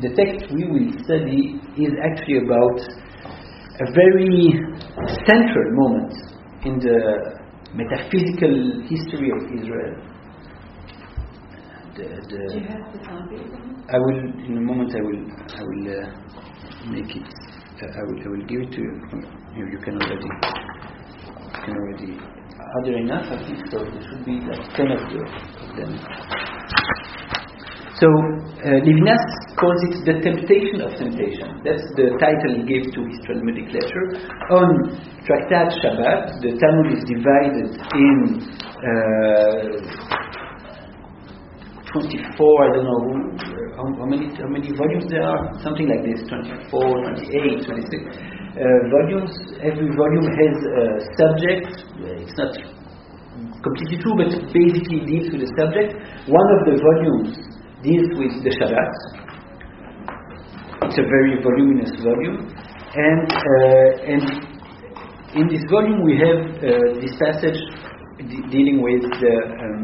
The 0.00 0.14
text 0.14 0.46
we 0.54 0.62
will 0.62 0.92
study 1.02 1.58
is 1.74 1.90
actually 2.06 2.38
about 2.46 2.78
a 3.82 3.86
very 3.90 4.54
central 5.26 5.66
moment 5.74 6.14
in 6.64 6.78
the 6.78 7.38
metaphysical 7.74 8.82
history 8.86 9.30
of 9.34 9.42
Israel. 9.58 9.94
The, 11.96 12.04
the 12.14 12.38
Do 12.46 12.60
you 12.60 12.68
have 12.68 12.92
the 12.92 13.00
copy? 13.02 13.42
I 13.90 13.98
will, 13.98 14.20
in 14.46 14.58
a 14.58 14.60
moment, 14.60 14.94
I 14.94 15.00
will, 15.02 15.24
I 15.50 15.62
will 15.66 15.86
uh, 15.90 16.06
make 16.94 17.16
it. 17.16 17.26
Uh, 17.82 17.86
I 17.86 18.02
will, 18.06 18.22
I 18.22 18.28
will 18.28 18.46
give 18.46 18.60
it 18.62 18.70
to 18.70 18.80
you. 18.80 18.92
You, 19.56 19.66
you 19.66 19.78
can 19.78 20.00
already, 20.00 20.30
you 21.42 21.60
can 21.64 21.74
already. 21.74 22.12
Are 22.54 22.84
there 22.84 22.98
enough? 22.98 23.26
I 23.32 23.36
think 23.44 23.66
so. 23.70 23.78
There 23.82 24.02
should 24.02 24.24
be 24.24 24.38
like 24.46 24.62
ten 24.76 24.92
of, 24.92 25.02
of 25.02 25.76
them. 25.76 25.98
So 27.98 28.06
uh, 28.06 28.78
Levinas 28.86 29.26
calls 29.58 29.82
it 29.90 30.06
the 30.06 30.22
temptation 30.22 30.86
of 30.86 30.94
temptation. 30.94 31.50
That's 31.66 31.82
the 31.98 32.14
title 32.22 32.54
he 32.54 32.62
gave 32.62 32.94
to 32.94 33.00
his 33.02 33.18
Talmudic 33.26 33.74
lecture. 33.74 34.22
On 34.54 34.94
Tractat 35.26 35.74
Shabbat, 35.82 36.38
the 36.38 36.54
Talmud 36.62 36.94
is 36.94 37.02
divided 37.10 37.74
in 37.98 38.38
uh, 38.78 39.82
24. 41.90 42.22
I 42.22 42.68
don't 42.70 42.86
know 42.86 43.00
who, 43.02 43.14
how, 43.74 43.86
how 43.98 44.06
many 44.06 44.30
how 44.30 44.46
many 44.46 44.70
volumes 44.78 45.10
there 45.10 45.26
are. 45.26 45.58
Something 45.58 45.90
like 45.90 46.06
this: 46.06 46.22
24, 46.30 46.70
28, 46.70 47.66
26 47.66 47.66
uh, 47.66 48.62
volumes. 48.94 49.34
Every 49.58 49.90
volume 49.90 50.28
has 50.38 50.54
a 50.70 51.02
subject. 51.18 51.82
It's 52.22 52.36
not 52.38 52.54
completely 53.58 53.98
true, 53.98 54.14
but 54.22 54.30
basically 54.54 55.02
deals 55.02 55.34
with 55.34 55.42
the 55.42 55.52
subject. 55.58 55.98
One 56.30 56.48
of 56.54 56.60
the 56.62 56.78
volumes 56.78 57.57
deals 57.88 58.10
with 58.20 58.34
the 58.44 58.52
Shabbat. 58.60 58.92
It's 60.84 60.98
a 61.00 61.06
very 61.08 61.40
voluminous 61.40 61.92
volume, 62.04 62.38
and 62.94 63.28
uh, 63.32 64.12
and 64.12 64.24
in 65.40 65.48
this 65.48 65.64
volume 65.70 66.04
we 66.04 66.20
have 66.20 66.40
uh, 66.60 67.00
this 67.00 67.16
passage 67.16 67.60
de- 68.18 68.44
dealing 68.52 68.82
with 68.84 69.02
the 69.22 69.34
um, 69.64 69.80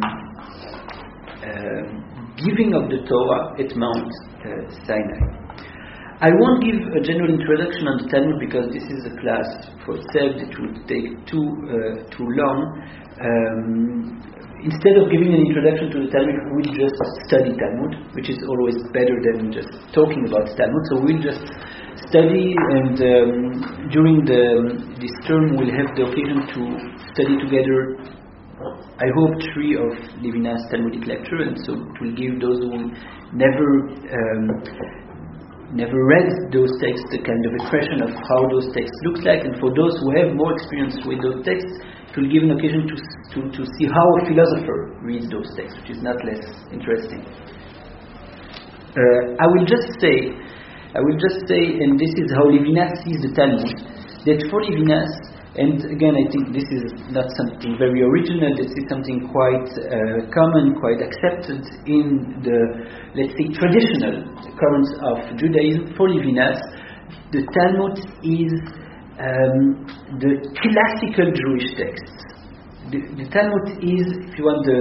um, 1.48 1.86
giving 2.44 2.74
of 2.76 2.90
the 2.92 3.00
Torah 3.08 3.56
at 3.56 3.72
Mount 3.76 4.10
uh, 4.44 4.68
Sinai. 4.84 5.20
I 6.20 6.30
won't 6.40 6.62
give 6.62 6.78
a 6.94 7.00
general 7.00 7.28
introduction 7.32 7.88
on 7.88 7.96
the 8.04 8.08
Talmud 8.12 8.38
because 8.38 8.68
this 8.72 8.84
is 8.84 9.00
a 9.08 9.14
class 9.20 9.48
for 9.84 9.96
itself 9.96 10.36
It 10.44 10.52
would 10.60 10.76
take 10.86 11.08
too 11.26 11.46
uh, 11.72 12.04
too 12.12 12.28
long. 12.28 12.58
Um, 13.20 14.43
instead 14.64 14.96
of 14.96 15.12
giving 15.12 15.28
an 15.36 15.44
introduction 15.44 15.92
to 15.92 15.98
the 16.04 16.08
Talmud, 16.08 16.36
we'll 16.56 16.72
just 16.72 16.96
study 17.28 17.52
Talmud, 17.52 18.16
which 18.16 18.32
is 18.32 18.40
always 18.48 18.76
better 18.96 19.12
than 19.20 19.52
just 19.52 19.68
talking 19.92 20.24
about 20.24 20.48
Talmud. 20.56 20.82
So 20.88 20.94
we'll 21.04 21.20
just 21.20 21.44
study, 22.08 22.56
and 22.56 22.96
um, 22.96 23.30
during 23.92 24.24
the 24.24 24.42
this 24.96 25.14
term, 25.28 25.60
we'll 25.60 25.74
have 25.76 25.92
the 25.92 26.08
occasion 26.08 26.48
to 26.56 26.60
study 27.12 27.36
together. 27.44 28.00
I 28.96 29.08
hope 29.12 29.34
three 29.52 29.76
of 29.76 29.92
Levinas 30.24 30.64
Talmudic 30.72 31.04
lecture, 31.04 31.44
and 31.44 31.60
so 31.68 31.76
it 31.76 31.96
will 32.00 32.16
give 32.16 32.40
those 32.40 32.64
who 32.64 32.88
never 33.36 33.68
um, 34.08 34.44
never 35.74 35.98
read 36.06 36.30
those 36.54 36.70
texts 36.80 37.04
the 37.10 37.20
kind 37.20 37.42
of 37.44 37.52
impression 37.60 37.98
of 38.00 38.14
how 38.14 38.40
those 38.48 38.70
texts 38.72 38.96
look 39.04 39.20
like, 39.26 39.44
and 39.44 39.58
for 39.60 39.74
those 39.74 39.92
who 40.00 40.08
have 40.16 40.32
more 40.32 40.54
experience 40.54 40.96
with 41.04 41.20
those 41.20 41.42
texts, 41.44 41.74
it 42.14 42.20
will 42.20 42.30
give 42.30 42.46
an 42.46 42.54
occasion 42.54 42.86
to, 42.86 42.94
to, 43.34 43.38
to 43.50 43.62
see 43.74 43.90
how 43.90 44.06
a 44.22 44.26
philosopher 44.30 44.94
reads 45.02 45.26
those 45.26 45.50
texts, 45.58 45.74
which 45.82 45.98
is 45.98 46.00
not 46.02 46.14
less 46.22 46.46
interesting. 46.70 47.26
Uh, 48.94 49.34
I 49.42 49.50
will 49.50 49.66
just 49.66 49.90
say, 49.98 50.30
I 50.94 51.02
will 51.02 51.18
just 51.18 51.42
say, 51.50 51.58
and 51.82 51.98
this 51.98 52.14
is 52.14 52.30
how 52.30 52.46
Levinas 52.46 52.94
sees 53.02 53.18
the 53.18 53.34
Talmud, 53.34 53.66
that 54.30 54.38
for 54.46 54.62
Levinas, 54.62 55.10
and 55.58 55.82
again, 55.90 56.14
I 56.14 56.30
think 56.30 56.54
this 56.54 56.66
is 56.70 56.86
not 57.10 57.26
something 57.34 57.74
very 57.82 58.02
original, 58.06 58.54
this 58.54 58.70
is 58.70 58.86
something 58.86 59.26
quite 59.34 59.70
uh, 59.74 60.22
common, 60.30 60.78
quite 60.78 61.02
accepted 61.02 61.66
in 61.90 62.38
the, 62.46 62.58
let's 63.18 63.34
say, 63.34 63.50
traditional 63.58 64.22
currents 64.54 64.90
of 65.02 65.34
Judaism. 65.34 65.98
For 65.98 66.06
Levinas, 66.06 66.62
the 67.34 67.42
Talmud 67.42 67.98
is 68.22 68.54
um, 69.14 69.86
the 70.18 70.32
classical 70.58 71.30
Jewish 71.30 71.68
text. 71.78 72.10
The, 72.90 72.98
the, 73.14 73.26
Talmud 73.30 73.78
is, 73.78 74.06
if 74.26 74.34
you 74.36 74.44
want, 74.44 74.66
the, 74.66 74.80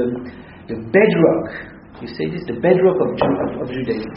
the 0.73 0.77
bedrock, 0.89 2.01
you 2.01 2.09
say 2.09 2.25
this, 2.33 2.41
the 2.49 2.57
bedrock 2.57 2.97
of, 2.97 3.11
of, 3.13 3.61
of 3.61 3.67
Judaism. 3.69 4.09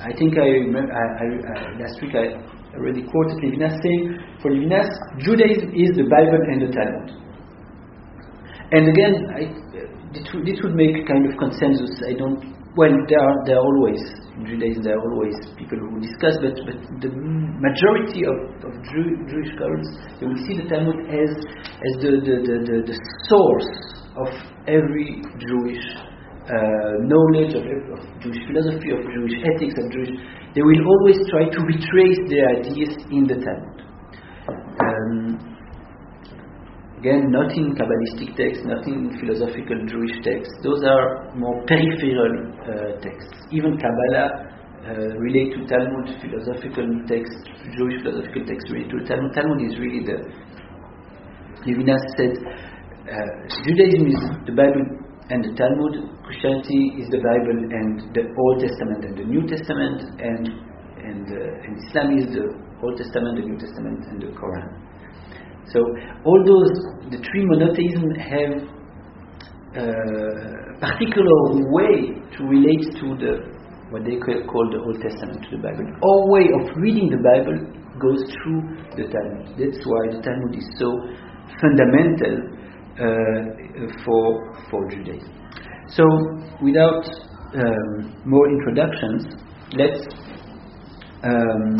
I 0.00 0.12
think 0.16 0.40
I, 0.40 0.48
I, 0.72 1.04
I, 1.20 1.56
last 1.76 2.00
week 2.00 2.16
I 2.16 2.40
already 2.76 3.04
quoted 3.04 3.36
Levinas 3.44 3.76
saying, 3.82 4.18
for 4.40 4.50
Levinas, 4.50 4.88
Judaism 5.20 5.70
is 5.76 5.92
the 5.96 6.08
Bible 6.08 6.40
and 6.48 6.60
the 6.64 6.70
Talmud. 6.72 7.26
And 8.72 8.88
again, 8.88 9.14
I, 9.36 9.42
this 10.44 10.58
would 10.64 10.74
make 10.74 11.06
kind 11.06 11.28
of 11.30 11.38
consensus. 11.38 11.92
I 12.08 12.16
don't. 12.16 12.55
Well, 12.76 12.92
there 13.08 13.20
are 13.24 13.36
there 13.46 13.56
are 13.56 13.64
always 13.64 14.00
Judaism 14.44 14.84
there 14.84 15.00
are 15.00 15.04
always 15.08 15.32
people 15.56 15.80
who 15.80 15.96
discuss, 15.96 16.36
but 16.44 16.60
but 16.68 16.76
the 17.00 17.08
majority 17.08 18.20
of, 18.28 18.36
of 18.68 18.72
Jew, 18.92 19.16
Jewish 19.32 19.48
scholars 19.56 19.88
they 20.20 20.26
will 20.28 20.36
see 20.44 20.60
the 20.60 20.68
Talmud 20.68 21.08
as 21.08 21.32
as 21.72 21.92
the 22.04 22.20
the, 22.20 22.36
the, 22.44 22.56
the, 22.68 22.76
the 22.92 22.96
source 23.32 23.72
of 24.20 24.28
every 24.68 25.24
Jewish 25.40 25.80
uh, 26.52 26.92
knowledge 27.08 27.56
of, 27.56 27.64
of 27.64 28.00
Jewish 28.20 28.44
philosophy, 28.44 28.92
of 28.92 29.00
Jewish 29.08 29.40
ethics, 29.56 29.74
of 29.80 29.88
Jewish. 29.96 30.12
They 30.52 30.60
will 30.60 30.84
always 30.84 31.16
try 31.32 31.48
to 31.48 31.60
retrace 31.64 32.20
their 32.28 32.60
ideas 32.60 32.92
in 33.08 33.24
the 33.24 33.40
Talmud. 33.40 33.78
Um, 34.84 35.56
Again, 37.06 37.30
not 37.30 37.54
in 37.54 37.70
Kabbalistic 37.78 38.34
texts, 38.34 38.66
not 38.66 38.82
in 38.82 39.14
philosophical 39.22 39.78
Jewish 39.86 40.18
texts. 40.26 40.58
Those 40.66 40.82
are 40.82 41.30
more 41.38 41.62
peripheral 41.62 42.34
uh, 42.66 42.98
texts. 42.98 43.46
Even 43.52 43.78
Kabbalah 43.78 44.26
uh, 44.82 45.14
relate 45.14 45.54
to 45.54 45.62
Talmud, 45.70 46.18
philosophical 46.18 46.82
texts, 47.06 47.46
Jewish 47.78 48.02
philosophical 48.02 48.42
texts 48.50 48.66
relate 48.74 48.90
to 48.90 48.98
Talmud. 49.06 49.30
Talmud 49.38 49.62
is 49.70 49.78
really 49.78 50.02
the. 50.02 50.18
Levinas 51.62 52.02
said 52.18 52.34
uh, 53.06 53.30
Judaism 53.62 54.10
is 54.10 54.18
the 54.50 54.58
Bible 54.58 54.82
and 55.30 55.46
the 55.46 55.54
Talmud, 55.54 56.10
Christianity 56.26 56.90
is 56.98 57.06
the 57.14 57.22
Bible 57.22 57.70
and 57.70 58.02
the 58.18 58.26
Old 58.34 58.58
Testament 58.58 59.06
and 59.06 59.14
the 59.14 59.26
New 59.30 59.46
Testament, 59.46 60.02
and 60.18 60.42
and, 61.06 61.26
uh, 61.30 61.66
and 61.70 61.78
Islam 61.86 62.18
is 62.18 62.26
the 62.34 62.50
Old 62.82 62.98
Testament, 62.98 63.38
the 63.38 63.46
New 63.46 63.58
Testament, 63.62 64.02
and 64.10 64.22
the 64.22 64.34
Quran. 64.34 64.85
So 65.72 65.80
all 66.24 66.40
those, 66.44 66.70
the 67.10 67.18
three 67.18 67.44
monotheism 67.44 68.10
have 68.14 68.52
a 69.76 70.80
particular 70.80 71.38
way 71.72 72.14
to 72.36 72.44
relate 72.44 72.84
to 73.00 73.06
the 73.18 73.56
what 73.90 74.02
they 74.04 74.18
call 74.18 74.66
the 74.70 74.82
Old 74.82 74.98
Testament, 75.00 75.46
to 75.46 75.56
the 75.56 75.62
Bible. 75.62 75.86
Our 76.02 76.30
way 76.30 76.50
of 76.58 76.74
reading 76.76 77.08
the 77.08 77.22
Bible 77.22 77.54
goes 78.02 78.18
through 78.34 78.62
the 78.98 79.06
Talmud. 79.06 79.54
That's 79.54 79.78
why 79.86 80.10
the 80.10 80.20
Talmud 80.26 80.58
is 80.58 80.66
so 80.74 80.90
fundamental 81.62 82.34
uh, 82.98 83.86
for 84.04 84.26
for 84.70 84.90
Judaism. 84.90 85.30
So, 85.88 86.02
without 86.60 87.06
um, 87.54 88.22
more 88.24 88.50
introductions, 88.50 89.22
let's 89.78 90.02
um, 91.22 91.78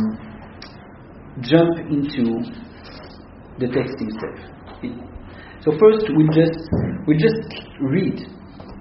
jump 1.41 1.79
into 1.91 2.39
the 3.59 3.69
text 3.69 3.97
itself. 3.99 4.39
So 5.65 5.73
first, 5.81 6.07
we'll 6.15 6.35
just 6.35 6.61
we'll 7.07 7.19
just 7.19 7.49
read 7.81 8.19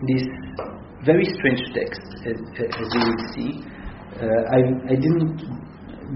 this 0.07 0.25
very 1.05 1.25
strange 1.37 1.61
text, 1.73 2.01
as, 2.25 2.37
as 2.59 2.87
you 2.93 3.01
will 3.01 3.23
see. 3.33 3.49
Uh, 4.21 4.41
I 4.53 4.59
I 4.91 4.95
didn't 4.95 5.39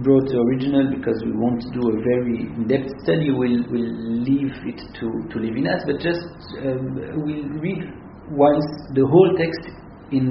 brought 0.04 0.30
the 0.30 0.38
original 0.38 0.94
because 0.94 1.18
we 1.26 1.32
want 1.34 1.62
to 1.62 1.70
do 1.74 1.82
a 1.90 1.98
very 2.06 2.46
in-depth 2.54 2.92
study. 3.04 3.32
We'll 3.32 3.66
we'll 3.72 3.96
leave 4.22 4.54
it 4.66 4.80
to 5.00 5.08
to 5.32 5.36
Levinas, 5.40 5.82
but 5.86 6.00
just 6.00 6.22
um, 6.62 6.96
we'll 7.26 7.50
read 7.58 7.82
once 8.30 8.68
the 8.94 9.06
whole 9.06 9.32
text 9.38 9.64
in 10.12 10.30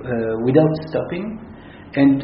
uh, 0.00 0.34
without 0.44 0.72
stopping, 0.88 1.38
and 1.94 2.22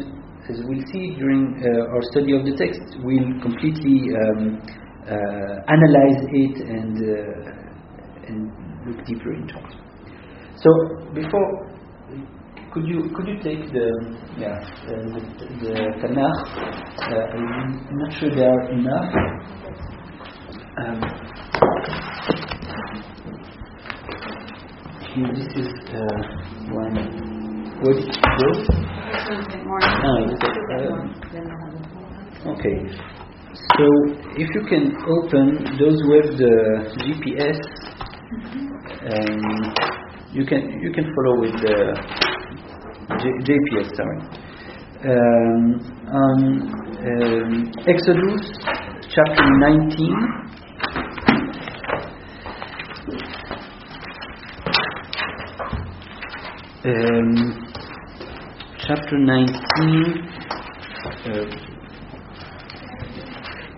as 0.49 0.61
we'll 0.65 0.85
see 0.91 1.13
during 1.15 1.61
uh, 1.61 1.93
our 1.93 2.01
study 2.11 2.33
of 2.33 2.43
the 2.43 2.57
text, 2.57 2.81
we'll 3.05 3.37
completely 3.41 4.09
um, 4.17 4.57
analyze 5.07 6.21
it 6.33 6.55
and 6.67 6.95
uh, 6.97 8.27
and 8.27 8.51
look 8.87 9.05
deeper 9.05 9.33
into 9.33 9.55
it. 9.55 9.73
So 10.63 10.69
before, 11.13 11.47
could 12.73 12.85
you 12.87 13.09
could 13.15 13.27
you 13.27 13.37
take 13.43 13.71
the 13.71 13.87
yeah 14.37 14.59
uh, 14.59 15.03
the, 15.13 15.21
the 15.61 15.73
Tanakh? 16.03 16.39
Uh, 16.99 17.25
I'm 17.33 17.97
not 17.97 18.11
sure 18.19 18.29
there 18.35 18.49
are 18.51 18.69
enough. 18.71 19.13
Um, 20.79 20.99
here, 25.13 25.31
this 25.33 25.51
is 25.55 25.71
uh, 25.95 26.19
one. 26.73 26.95
What 27.81 27.95
did 27.95 28.09
it 28.09 28.19
go? 28.39 28.49
Ah, 30.03 30.19
okay. 32.51 32.77
So 33.59 33.85
if 34.35 34.47
you 34.55 34.63
can 34.69 34.95
open 35.07 35.77
those 35.79 35.99
with 36.07 36.37
the 36.37 36.55
GPS, 37.03 37.59
um, 39.07 39.73
you 40.31 40.45
can 40.45 40.79
you 40.81 40.91
can 40.91 41.05
follow 41.15 41.39
with 41.41 41.53
the 41.61 41.77
JPS. 43.09 43.89
Sorry. 43.95 44.19
Um, 45.03 45.63
um, 46.11 46.43
Exodus 47.87 48.41
chapter 49.13 49.45
19. 49.59 50.49
Um, 56.85 57.31
chapter 58.87 59.17
19. 59.17 60.29
Uh, 61.25 61.78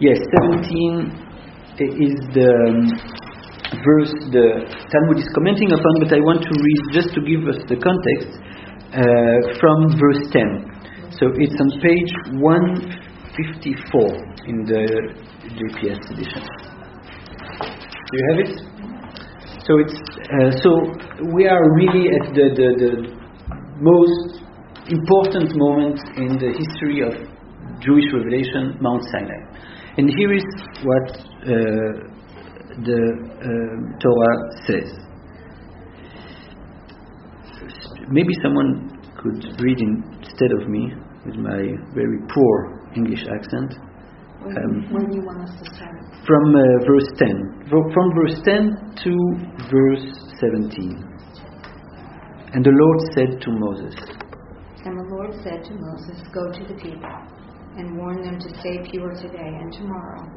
Yes, 0.01 0.17
17 0.49 1.13
is 1.77 2.17
the 2.33 2.49
um, 2.73 2.89
verse 3.85 4.09
the 4.33 4.65
Talmud 4.89 5.21
is 5.21 5.29
commenting 5.37 5.69
upon, 5.69 5.93
but 6.01 6.09
I 6.09 6.17
want 6.25 6.41
to 6.41 6.49
read 6.49 6.81
just 6.89 7.13
to 7.13 7.21
give 7.21 7.45
us 7.45 7.61
the 7.69 7.77
context 7.77 8.33
uh, 8.97 9.61
from 9.61 9.93
verse 10.01 10.25
10. 10.33 11.13
So 11.21 11.29
it's 11.37 11.53
on 11.53 11.69
page 11.85 12.09
154 12.33 14.09
in 14.49 14.65
the 14.65 14.89
JPS 15.53 16.01
edition. 16.17 16.49
Do 17.61 18.13
you 18.17 18.25
have 18.33 18.39
it? 18.41 18.57
So 19.69 19.85
it's 19.85 20.01
uh, 20.01 20.49
so 20.65 20.81
we 21.29 21.45
are 21.45 21.61
really 21.77 22.09
at 22.09 22.33
the, 22.33 22.49
the, 22.57 22.73
the 22.73 23.05
most 23.77 24.41
important 24.89 25.53
moment 25.53 26.01
in 26.17 26.41
the 26.41 26.57
history 26.57 27.05
of 27.05 27.13
Jewish 27.85 28.09
revelation, 28.11 28.81
Mount 28.81 29.05
Sinai. 29.13 29.50
And 29.97 30.09
here 30.17 30.33
is 30.33 30.43
what 30.83 31.07
uh, 31.11 31.91
the 32.87 33.01
um, 33.43 33.99
Torah 33.99 34.37
says. 34.67 34.89
Maybe 38.09 38.33
someone 38.41 38.89
could 39.21 39.43
read 39.61 39.79
instead 39.79 40.51
of 40.59 40.67
me 40.69 40.93
with 41.25 41.35
my 41.35 41.61
very 41.93 42.19
poor 42.33 42.89
English 42.95 43.23
accent. 43.27 43.73
Um, 44.41 44.91
When 44.91 45.11
you 45.13 45.21
want 45.21 45.47
us 45.47 45.53
to 45.59 45.65
start. 45.75 45.95
from 46.25 46.55
uh, 46.55 46.61
verse 46.87 47.09
10. 47.19 47.69
Fro- 47.69 47.91
From 47.93 48.07
verse 48.15 48.41
10 48.43 48.95
to 49.03 49.11
verse 49.69 50.07
17. 50.39 50.97
And 52.53 52.65
the 52.65 52.71
Lord 52.73 52.99
said 53.13 53.39
to 53.39 53.49
Moses, 53.51 53.95
And 54.83 54.97
the 54.97 55.07
Lord 55.13 55.33
said 55.43 55.63
to 55.63 55.73
Moses, 55.75 56.17
Go 56.33 56.51
to 56.51 56.63
the 56.73 56.73
people, 56.81 57.13
and 57.77 57.97
warn 57.97 58.21
them 58.21 58.39
to 58.39 58.49
stay 58.59 58.79
pure 58.89 59.13
today 59.15 59.51
and 59.59 59.71
tomorrow. 59.73 60.27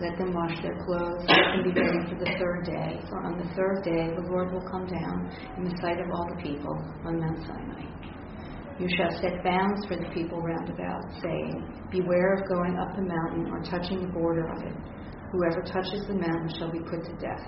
Let 0.00 0.16
them 0.16 0.32
wash 0.32 0.56
their 0.62 0.80
clothes, 0.86 1.24
let 1.28 1.36
them 1.36 1.62
be 1.62 1.76
ready 1.76 2.08
for 2.08 2.16
the 2.16 2.32
third 2.40 2.64
day. 2.64 3.00
For 3.08 3.20
on 3.20 3.36
the 3.36 3.48
third 3.54 3.84
day 3.84 4.08
the 4.16 4.26
Lord 4.32 4.52
will 4.52 4.64
come 4.70 4.86
down 4.86 5.28
in 5.58 5.64
the 5.64 5.76
sight 5.82 6.00
of 6.00 6.08
all 6.08 6.26
the 6.34 6.42
people 6.42 6.72
on 7.04 7.20
Mount 7.20 7.38
Sinai. 7.44 7.84
You 8.80 8.88
shall 8.96 9.12
set 9.20 9.44
bounds 9.44 9.84
for 9.86 9.96
the 9.96 10.08
people 10.14 10.40
round 10.40 10.70
about, 10.70 11.04
saying, 11.20 11.68
Beware 11.90 12.40
of 12.40 12.48
going 12.48 12.78
up 12.78 12.96
the 12.96 13.02
mountain 13.02 13.52
or 13.52 13.60
touching 13.60 14.00
the 14.00 14.08
border 14.08 14.48
of 14.48 14.62
it. 14.64 14.72
Whoever 15.32 15.60
touches 15.60 16.06
the 16.08 16.14
mountain 16.14 16.48
shall 16.58 16.72
be 16.72 16.80
put 16.80 17.04
to 17.04 17.12
death. 17.20 17.44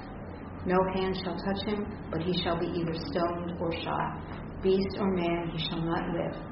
No 0.66 0.76
hand 0.94 1.16
shall 1.24 1.36
touch 1.40 1.64
him, 1.64 1.86
but 2.10 2.20
he 2.20 2.36
shall 2.42 2.60
be 2.60 2.66
either 2.66 2.92
stoned 3.08 3.56
or 3.58 3.72
shot. 3.80 4.62
Beast 4.62 4.98
or 5.00 5.10
man, 5.10 5.50
he 5.56 5.68
shall 5.70 5.80
not 5.80 6.12
live. 6.12 6.51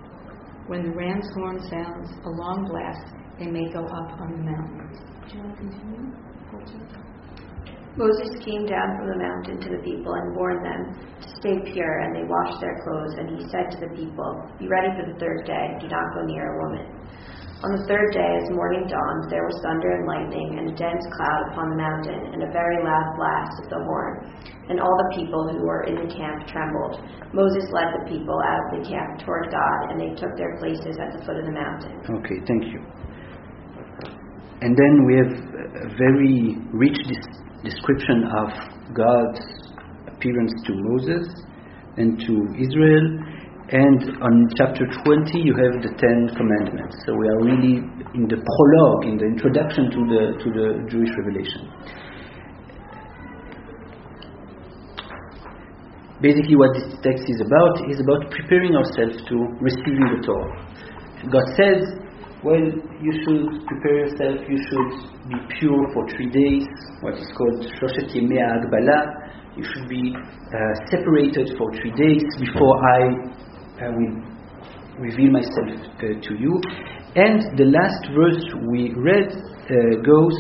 When 0.71 0.87
the 0.87 0.95
ram's 0.95 1.27
horn 1.35 1.59
sounds 1.67 2.15
a 2.23 2.31
long 2.31 2.71
blast, 2.71 3.03
they 3.41 3.51
may 3.51 3.67
go 3.75 3.83
up 3.91 4.15
on 4.23 4.31
the 4.31 4.43
mountains. 4.55 5.03
Do 5.27 5.35
you 5.35 5.43
want 5.43 5.59
to 5.59 5.67
continue? 5.67 6.15
Moses 7.99 8.39
came 8.39 8.71
down 8.71 8.87
from 8.95 9.11
the 9.11 9.19
mountain 9.19 9.59
to 9.67 9.69
the 9.75 9.83
people 9.83 10.15
and 10.15 10.31
warned 10.39 10.63
them 10.63 10.95
to 10.95 11.29
stay 11.43 11.59
pure, 11.75 12.07
and 12.07 12.15
they 12.15 12.23
washed 12.23 12.63
their 12.63 12.79
clothes. 12.87 13.19
And 13.19 13.35
he 13.35 13.51
said 13.51 13.75
to 13.75 13.79
the 13.83 13.91
people, 13.99 14.47
Be 14.63 14.71
ready 14.71 14.95
for 14.95 15.11
the 15.11 15.19
third 15.19 15.43
day, 15.43 15.75
do 15.83 15.91
not 15.91 16.07
go 16.15 16.23
near 16.31 16.55
a 16.55 16.63
woman. 16.63 16.87
On 17.61 17.77
the 17.77 17.85
third 17.85 18.09
day, 18.17 18.31
as 18.41 18.57
morning 18.57 18.89
dawned, 18.89 19.29
there 19.29 19.45
was 19.45 19.53
thunder 19.61 19.93
and 19.93 20.09
lightning, 20.09 20.57
and 20.57 20.73
a 20.73 20.75
dense 20.81 21.05
cloud 21.13 21.53
upon 21.53 21.69
the 21.69 21.77
mountain, 21.77 22.33
and 22.33 22.41
a 22.41 22.51
very 22.57 22.81
loud 22.81 23.09
blast 23.21 23.53
of 23.61 23.69
the 23.69 23.85
horn. 23.85 24.33
And 24.73 24.81
all 24.81 24.97
the 24.97 25.13
people 25.13 25.45
who 25.45 25.61
were 25.69 25.85
in 25.85 26.01
the 26.01 26.09
camp 26.09 26.49
trembled. 26.49 27.05
Moses 27.37 27.69
led 27.69 27.93
the 28.01 28.09
people 28.09 28.41
out 28.49 28.65
of 28.65 28.81
the 28.81 28.89
camp 28.89 29.21
toward 29.21 29.53
God, 29.53 29.93
and 29.93 30.01
they 30.01 30.17
took 30.17 30.33
their 30.41 30.57
places 30.57 30.97
at 30.97 31.13
the 31.13 31.21
foot 31.21 31.37
of 31.37 31.45
the 31.45 31.53
mountain. 31.53 32.01
Okay, 32.25 32.41
thank 32.49 32.65
you. 32.73 32.81
And 34.65 34.73
then 34.73 35.05
we 35.05 35.21
have 35.21 35.33
a 35.85 35.89
very 36.01 36.57
rich 36.73 36.97
dis- 36.97 37.45
description 37.61 38.25
of 38.41 38.49
God's 38.97 39.45
appearance 40.09 40.57
to 40.65 40.73
Moses 40.97 41.29
and 42.01 42.17
to 42.25 42.33
Israel. 42.57 43.30
And 43.71 44.03
on 44.19 44.51
chapter 44.59 44.83
20, 44.83 45.39
you 45.47 45.55
have 45.55 45.79
the 45.79 45.95
Ten 45.95 46.27
Commandments. 46.35 46.97
So 47.07 47.15
we 47.15 47.23
are 47.31 47.39
really 47.39 47.79
in 48.19 48.27
the 48.27 48.43
prologue, 48.43 49.07
in 49.07 49.15
the 49.15 49.31
introduction 49.31 49.95
to 49.95 50.01
the, 50.11 50.23
to 50.43 50.47
the 50.51 50.67
Jewish 50.91 51.15
revelation. 51.15 51.71
Basically, 56.19 56.59
what 56.59 56.75
this 56.75 56.99
text 56.99 57.23
is 57.31 57.39
about 57.47 57.87
is 57.87 58.03
about 58.03 58.27
preparing 58.35 58.75
ourselves 58.75 59.23
to 59.31 59.37
receiving 59.63 60.19
the 60.19 60.21
Torah. 60.27 60.51
God 61.31 61.47
says, 61.55 61.79
well, 62.43 62.59
you 62.59 63.13
should 63.23 63.47
prepare 63.71 64.03
yourself, 64.03 64.51
you 64.51 64.59
should 64.67 64.91
be 65.31 65.39
pure 65.63 65.83
for 65.95 66.11
three 66.11 66.27
days, 66.27 66.67
what 67.07 67.15
is 67.15 67.31
called 67.39 67.71
Shloshet 67.79 68.11
Yemei 68.19 68.43
Agbala. 68.43 68.99
You 69.55 69.63
should 69.63 69.87
be 69.87 70.11
uh, 70.11 70.59
separated 70.91 71.55
for 71.55 71.71
three 71.79 71.95
days 71.95 72.27
before 72.43 72.75
I 72.99 73.31
uh, 73.81 73.91
will 73.91 74.23
reveal 74.99 75.31
myself 75.33 75.71
uh, 75.99 76.21
to 76.21 76.33
you. 76.39 76.61
And 77.17 77.59
the 77.59 77.67
last 77.67 78.13
verse 78.15 78.45
we 78.71 78.93
read 78.95 79.33
uh, 79.33 80.03
goes 80.05 80.37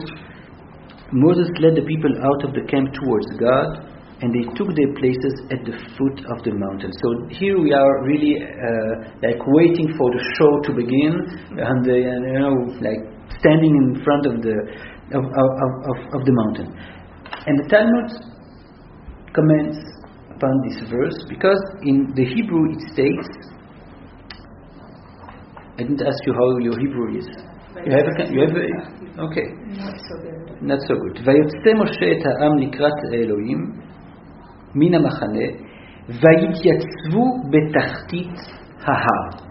Moses 1.12 1.50
led 1.58 1.74
the 1.74 1.82
people 1.82 2.14
out 2.22 2.46
of 2.46 2.54
the 2.54 2.62
camp 2.70 2.94
towards 2.94 3.26
God, 3.34 3.90
and 4.22 4.30
they 4.30 4.46
took 4.54 4.70
their 4.78 4.94
places 4.94 5.34
at 5.50 5.58
the 5.66 5.74
foot 5.98 6.18
of 6.22 6.38
the 6.46 6.54
mountain. 6.54 6.92
So 7.02 7.08
here 7.34 7.58
we 7.58 7.74
are 7.74 8.06
really 8.06 8.38
uh, 8.38 9.10
like 9.18 9.42
waiting 9.58 9.90
for 9.98 10.06
the 10.14 10.22
show 10.38 10.52
to 10.62 10.70
begin, 10.70 11.18
and 11.58 11.82
uh, 11.82 11.94
you 11.98 12.38
know, 12.38 12.54
like 12.78 13.02
standing 13.42 13.74
in 13.74 14.04
front 14.04 14.26
of 14.26 14.38
the 14.38 14.54
of, 15.18 15.24
of, 15.26 15.48
of, 15.90 15.96
of 16.14 16.20
the 16.22 16.34
mountain. 16.46 16.70
And 17.46 17.58
the 17.58 17.66
Talmud 17.66 18.08
comments 19.34 19.78
upon 20.39 20.53
this 20.67 20.89
verse 20.89 21.17
because 21.29 21.61
in 21.83 22.11
the 22.15 22.25
Hebrew 22.25 22.71
it 22.73 22.81
states. 22.93 23.27
I 25.77 25.83
didn't 25.83 26.01
ask 26.01 26.19
you 26.25 26.33
how 26.33 26.57
your 26.59 26.79
Hebrew 26.79 27.17
is. 27.17 27.27
You 27.85 27.91
have 27.91 28.07
a, 28.07 28.33
you 28.33 28.39
have 28.47 28.55
a, 28.55 29.21
okay. 29.27 29.47
Not 29.75 29.95
so 30.07 30.13
good. 30.23 30.61
Not 30.61 30.79
so 30.87 30.95
good. 30.95 31.19
ויוצא 31.25 31.73
משה 31.83 32.11
את 32.11 32.25
העם 32.25 32.57
לקראת 32.57 32.93
האלוהים 33.11 33.71
מן 34.75 34.93
המחנה 34.93 35.47
ויתייצבו 36.07 37.25
בתחתית 37.51 38.37
ההר. 38.81 39.45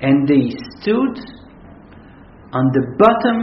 And 0.00 0.28
they 0.28 0.50
stood 0.76 1.18
on 2.52 2.64
the 2.76 2.84
bottom 2.98 3.38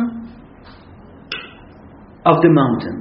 of 2.25 2.36
the 2.41 2.49
mountain. 2.49 2.97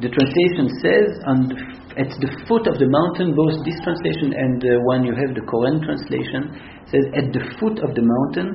The 0.00 0.08
translation 0.08 0.66
says 0.82 1.10
on 1.26 1.48
the, 1.48 1.56
at 1.97 2.13
the 2.21 2.29
foot 2.47 2.69
of 2.69 2.77
the 2.77 2.85
mountain, 2.85 3.33
both 3.33 3.57
this 3.65 3.77
translation 3.81 4.33
and 4.37 4.61
the 4.61 4.77
one 4.85 5.03
you 5.03 5.17
have, 5.17 5.33
the 5.33 5.41
Koren 5.49 5.81
translation, 5.81 6.53
says 6.93 7.05
at 7.17 7.33
the 7.33 7.41
foot 7.57 7.81
of 7.81 7.97
the 7.97 8.05
mountain. 8.05 8.53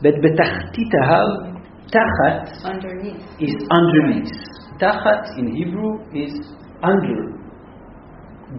But 0.00 0.14
ahar, 0.22 1.58
tachat 1.90 2.62
Underneath. 2.62 3.18
is 3.42 3.54
underneath. 3.66 4.30
Tachat 4.78 5.38
in 5.42 5.50
Hebrew 5.58 6.06
is 6.14 6.30
under 6.82 7.18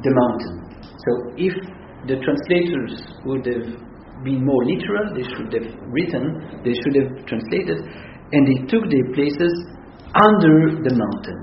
the 0.03 0.11
mountain. 0.11 0.55
So 0.83 1.11
if 1.39 1.55
the 2.07 2.19
translators 2.19 2.99
would 3.23 3.45
have 3.47 3.67
been 4.23 4.43
more 4.43 4.63
literal, 4.65 5.15
they 5.15 5.23
should 5.23 5.51
have 5.55 5.69
written, 5.95 6.59
they 6.63 6.75
should 6.75 6.95
have 6.99 7.25
translated, 7.25 7.79
and 8.31 8.41
they 8.43 8.67
took 8.67 8.83
their 8.91 9.07
places 9.15 9.53
under 10.11 10.83
the 10.83 10.91
mountain. 10.91 11.39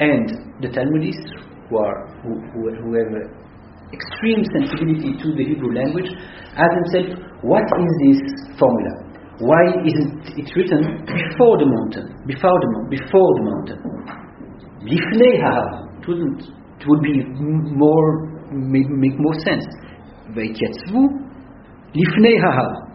And 0.00 0.62
the 0.62 0.68
Talmudists, 0.68 1.49
who, 1.70 1.78
are, 1.78 2.10
who, 2.22 2.34
who, 2.50 2.60
who 2.74 2.90
have 2.98 3.10
an 3.14 3.30
extreme 3.94 4.42
sensibility 4.52 5.14
to 5.22 5.32
the 5.38 5.44
Hebrew 5.46 5.72
language, 5.72 6.10
ask 6.58 6.74
themselves, 6.74 7.22
what 7.42 7.62
is 7.62 7.92
this 8.02 8.20
formula? 8.58 8.90
Why 9.38 9.72
isn't 9.86 10.36
it 10.36 10.50
written 10.54 11.06
before 11.06 11.56
the 11.56 11.64
mountain? 11.64 12.12
Before 12.26 12.58
the, 12.60 12.68
before 12.90 13.30
the 13.38 13.44
mountain. 13.46 13.80
Lifnei 14.84 15.40
ha'ar. 15.40 15.88
It 16.02 16.86
would 16.88 17.02
be 17.02 17.24
more, 17.76 18.28
make, 18.52 18.88
make 18.90 19.18
more 19.18 19.34
sense. 19.40 19.64
Vaytyatzvu. 20.36 21.00
Lifnei 21.94 22.36
ha'ar. 22.40 22.89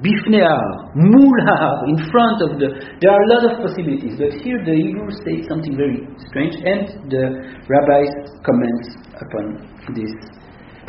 Bifnear, 0.00 0.56
Mulhar, 0.96 1.84
in 1.92 2.00
front 2.08 2.40
of 2.40 2.56
the. 2.56 2.72
There 2.96 3.12
are 3.12 3.22
a 3.22 3.28
lot 3.28 3.42
of 3.44 3.52
possibilities, 3.60 4.16
but 4.16 4.32
here 4.40 4.56
the 4.64 4.72
Hebrews 4.72 5.20
say 5.20 5.44
something 5.44 5.76
very 5.76 6.00
strange, 6.32 6.56
and 6.64 7.12
the 7.12 7.24
rabbis 7.68 8.08
comment 8.40 8.84
upon 9.20 9.44
this 9.92 10.12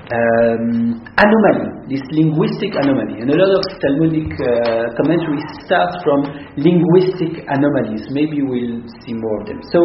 um, 0.08 1.04
anomaly, 1.20 1.68
this 1.92 2.04
linguistic 2.16 2.76
anomaly. 2.80 3.20
And 3.24 3.28
a 3.28 3.38
lot 3.40 3.52
of 3.60 3.64
Talmudic 3.84 4.32
uh, 4.40 4.96
commentaries 4.96 5.48
start 5.68 6.00
from 6.04 6.24
linguistic 6.56 7.44
anomalies. 7.48 8.08
Maybe 8.12 8.40
we'll 8.40 8.88
see 9.04 9.20
more 9.20 9.44
of 9.44 9.48
them. 9.48 9.60
So 9.68 9.80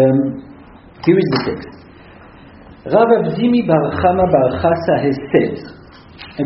um, 0.00 0.18
here 1.04 1.16
is 1.16 1.28
the 1.36 1.40
text. 1.52 1.76
Rav 2.88 3.08
Zimi 3.36 3.68
Bar 3.68 3.84
Chama 4.00 4.24
Bar 4.32 4.48
Chasa 4.64 4.94
has 5.04 5.16
said, 5.32 5.79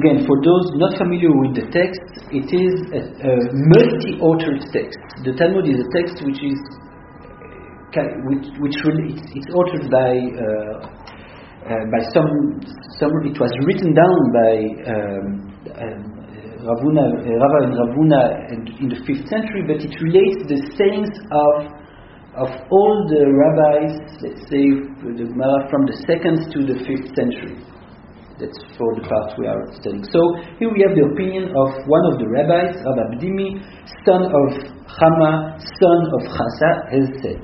again, 0.01 0.26
for 0.26 0.36
those 0.42 0.66
not 0.80 0.99
familiar 0.99 1.30
with 1.30 1.55
the 1.59 1.66
text, 1.70 2.03
it 2.34 2.49
is 2.51 2.74
a, 2.95 3.01
a 3.01 3.32
multi-authored 3.74 4.62
text. 4.74 5.01
The 5.22 5.34
Talmud 5.38 5.66
is 5.70 5.78
a 5.78 5.88
text 5.95 6.22
which 6.24 6.42
is 6.42 6.59
which, 7.95 8.47
which 8.59 8.76
really, 8.82 9.14
it's, 9.14 9.22
it's 9.38 9.51
authored 9.55 9.86
by 9.86 10.18
uh, 10.18 11.05
uh, 11.64 11.80
by 11.88 12.03
some, 12.12 12.61
some, 13.01 13.09
it 13.24 13.40
was 13.40 13.49
written 13.64 13.97
down 13.97 14.18
by 14.36 14.53
um, 14.84 15.24
um, 15.80 16.14
Ravuna, 16.61 17.05
uh, 17.09 17.40
Rava 17.40 17.59
and 17.64 17.72
Ravuna 17.72 18.20
in, 18.53 18.88
the 18.92 19.01
5th 19.01 19.24
century, 19.32 19.64
but 19.64 19.80
it 19.80 19.97
relates 19.97 20.45
the 20.45 20.61
sayings 20.76 21.09
of, 21.32 21.72
of 22.36 22.51
all 22.68 22.95
the 23.09 23.24
rabbis, 23.32 23.97
let's 24.20 24.45
say 24.53 24.61
the 25.16 25.24
from 25.72 25.88
the 25.88 25.97
2nd 26.05 26.53
to 26.53 26.59
the 26.68 26.76
5th 26.84 27.09
century. 27.16 27.57
That's 28.39 28.59
for 28.76 28.91
the 28.99 29.07
part 29.07 29.39
we 29.39 29.47
are 29.47 29.62
studying. 29.78 30.03
So 30.11 30.18
here 30.59 30.66
we 30.66 30.82
have 30.82 30.99
the 30.99 31.07
opinion 31.14 31.55
of 31.55 31.70
one 31.87 32.05
of 32.11 32.18
the 32.18 32.26
rabbis, 32.26 32.74
Rabbi 32.82 33.03
Abdimi, 33.14 33.62
son 34.03 34.26
of 34.26 34.49
Chama, 34.91 35.55
son 35.78 36.01
of 36.18 36.22
Chasa, 36.35 36.70
has 36.91 37.07
said. 37.22 37.43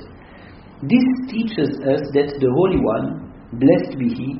This 0.82 1.06
teaches 1.30 1.78
us 1.86 2.02
that 2.10 2.34
the 2.42 2.50
Holy 2.50 2.82
One, 2.82 3.30
blessed 3.54 3.98
be 4.02 4.08
He, 4.10 4.30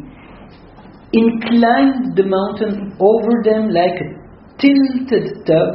inclined 1.13 2.17
the 2.17 2.27
mountain 2.27 2.99
over 2.99 3.33
them 3.47 3.71
like 3.71 3.95
a 4.03 4.09
tilted 4.59 5.47
tub, 5.47 5.71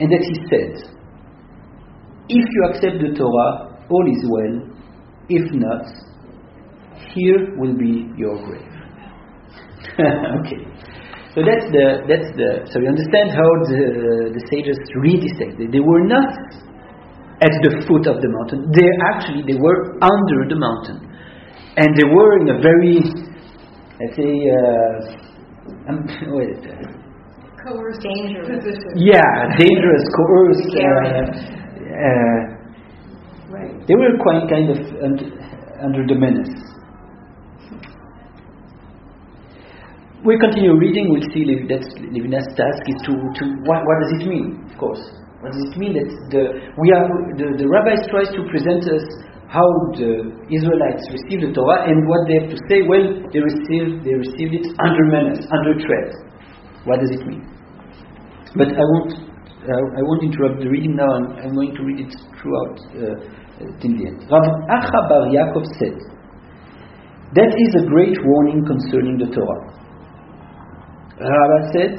and 0.00 0.10
that 0.10 0.26
He 0.26 0.34
said, 0.50 0.90
If 2.28 2.44
you 2.50 2.60
accept 2.70 2.98
the 2.98 3.14
Torah, 3.14 3.78
all 3.88 4.06
is 4.10 4.26
well. 4.26 4.72
If 5.28 5.52
not, 5.54 5.86
here 7.14 7.54
will 7.58 7.76
be 7.78 8.10
your 8.16 8.42
grave. 8.44 8.71
okay. 10.42 10.60
So 11.32 11.40
that's 11.40 11.64
the 11.72 12.04
that's 12.08 12.28
the 12.36 12.48
so 12.68 12.76
you 12.80 12.88
understand 12.92 13.32
how 13.32 13.48
the 13.72 14.36
the 14.36 14.42
sages 14.52 14.76
read 15.00 15.20
this 15.24 15.32
text. 15.40 15.56
They, 15.56 15.68
they 15.68 15.80
were 15.80 16.04
not 16.04 16.28
at 17.40 17.52
the 17.64 17.80
foot 17.88 18.04
of 18.06 18.20
the 18.20 18.28
mountain. 18.28 18.68
They 18.76 18.84
actually 19.12 19.42
they 19.48 19.56
were 19.56 19.96
under 20.04 20.38
the 20.48 20.58
mountain, 20.60 20.98
and 21.80 21.88
they 21.96 22.04
were 22.04 22.32
in 22.44 22.46
a 22.52 22.58
very 22.60 23.00
let's 24.00 24.14
say 24.16 24.28
uh, 24.28 25.88
um, 25.88 26.04
what 26.36 26.48
is 26.52 26.60
it? 26.68 27.00
Coerced 27.64 28.02
Dangerous. 28.02 28.48
position. 28.48 28.90
yeah 28.98 29.56
dangerous 29.56 30.04
coerced. 30.16 30.72
Uh, 30.76 30.88
uh, 31.92 32.40
Right. 33.52 33.86
they 33.86 33.94
were 33.94 34.16
quite 34.24 34.48
kind 34.48 34.70
of 34.72 34.78
under, 35.04 35.28
under 35.84 36.02
the 36.08 36.14
menace. 36.16 36.56
We 40.22 40.38
continue 40.38 40.78
reading. 40.78 41.10
We'll 41.10 41.26
see. 41.34 41.42
Lev- 41.42 41.66
That's 41.66 42.48
task 42.54 42.82
is 42.86 42.98
to, 43.10 43.12
to 43.12 43.44
what, 43.66 43.82
what 43.82 43.96
does 44.06 44.22
it 44.22 44.24
mean? 44.30 44.62
Of 44.70 44.78
course, 44.78 45.02
what 45.42 45.50
does 45.50 45.62
it 45.66 45.74
mean 45.78 45.98
that 45.98 46.08
the 46.30 46.42
we 46.78 46.86
are 46.94 47.04
the, 47.34 47.46
the 47.58 47.66
rabbis 47.66 48.06
tries 48.06 48.30
to 48.30 48.40
present 48.46 48.86
us 48.86 49.02
how 49.50 49.66
the 49.98 50.30
Israelites 50.48 51.04
received 51.10 51.42
the 51.44 51.52
Torah 51.52 51.90
and 51.90 52.06
what 52.08 52.22
they 52.30 52.36
have 52.40 52.48
to 52.54 52.58
say. 52.70 52.86
Well, 52.86 53.02
they 53.34 53.42
received 53.42 54.06
they 54.06 54.14
received 54.14 54.62
it 54.62 54.66
under 54.78 55.04
menace, 55.10 55.42
under 55.50 55.74
threat. 55.82 56.08
What 56.86 57.02
does 57.02 57.10
it 57.10 57.22
mean? 57.26 57.42
But 58.54 58.70
I 58.70 58.84
won't 58.94 59.32
I, 59.66 59.78
I 59.78 60.02
won't 60.06 60.22
interrupt 60.22 60.62
the 60.62 60.70
reading 60.70 60.96
now, 60.96 61.06
I'm, 61.06 61.26
I'm 61.38 61.54
going 61.54 61.74
to 61.74 61.82
read 61.82 62.00
it 62.06 62.14
throughout 62.38 62.76
uh, 62.98 63.14
uh, 63.14 63.70
till 63.78 63.94
the 63.94 64.04
end. 64.10 64.26
Rav 64.26 64.42
Acha 64.70 65.00
Bar 65.06 65.30
Yaakov 65.30 65.66
said, 65.78 65.94
That 67.38 67.50
is 67.54 67.70
a 67.78 67.86
great 67.86 68.18
warning 68.26 68.66
concerning 68.66 69.18
the 69.22 69.30
Torah. 69.30 69.81
Rabba 71.22 71.58
said, 71.72 71.92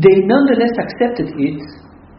They 0.00 0.16
nonetheless 0.24 0.74
accepted 0.78 1.28
it 1.36 1.62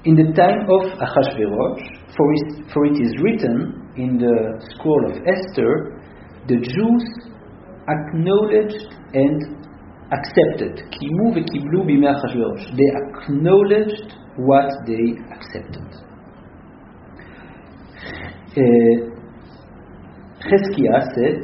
in 0.05 0.15
the 0.15 0.33
time 0.33 0.65
of 0.69 0.83
Achashverosh, 0.97 1.83
for, 2.15 2.27
it- 2.33 2.71
for 2.73 2.85
it 2.85 2.97
is 3.01 3.13
written 3.21 3.81
in 3.97 4.17
the 4.17 4.61
scroll 4.73 5.11
of 5.11 5.17
Esther, 5.25 5.99
the 6.47 6.57
Jews 6.57 7.05
acknowledged 7.89 8.93
and 9.13 9.57
accepted. 10.11 10.83
They 12.77 12.89
acknowledged 13.03 14.13
what 14.37 14.69
they 14.85 15.05
accepted. 15.33 15.87
Uh, 18.57 18.95
Cheskia 20.39 20.97
said, 21.15 21.37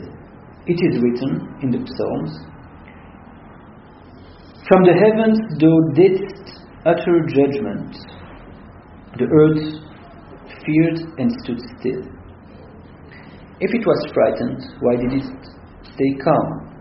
It 0.66 0.80
is 0.80 1.02
written 1.02 1.32
in 1.62 1.72
the 1.72 1.80
Psalms, 1.86 2.53
From 4.68 4.84
the 4.84 4.96
heavens 4.96 5.40
thou 5.60 5.76
didst 5.94 6.64
utter 6.86 7.18
judgment, 7.28 7.96
the 9.18 9.28
earth 9.28 9.66
feared 10.66 11.00
and 11.20 11.32
stood 11.44 11.60
still. 11.80 12.04
If 13.60 13.74
it 13.74 13.86
was 13.86 14.12
frightened, 14.14 14.62
why 14.80 14.96
did 14.96 15.14
it 15.14 15.30
stay 15.84 16.12
calm? 16.24 16.74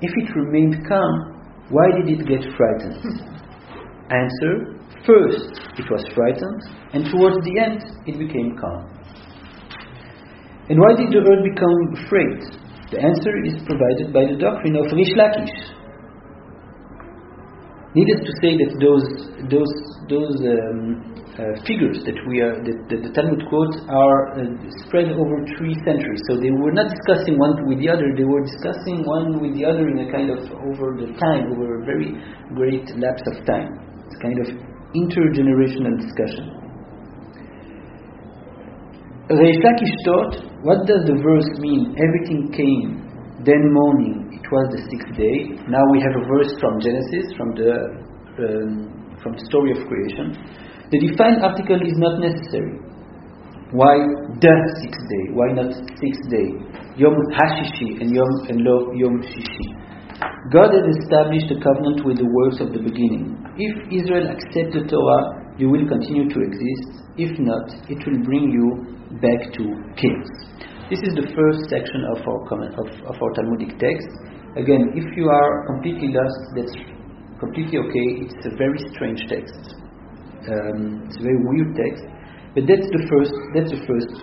If 0.00 0.12
it 0.16 0.34
remained 0.34 0.86
calm, 0.88 1.14
why 1.70 1.86
did 1.96 2.20
it 2.20 2.26
get 2.26 2.42
frightened? 2.56 3.02
Answer 4.10 4.74
First, 5.04 5.60
it 5.76 5.84
was 5.92 6.00
frightened, 6.16 6.62
and 6.96 7.04
towards 7.12 7.36
the 7.44 7.60
end, 7.60 7.84
it 8.08 8.16
became 8.16 8.56
calm. 8.56 8.88
And 10.70 10.80
why 10.80 10.96
did 10.96 11.12
the 11.12 11.20
earth 11.20 11.44
become 11.44 11.76
afraid? 11.92 12.40
The 12.88 13.04
answer 13.04 13.36
is 13.44 13.60
provided 13.68 14.16
by 14.16 14.24
the 14.24 14.40
doctrine 14.40 14.80
of 14.80 14.88
Reish 14.96 15.12
Lakish. 15.12 15.83
Needless 17.94 18.26
to 18.26 18.32
say 18.42 18.58
that 18.58 18.70
those 18.82 19.06
those 19.46 19.72
those 20.10 20.34
um, 20.42 21.14
uh, 21.38 21.54
figures 21.62 22.02
that 22.02 22.18
we 22.26 22.42
are 22.42 22.58
that, 22.58 22.78
that 22.90 23.00
the 23.06 23.12
Talmud 23.14 23.46
quotes 23.46 23.78
are 23.86 24.34
uh, 24.34 24.50
spread 24.82 25.14
over 25.14 25.46
three 25.54 25.78
centuries. 25.86 26.18
So 26.26 26.34
they 26.34 26.50
were 26.50 26.74
not 26.74 26.90
discussing 26.90 27.38
one 27.38 27.54
with 27.70 27.78
the 27.78 27.94
other; 27.94 28.10
they 28.18 28.26
were 28.26 28.42
discussing 28.42 29.06
one 29.06 29.38
with 29.38 29.54
the 29.54 29.62
other 29.62 29.86
in 29.86 30.02
a 30.02 30.08
kind 30.10 30.34
of 30.34 30.42
over 30.66 30.98
the 30.98 31.14
time, 31.22 31.54
over 31.54 31.78
a 31.78 31.86
very 31.86 32.18
great 32.58 32.90
lapse 32.98 33.22
of 33.30 33.46
time. 33.46 33.70
It's 34.10 34.18
kind 34.18 34.42
of 34.42 34.50
intergenerational 34.94 35.94
discussion. 36.02 36.64
Reish 39.30 39.62
Lakish 39.62 39.94
thought, 40.04 40.34
what 40.62 40.86
does 40.86 41.00
the 41.06 41.16
verse 41.22 41.48
mean? 41.58 41.96
Everything 41.96 42.52
came, 42.52 43.08
then 43.42 43.72
morning, 43.72 44.23
it 44.44 44.52
was 44.52 44.66
the 44.76 44.82
sixth 44.92 45.12
day. 45.16 45.56
Now 45.72 45.80
we 45.88 46.04
have 46.04 46.14
a 46.20 46.24
verse 46.28 46.52
from 46.60 46.76
Genesis, 46.76 47.32
from 47.32 47.48
the 47.56 47.72
um, 48.44 48.72
from 49.24 49.32
the 49.40 49.44
story 49.48 49.72
of 49.72 49.80
creation. 49.88 50.36
The 50.92 51.00
defined 51.00 51.40
article 51.40 51.80
is 51.80 51.96
not 51.96 52.20
necessary. 52.20 52.76
Why 53.72 53.96
the 54.44 54.54
sixth 54.84 55.04
day? 55.08 55.24
Why 55.32 55.48
not 55.56 55.72
sixth 55.96 56.28
day? 56.28 56.48
Yom 57.00 57.16
Hashishi 57.32 58.04
and 58.04 58.12
Yom 58.12 58.32
and 58.52 58.60
Lo 58.60 58.92
Yom 58.92 59.24
Shishi. 59.24 59.66
God 60.52 60.76
has 60.76 60.86
established 61.00 61.48
a 61.48 61.58
covenant 61.64 62.04
with 62.04 62.20
the 62.20 62.28
works 62.28 62.60
of 62.60 62.76
the 62.76 62.84
beginning. 62.84 63.40
If 63.56 64.04
Israel 64.04 64.28
accepts 64.28 64.76
the 64.76 64.84
Torah, 64.84 65.56
you 65.56 65.72
will 65.72 65.88
continue 65.88 66.28
to 66.28 66.38
exist. 66.44 67.08
If 67.16 67.32
not, 67.40 67.72
it 67.88 67.98
will 68.04 68.20
bring 68.28 68.52
you 68.52 68.68
back 69.24 69.56
to 69.56 69.62
chaos. 69.96 70.30
This 70.92 71.00
is 71.00 71.16
the 71.16 71.32
first 71.32 71.64
section 71.72 72.04
of 72.12 72.20
our 72.28 72.40
comment, 72.44 72.76
of, 72.76 72.86
of 73.08 73.16
our 73.16 73.32
Talmudic 73.32 73.80
text. 73.80 74.33
Again, 74.56 74.94
if 74.94 75.06
you 75.16 75.26
are 75.28 75.66
completely 75.66 76.14
lost, 76.14 76.38
that's 76.54 76.74
completely 77.40 77.78
okay. 77.78 78.06
It's 78.22 78.46
a 78.46 78.54
very 78.54 78.78
strange 78.94 79.26
text. 79.26 79.74
Um, 80.46 81.02
it's 81.10 81.18
a 81.18 81.24
very 81.26 81.40
weird 81.42 81.74
text, 81.74 82.04
but 82.54 82.62
that's 82.68 82.86
the 82.86 83.02
first. 83.10 83.34
That's 83.50 83.72
the 83.74 83.82
first. 83.82 84.14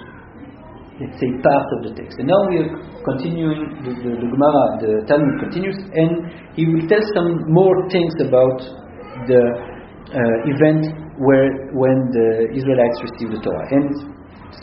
Let's 1.02 1.18
say 1.20 1.34
part 1.42 1.68
of 1.76 1.80
the 1.90 1.94
text. 1.98 2.16
And 2.22 2.30
now 2.30 2.42
we 2.48 2.64
are 2.64 2.72
continuing. 3.04 3.84
The, 3.84 3.92
the, 3.92 4.12
the 4.22 4.30
Gemara, 4.30 4.64
the 4.80 4.92
Talmud 5.10 5.36
continues, 5.44 5.76
and 6.00 6.32
he 6.56 6.64
will 6.64 6.88
tell 6.88 7.04
some 7.12 7.52
more 7.52 7.76
things 7.90 8.14
about 8.24 8.62
the 9.28 9.42
uh, 10.16 10.38
event 10.48 10.96
where 11.20 11.50
when 11.76 11.98
the 12.16 12.56
Israelites 12.56 13.04
received 13.04 13.36
the 13.36 13.42
Torah. 13.44 13.68
And 13.68 14.16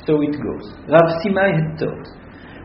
so 0.06 0.22
it 0.22 0.32
goes. 0.32 0.64
Rav 0.88 1.08
Simai 1.20 1.52
had 1.52 1.76
thought, 1.76 2.06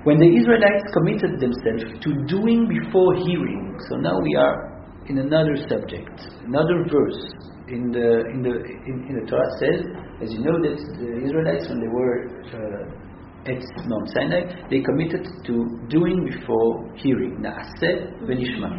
when 0.03 0.19
the 0.19 0.27
Israelites 0.27 0.83
committed 0.91 1.39
themselves 1.39 1.99
to 2.03 2.09
doing 2.27 2.67
before 2.67 3.15
hearing, 3.23 3.77
so 3.89 3.95
now 3.97 4.19
we 4.19 4.35
are 4.35 4.73
in 5.07 5.19
another 5.19 5.55
subject, 5.55 6.11
another 6.43 6.83
verse 6.91 7.23
in 7.67 7.91
the 7.91 8.23
in 8.35 8.43
the 8.43 8.55
in, 8.87 8.95
in 9.07 9.13
the 9.19 9.25
Torah 9.29 9.51
says, 9.59 9.79
as 10.21 10.31
you 10.31 10.43
know, 10.43 10.59
that 10.59 10.75
the 10.75 11.11
Israelites 11.23 11.67
when 11.69 11.79
they 11.79 11.87
were 11.87 12.15
uh, 12.51 13.03
at 13.45 13.59
Mount 13.87 14.07
Sinai, 14.13 14.43
they 14.69 14.79
committed 14.81 15.27
to 15.45 15.53
doing 15.89 16.27
before 16.31 16.91
hearing, 16.95 17.43
Naaseh 17.43 18.23
v'nishma. 18.23 18.69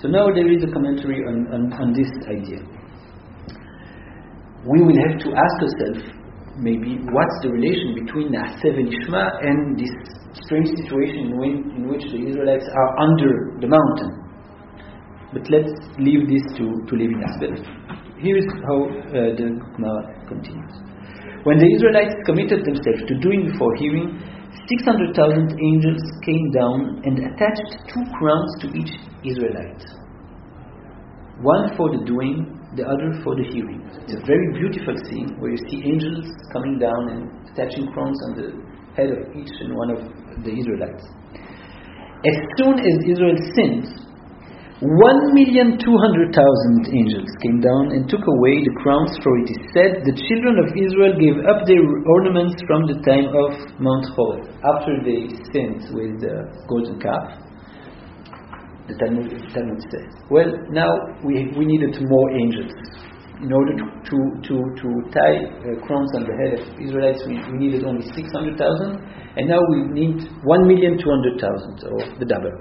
So 0.00 0.08
now 0.08 0.28
there 0.32 0.50
is 0.52 0.62
a 0.62 0.72
commentary 0.72 1.24
on, 1.24 1.46
on, 1.52 1.72
on 1.72 1.92
this 1.92 2.10
idea. 2.28 2.60
We 4.68 4.82
will 4.82 4.98
have 5.08 5.18
to 5.24 5.28
ask 5.32 5.56
ourselves 5.64 6.04
maybe 6.58 7.00
what's 7.00 7.36
the 7.42 7.48
relation 7.48 7.94
between 8.04 8.32
Naaseh 8.32 8.76
v'nishma 8.76 9.40
and 9.40 9.78
this 9.78 10.19
strange 10.32 10.68
situation 10.78 11.34
in, 11.34 11.88
which 11.88 12.04
the 12.10 12.20
Israelites 12.28 12.66
are 12.68 12.90
under 13.00 13.58
the 13.60 13.68
mountain. 13.68 14.20
But 15.32 15.46
let's 15.50 15.72
leave 15.98 16.26
this 16.26 16.42
to, 16.58 16.64
to 16.86 16.92
Levinas. 16.94 17.34
But 17.38 17.54
here's 18.18 18.46
how 18.66 18.78
uh, 18.86 19.34
the 19.38 19.58
Gemara 19.76 20.02
continues. 20.26 20.74
When 21.44 21.58
the 21.58 21.70
Israelites 21.72 22.14
committed 22.26 22.66
themselves 22.66 23.02
to 23.08 23.14
doing 23.18 23.50
before 23.50 23.74
hearing, 23.76 24.18
600,000 24.68 25.56
angels 25.58 26.02
came 26.26 26.50
down 26.50 27.00
and 27.04 27.18
attached 27.32 27.70
two 27.88 28.04
crowns 28.18 28.50
to 28.60 28.66
each 28.76 28.92
Israelite. 29.24 29.82
One 31.40 31.74
for 31.76 31.88
the 31.96 32.04
doing, 32.04 32.60
the 32.76 32.84
other 32.84 33.18
for 33.24 33.34
the 33.34 33.46
hearing. 33.48 33.80
It's 34.04 34.14
a 34.14 34.26
very 34.26 34.52
beautiful 34.52 34.94
scene 35.08 35.40
where 35.40 35.50
you 35.50 35.60
see 35.70 35.80
angels 35.88 36.28
coming 36.52 36.78
down 36.78 37.02
and 37.08 37.48
attaching 37.50 37.88
crowns 37.94 38.18
on 38.28 38.32
the 38.36 38.48
head 38.96 39.10
of 39.10 39.20
each 39.36 39.54
and 39.60 39.76
one 39.76 39.90
of 39.90 40.00
the 40.44 40.52
Israelites. 40.52 41.04
As 42.20 42.36
soon 42.58 42.76
as 42.78 42.96
Israel 43.08 43.38
sinned, 43.56 43.88
one 44.80 45.20
million 45.36 45.76
two 45.76 45.96
hundred 46.00 46.32
thousand 46.32 46.88
angels 46.88 47.28
came 47.44 47.60
down 47.60 47.92
and 47.92 48.08
took 48.08 48.24
away 48.24 48.64
the 48.64 48.72
crowns, 48.80 49.12
for 49.20 49.32
it 49.44 49.52
is 49.52 49.60
said, 49.76 50.04
the 50.08 50.16
children 50.16 50.56
of 50.56 50.72
Israel 50.72 51.20
gave 51.20 51.36
up 51.44 51.68
their 51.68 51.84
ornaments 51.84 52.56
from 52.64 52.88
the 52.88 52.96
time 53.04 53.28
of 53.28 53.60
Mount 53.76 54.08
Horeb, 54.16 54.48
after 54.64 54.96
they 55.04 55.28
sinned 55.52 55.84
with 55.92 56.24
the 56.24 56.48
golden 56.64 56.96
calf. 56.96 57.44
The 58.88 58.96
Talmud, 59.04 59.28
Talmud 59.52 59.80
says. 59.92 60.10
Well, 60.30 60.50
now 60.72 60.90
we, 61.22 61.52
we 61.56 61.64
needed 61.64 62.00
more 62.00 62.28
angels. 62.40 62.72
In 63.40 63.52
order 63.52 63.72
to, 63.72 63.86
to, 64.04 64.16
to, 64.44 64.54
to 64.84 64.88
tie 65.16 65.40
uh, 65.40 65.80
crowns 65.88 66.12
on 66.12 66.28
the 66.28 66.34
head 66.44 66.60
of 66.60 66.64
Israelites, 66.76 67.24
we, 67.24 67.40
we 67.40 67.56
needed 67.56 67.88
only 67.88 68.04
600,000, 68.04 68.20
and 69.36 69.48
now 69.48 69.56
we 69.72 69.88
need 69.96 70.20
1,200,000, 70.44 70.44
or 70.44 72.00
the 72.20 72.28
double. 72.28 72.52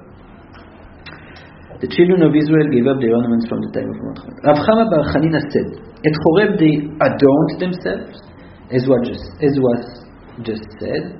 The 1.83 1.91
children 1.91 2.23
of 2.23 2.31
Israel 2.31 2.67
gave 2.71 2.87
up 2.87 2.99
their 3.03 3.11
ornaments 3.11 3.47
from 3.51 3.59
the 3.59 3.71
time 3.75 3.91
of 3.91 3.97
Mount 4.07 4.19
Horeb. 4.23 4.39
Rav 4.47 4.59
Chama 4.63 4.85
Bar 4.87 5.03
Chanina 5.11 5.39
said, 5.51 5.67
At 5.99 6.15
Horeb 6.23 6.55
they 6.55 6.75
adorned 6.95 7.51
themselves, 7.59 8.15
as 8.71 8.87
what 8.87 9.03
just, 9.03 9.23
as 9.43 9.59
was 9.59 9.83
just 10.47 10.63
said, 10.79 11.19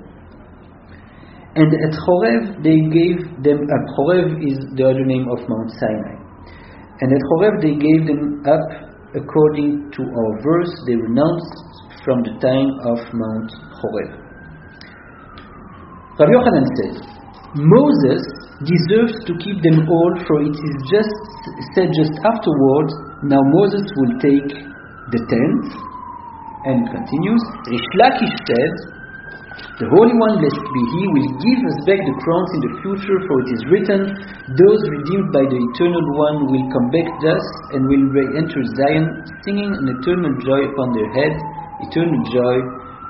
and 1.59 1.67
at 1.67 1.95
Horeb 1.99 2.63
they 2.63 2.79
gave 2.87 3.19
them 3.43 3.59
up. 3.59 3.85
Horeb 3.99 4.39
is 4.39 4.55
the 4.79 4.87
other 4.87 5.03
name 5.03 5.27
of 5.27 5.43
Mount 5.49 5.71
Sinai. 5.75 6.15
And 7.01 7.11
at 7.11 7.23
Horeb 7.27 7.59
they 7.59 7.75
gave 7.75 8.07
them 8.07 8.43
up 8.47 8.88
according 9.15 9.89
to 9.91 10.01
our 10.03 10.31
verse, 10.41 10.73
they 10.85 10.95
renounced 10.95 11.55
from 12.05 12.21
the 12.21 12.33
time 12.41 12.69
of 12.85 12.99
Mount 13.13 13.49
Horeb. 13.79 14.11
Rabbi 16.19 16.31
Yochanan 16.35 16.67
said, 16.77 16.95
Moses 17.55 18.21
deserves 18.61 19.15
to 19.25 19.33
keep 19.39 19.57
them 19.63 19.87
all, 19.87 20.13
for 20.27 20.43
it 20.43 20.53
is 20.53 20.75
just 20.91 21.15
said 21.73 21.89
just 21.95 22.13
afterwards, 22.27 22.93
now 23.23 23.39
Moses 23.55 23.83
will 23.97 24.13
take 24.19 24.51
the 25.09 25.21
tenth, 25.25 25.89
and 26.65 26.85
continues, 26.91 27.43
Reish 27.65 27.89
Lakish 27.97 28.35
said, 28.45 28.98
The 29.79 29.87
Holy 29.87 30.15
One, 30.19 30.43
blessed 30.43 30.67
be 30.75 30.83
He, 30.91 31.01
will 31.07 31.31
give 31.39 31.59
us 31.63 31.77
back 31.87 31.99
the 32.03 32.15
crowns 32.19 32.51
in 32.51 32.61
the 32.67 32.73
future, 32.83 33.17
for 33.27 33.35
it 33.43 33.49
is 33.55 33.61
written, 33.71 34.01
Those 34.55 34.81
redeemed 34.91 35.31
by 35.31 35.47
the 35.47 35.55
Eternal 35.55 36.05
One 36.19 36.37
will 36.51 36.67
come 36.71 36.87
back 36.91 37.07
thus, 37.23 37.45
and 37.75 37.87
will 37.87 38.05
re- 38.11 38.35
enter 38.39 38.59
Zion, 38.75 39.07
singing 39.47 39.71
an 39.71 39.87
eternal 39.99 40.35
joy 40.43 40.67
upon 40.67 40.95
their 40.95 41.09
heads, 41.15 41.39
eternal 41.87 42.19
joy, 42.27 42.55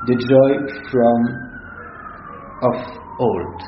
the 0.05 0.15
joy 0.29 0.51
from 0.93 1.19
of 2.69 2.75
old. 3.19 3.59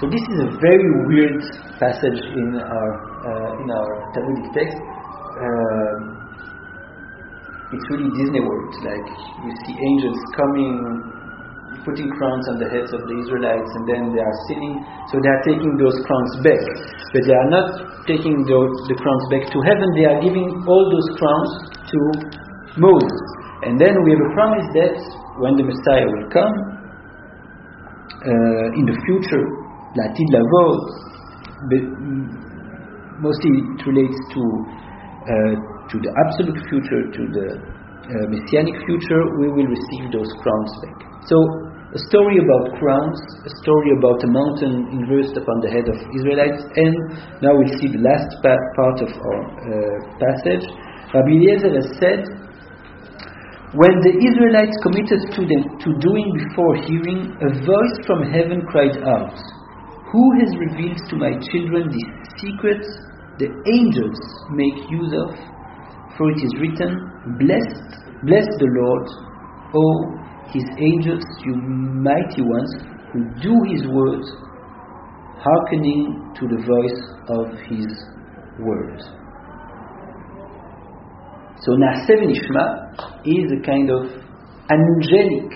So 0.00 0.08
this 0.08 0.24
is 0.32 0.38
a 0.40 0.50
very 0.64 0.88
weird 1.12 1.40
passage 1.76 2.20
in 2.24 2.48
our 2.56 2.90
uh, 3.20 3.62
in 3.62 3.68
our 3.68 3.90
Talmudic 4.16 4.48
text. 4.56 4.78
Um, 4.80 6.20
it's 7.72 7.86
really 7.92 8.10
Disney 8.16 8.40
world. 8.40 8.74
Like 8.80 9.08
you 9.44 9.52
see 9.66 9.74
angels 9.76 10.18
coming, 10.34 10.72
putting 11.84 12.08
crowns 12.16 12.44
on 12.52 12.56
the 12.60 12.68
heads 12.68 12.92
of 12.92 13.00
the 13.04 13.14
Israelites 13.24 13.70
and 13.78 13.84
then 13.88 14.02
they 14.12 14.22
are 14.22 14.36
sinning. 14.48 14.84
So 15.08 15.18
they 15.20 15.30
are 15.30 15.42
taking 15.46 15.72
those 15.80 15.96
crowns 16.04 16.32
back. 16.44 16.62
But 17.12 17.22
they 17.24 17.36
are 17.36 17.50
not 17.50 17.68
taking 18.04 18.36
those, 18.44 18.72
the 18.88 18.96
crowns 18.96 19.24
back 19.32 19.48
to 19.48 19.58
heaven, 19.64 19.88
they 19.96 20.06
are 20.08 20.18
giving 20.20 20.48
all 20.68 20.84
those 20.88 21.08
crowns 21.16 21.50
to 21.72 21.98
Moses. 22.76 23.22
And 23.64 23.76
then 23.76 23.92
we 24.04 24.16
have 24.16 24.22
a 24.24 24.32
promise 24.32 24.66
that 24.76 24.96
when 25.40 25.56
the 25.56 25.64
Messiah 25.64 26.08
will 26.08 26.28
come, 26.32 26.54
uh, 28.20 28.66
in 28.76 28.84
the 28.84 28.96
future, 29.08 29.44
L'Atid 29.96 30.28
Lavo, 30.32 30.64
mm, 31.72 32.24
mostly 33.20 33.52
it 33.52 33.80
relates 33.88 34.18
to, 34.32 34.42
uh, 35.24 35.54
to 35.88 35.96
the 36.00 36.10
absolute 36.28 36.60
future, 36.68 37.02
to 37.16 37.22
the 37.32 37.46
uh, 37.56 38.26
messianic 38.28 38.76
future, 38.84 39.22
we 39.38 39.48
will 39.48 39.68
receive 39.68 40.12
those 40.12 40.30
crowns 40.42 40.72
back. 40.84 40.98
So 41.24 41.36
a 41.90 42.00
story 42.06 42.38
about 42.38 42.78
crowns, 42.78 43.18
a 43.42 43.52
story 43.66 43.90
about 43.98 44.22
a 44.22 44.30
mountain 44.30 44.94
inversed 44.94 45.34
upon 45.34 45.58
the 45.58 45.70
head 45.74 45.90
of 45.90 45.98
Israelites, 46.22 46.62
and 46.78 46.94
now 47.42 47.50
we'll 47.50 47.74
see 47.82 47.90
the 47.90 47.98
last 47.98 48.30
pa- 48.46 48.66
part 48.78 48.98
of 49.02 49.10
our 49.10 49.42
uh, 49.42 49.96
passage. 50.22 50.70
Rabbi 51.10 51.34
Eliezer 51.34 51.74
has 51.74 51.90
said, 51.98 52.22
when 53.74 53.94
the 54.06 54.14
Israelites 54.22 54.74
committed 54.86 55.34
to, 55.34 55.42
them, 55.42 55.62
to 55.82 55.90
doing 55.98 56.30
before 56.38 56.78
hearing, 56.86 57.34
a 57.42 57.50
voice 57.58 57.96
from 58.06 58.22
heaven 58.22 58.62
cried 58.70 58.98
out, 59.02 59.34
Who 60.14 60.24
has 60.42 60.50
revealed 60.62 61.02
to 61.10 61.14
my 61.18 61.34
children 61.50 61.90
the 61.90 62.04
secrets 62.38 62.86
the 63.42 63.50
angels 63.66 64.18
make 64.54 64.78
use 64.90 65.10
of? 65.26 65.34
For 66.14 66.30
it 66.30 66.38
is 66.38 66.54
written, 66.62 66.94
Blessed, 67.38 67.90
bless 68.26 68.46
the 68.62 68.70
Lord, 68.78 69.06
O 69.74 70.19
his 70.52 70.64
angels, 70.78 71.22
you 71.44 71.54
mighty 71.54 72.42
ones, 72.42 72.72
who 73.12 73.20
do 73.42 73.54
his 73.70 73.86
words, 73.86 74.26
hearkening 75.38 76.32
to 76.36 76.46
the 76.46 76.60
voice 76.66 77.00
of 77.28 77.46
his 77.68 77.86
words. 78.60 79.02
So 81.62 81.72
Naaseh 81.72 82.24
Nishma 82.24 82.66
is 83.24 83.52
a 83.52 83.66
kind 83.66 83.90
of 83.90 84.06
angelic 84.70 85.52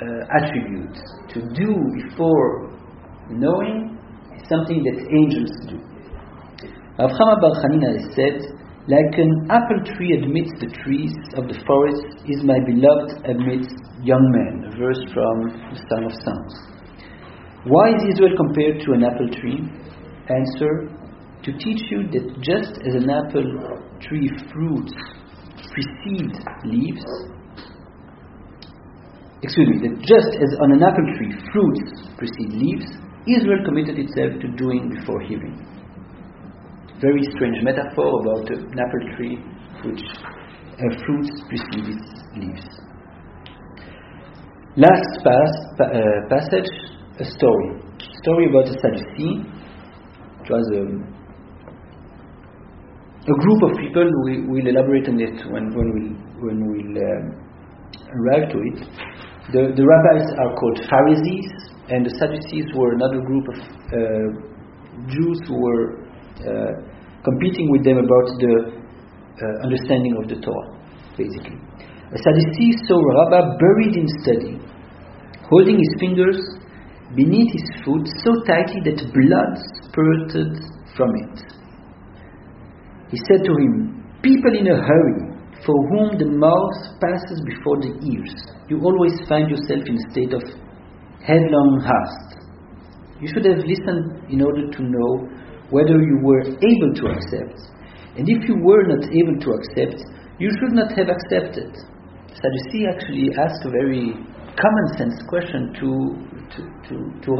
uh, 0.00 0.38
attribute. 0.38 0.96
To 1.34 1.40
do 1.54 1.74
before 1.94 2.70
knowing 3.30 3.98
is 4.36 4.48
something 4.48 4.82
that 4.84 4.96
angels 5.10 5.50
do. 5.68 5.78
Rav 6.98 7.10
Chama 7.10 7.40
Bar 7.40 7.52
Chanina 7.62 7.92
has 7.98 8.14
said, 8.14 8.55
like 8.88 9.18
an 9.18 9.50
apple 9.50 9.82
tree 9.96 10.14
amidst 10.14 10.62
the 10.62 10.70
trees 10.86 11.10
of 11.34 11.50
the 11.50 11.58
forest 11.66 12.22
is 12.30 12.38
my 12.46 12.62
beloved 12.62 13.18
amidst 13.26 13.74
young 14.06 14.22
men. 14.30 14.70
A 14.70 14.78
verse 14.78 15.02
from 15.10 15.36
the 15.74 15.78
Song 15.90 16.06
of 16.06 16.14
Songs. 16.22 16.54
Why 17.66 17.90
is 17.90 18.14
Israel 18.14 18.38
compared 18.38 18.78
to 18.86 18.92
an 18.94 19.02
apple 19.02 19.26
tree? 19.42 19.58
Answer 20.30 20.86
to 21.42 21.50
teach 21.58 21.82
you 21.90 22.06
that 22.14 22.26
just 22.46 22.78
as 22.86 22.94
an 22.94 23.10
apple 23.10 23.42
tree 24.06 24.30
fruits 24.54 24.94
precede 25.74 26.38
leaves, 26.62 27.02
excuse 29.42 29.66
me, 29.66 29.82
that 29.82 29.98
just 30.06 30.30
as 30.30 30.50
on 30.62 30.78
an 30.78 30.82
apple 30.86 31.06
tree 31.18 31.34
fruits 31.50 32.06
precede 32.14 32.54
leaves, 32.54 32.86
Israel 33.26 33.66
committed 33.66 33.98
itself 33.98 34.38
to 34.42 34.48
doing 34.54 34.94
before 34.94 35.20
hearing. 35.22 35.75
Very 37.00 37.22
strange 37.36 37.62
metaphor 37.62 38.08
about 38.20 38.48
an 38.50 38.72
apple 38.78 39.04
tree 39.16 39.36
which 39.84 40.00
uh, 40.00 41.04
fruits 41.04 41.30
its 41.50 41.64
leaves. 42.36 42.66
Last 44.76 45.24
pass, 45.24 45.52
pa- 45.76 45.92
uh, 45.92 46.28
passage, 46.28 46.70
a 47.20 47.24
story. 47.24 47.68
Story 48.22 48.48
about 48.48 48.68
a 48.68 48.76
Sadducee. 48.80 49.44
It 50.40 50.48
was 50.48 50.66
a 50.72 50.82
a 53.26 53.34
group 53.42 53.60
of 53.68 53.76
people. 53.78 54.08
We 54.24 54.46
will 54.46 54.66
elaborate 54.66 55.08
on 55.08 55.20
it 55.20 55.36
when 55.52 55.74
when 55.76 55.88
we 55.96 56.04
when 56.40 56.58
we'll 56.64 56.96
um, 56.96 57.24
arrive 58.20 58.48
to 58.52 58.58
it. 58.72 58.78
The 59.52 59.62
the 59.76 59.84
rabbis 59.84 60.26
are 60.38 60.54
called 60.56 60.80
Pharisees, 60.88 61.48
and 61.88 62.06
the 62.06 62.14
Sadducees 62.20 62.72
were 62.74 62.94
another 62.94 63.20
group 63.20 63.48
of 63.48 63.58
uh, 63.60 64.28
Jews 65.08 65.40
who 65.48 65.60
were 65.60 66.05
competing 67.24 67.70
with 67.70 67.84
them 67.84 67.98
about 67.98 68.28
the 68.38 68.54
uh, 69.36 69.64
understanding 69.64 70.16
of 70.22 70.28
the 70.28 70.38
Torah, 70.40 70.72
basically. 71.16 71.58
A 72.12 72.18
Sadducee 72.18 72.72
saw 72.86 72.96
a 72.96 73.12
rabbi 73.24 73.40
buried 73.58 73.96
in 73.96 74.06
study, 74.22 74.54
holding 75.50 75.76
his 75.76 75.92
fingers 75.98 76.38
beneath 77.14 77.52
his 77.52 77.68
foot 77.84 78.06
so 78.22 78.30
tightly 78.46 78.80
that 78.86 78.98
blood 79.12 79.52
spurted 79.84 80.54
from 80.96 81.10
it. 81.26 81.56
He 83.10 83.18
said 83.28 83.44
to 83.44 83.52
him, 83.52 84.02
People 84.22 84.58
in 84.58 84.66
a 84.66 84.76
hurry, 84.76 85.36
for 85.64 85.76
whom 85.90 86.18
the 86.18 86.26
mouth 86.26 86.78
passes 87.00 87.40
before 87.46 87.78
the 87.78 87.94
ears, 88.02 88.34
you 88.68 88.80
always 88.82 89.14
find 89.28 89.50
yourself 89.50 89.82
in 89.86 89.94
a 89.94 90.10
state 90.10 90.32
of 90.34 90.42
headlong 91.22 91.82
haste. 91.82 92.46
You 93.20 93.28
should 93.28 93.46
have 93.46 93.64
listened 93.64 94.30
in 94.30 94.42
order 94.42 94.70
to 94.70 94.82
know 94.82 95.28
whether 95.70 95.98
you 95.98 96.18
were 96.22 96.42
able 96.42 96.92
to 96.94 97.06
accept. 97.10 97.58
And 98.16 98.28
if 98.28 98.48
you 98.48 98.56
were 98.62 98.84
not 98.86 99.04
able 99.12 99.36
to 99.40 99.50
accept, 99.60 100.02
you 100.38 100.50
should 100.50 100.72
not 100.72 100.92
have 100.96 101.08
accepted. 101.08 101.74
Sadducee 102.32 102.86
actually 102.88 103.30
asked 103.38 103.64
a 103.64 103.70
very 103.70 104.12
common 104.56 104.86
sense 104.96 105.16
question 105.28 105.72
to, 105.74 105.88
to, 106.52 106.60
to, 106.88 106.94
to. 107.24 107.30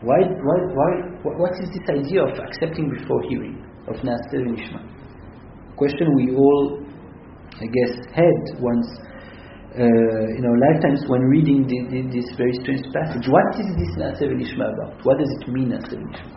Why, 0.00 0.20
why, 0.22 0.58
why, 0.78 0.90
what 1.22 1.52
is 1.60 1.68
this 1.70 1.88
idea 1.90 2.22
of 2.22 2.38
accepting 2.38 2.88
before 2.90 3.20
hearing, 3.28 3.64
of 3.88 3.96
Naaseh 3.96 4.46
Nishma? 4.46 4.80
Question 5.76 6.14
we 6.14 6.34
all, 6.36 6.82
I 7.54 7.66
guess, 7.66 8.06
had 8.14 8.60
once 8.60 8.86
uh, 9.78 10.34
in 10.34 10.42
our 10.42 10.58
lifetimes 10.58 11.06
when 11.06 11.22
reading 11.30 11.62
the, 11.62 11.78
the, 11.86 12.00
this 12.10 12.26
very 12.34 12.50
strange 12.58 12.82
passage. 12.90 13.30
What 13.30 13.46
is 13.54 13.68
this 13.78 13.92
Naaseh 13.94 14.26
Nishma 14.34 14.74
about? 14.74 14.98
What 15.06 15.22
does 15.22 15.30
it 15.30 15.46
mean, 15.54 15.70
Naaseh 15.70 15.94
Nishma? 15.94 16.34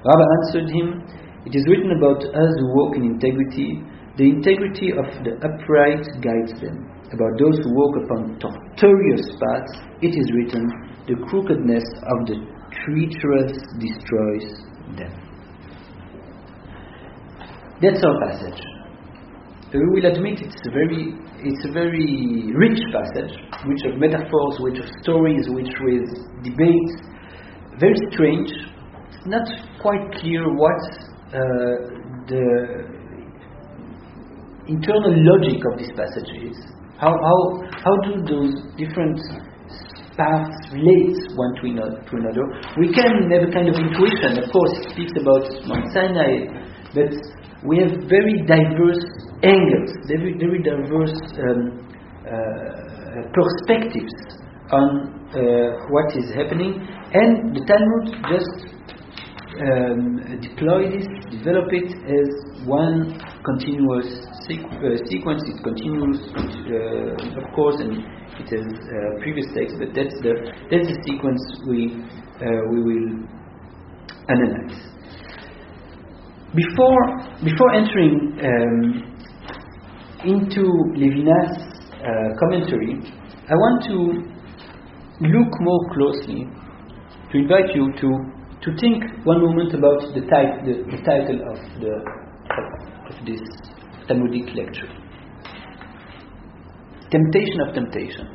Rabbi 0.00 0.26
answered 0.40 0.68
him, 0.72 1.04
It 1.44 1.52
is 1.52 1.64
written 1.68 1.92
about 1.92 2.24
us 2.24 2.52
who 2.56 2.66
walk 2.72 2.96
in 2.96 3.04
integrity. 3.04 3.84
The 4.16 4.24
integrity 4.24 4.96
of 4.96 5.04
the 5.28 5.36
upright 5.44 6.08
guides 6.24 6.56
them. 6.60 6.88
About 7.12 7.36
those 7.36 7.60
who 7.60 7.70
walk 7.76 8.00
upon 8.00 8.40
tortuous 8.40 9.28
paths, 9.36 9.74
it 10.00 10.16
is 10.16 10.26
written, 10.32 10.64
the 11.06 11.20
crookedness 11.28 11.84
of 11.84 12.18
the 12.32 12.40
treacherous 12.80 13.52
destroys 13.76 14.48
them. 14.96 15.12
That's 17.82 18.02
our 18.02 18.16
passage. 18.24 18.73
We 19.74 19.82
will 19.90 20.06
admit 20.06 20.38
it's 20.38 20.62
a 20.66 20.70
very 20.70 21.18
it's 21.42 21.64
a 21.66 21.72
very 21.72 22.46
rich 22.54 22.78
passage, 22.94 23.34
which 23.66 23.82
of 23.90 23.98
metaphors, 23.98 24.54
which 24.60 24.78
of 24.78 24.86
stories, 25.02 25.50
which 25.50 25.74
with 25.82 26.08
debates, 26.46 26.94
very 27.80 27.98
strange. 28.12 28.50
It's 29.10 29.26
not 29.26 29.42
quite 29.82 30.14
clear 30.14 30.46
what 30.54 30.80
uh, 31.34 31.90
the 32.30 32.46
internal 34.68 35.10
logic 35.10 35.58
of 35.66 35.78
this 35.78 35.90
passage 35.98 36.30
is. 36.38 36.56
How, 36.96 37.10
how, 37.10 37.38
how 37.82 37.94
do 38.06 38.22
those 38.22 38.54
different 38.78 39.18
paths 40.16 40.54
relate 40.70 41.18
one 41.34 41.52
to 41.58 42.14
another? 42.14 42.44
We 42.78 42.94
can 42.94 43.28
have 43.34 43.48
a 43.48 43.52
kind 43.52 43.68
of 43.68 43.74
intuition. 43.74 44.38
Of 44.38 44.52
course, 44.52 44.72
it 44.78 44.90
speaks 44.94 45.12
about 45.18 45.50
Mount 45.66 45.90
Sinai, 45.92 46.46
but 46.94 47.10
we 47.66 47.82
have 47.82 48.06
very 48.08 48.40
diverse 48.46 49.02
angles, 49.42 49.90
very, 50.06 50.36
very 50.38 50.62
diverse 50.62 51.18
um, 51.40 51.88
uh, 52.24 53.22
perspectives 53.32 54.14
on 54.72 55.12
uh, 55.34 55.76
what 55.90 56.14
is 56.16 56.30
happening, 56.34 56.80
and 57.12 57.54
the 57.54 57.62
Talmud 57.66 58.04
just 58.30 58.74
um, 59.60 60.40
deploy 60.40 60.90
this, 60.90 61.06
develop 61.30 61.68
it 61.70 61.90
as 61.90 62.28
one 62.66 63.20
continuous 63.44 64.08
sequ- 64.48 64.82
uh, 64.82 64.96
sequence. 65.10 65.42
It 65.46 65.62
continues, 65.62 66.18
uh, 66.34 67.40
of 67.40 67.54
course, 67.54 67.76
and 67.78 67.98
it 68.40 68.48
has 68.50 68.66
uh, 68.66 69.20
previous 69.22 69.46
text, 69.54 69.76
but 69.78 69.94
that's 69.94 70.14
the 70.22 70.34
that's 70.70 70.88
the 70.90 70.98
sequence 71.06 71.42
we 71.68 71.94
uh, 72.42 72.62
we 72.72 72.82
will 72.82 73.10
analyze. 74.28 74.74
Before 76.54 77.02
before 77.44 77.74
entering 77.74 78.38
um, 78.42 79.13
into 80.24 80.62
Levinas' 80.96 81.56
uh, 82.00 82.36
commentary, 82.40 83.00
I 83.48 83.54
want 83.54 83.84
to 83.84 84.34
look 85.20 85.52
more 85.60 85.82
closely 85.92 86.46
to 87.30 87.38
invite 87.38 87.74
you 87.74 87.92
to 88.00 88.34
to 88.64 88.76
think 88.80 89.04
one 89.24 89.42
moment 89.42 89.74
about 89.74 90.00
the, 90.14 90.20
the, 90.20 90.74
the 90.90 91.02
title 91.04 91.38
of 91.52 91.58
the 91.80 91.94
of, 92.56 92.66
of 93.10 93.26
this 93.26 93.40
Talmudic 94.08 94.54
lecture. 94.54 94.88
Temptation 97.10 97.60
of 97.66 97.74
temptation. 97.74 98.26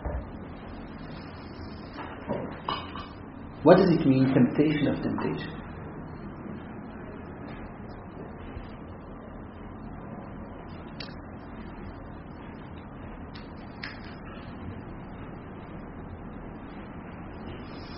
What 3.64 3.78
does 3.78 3.90
it 3.90 4.06
mean, 4.06 4.34
temptation 4.34 4.88
of 4.88 5.02
temptation? 5.02 5.59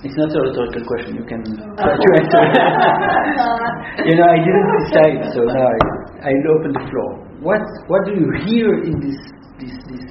It's 0.03 0.17
not 0.17 0.33
a 0.33 0.39
rhetorical 0.49 0.83
question. 0.89 1.13
You 1.15 1.25
can 1.29 1.41
try 1.77 1.93
to 1.93 2.07
answer. 2.17 2.41
you 4.09 4.15
know, 4.17 4.25
I 4.25 4.37
didn't 4.41 4.69
decide, 4.81 5.19
so 5.33 5.45
now 5.45 5.61
I, 5.61 5.77
I'll 6.25 6.49
open 6.57 6.73
the 6.73 6.85
floor. 6.89 7.09
What 7.41 7.61
What 7.87 8.05
do 8.05 8.13
you 8.17 8.27
hear 8.45 8.81
in 8.81 8.97
this 8.97 9.19
this 9.61 9.73
this 9.93 10.05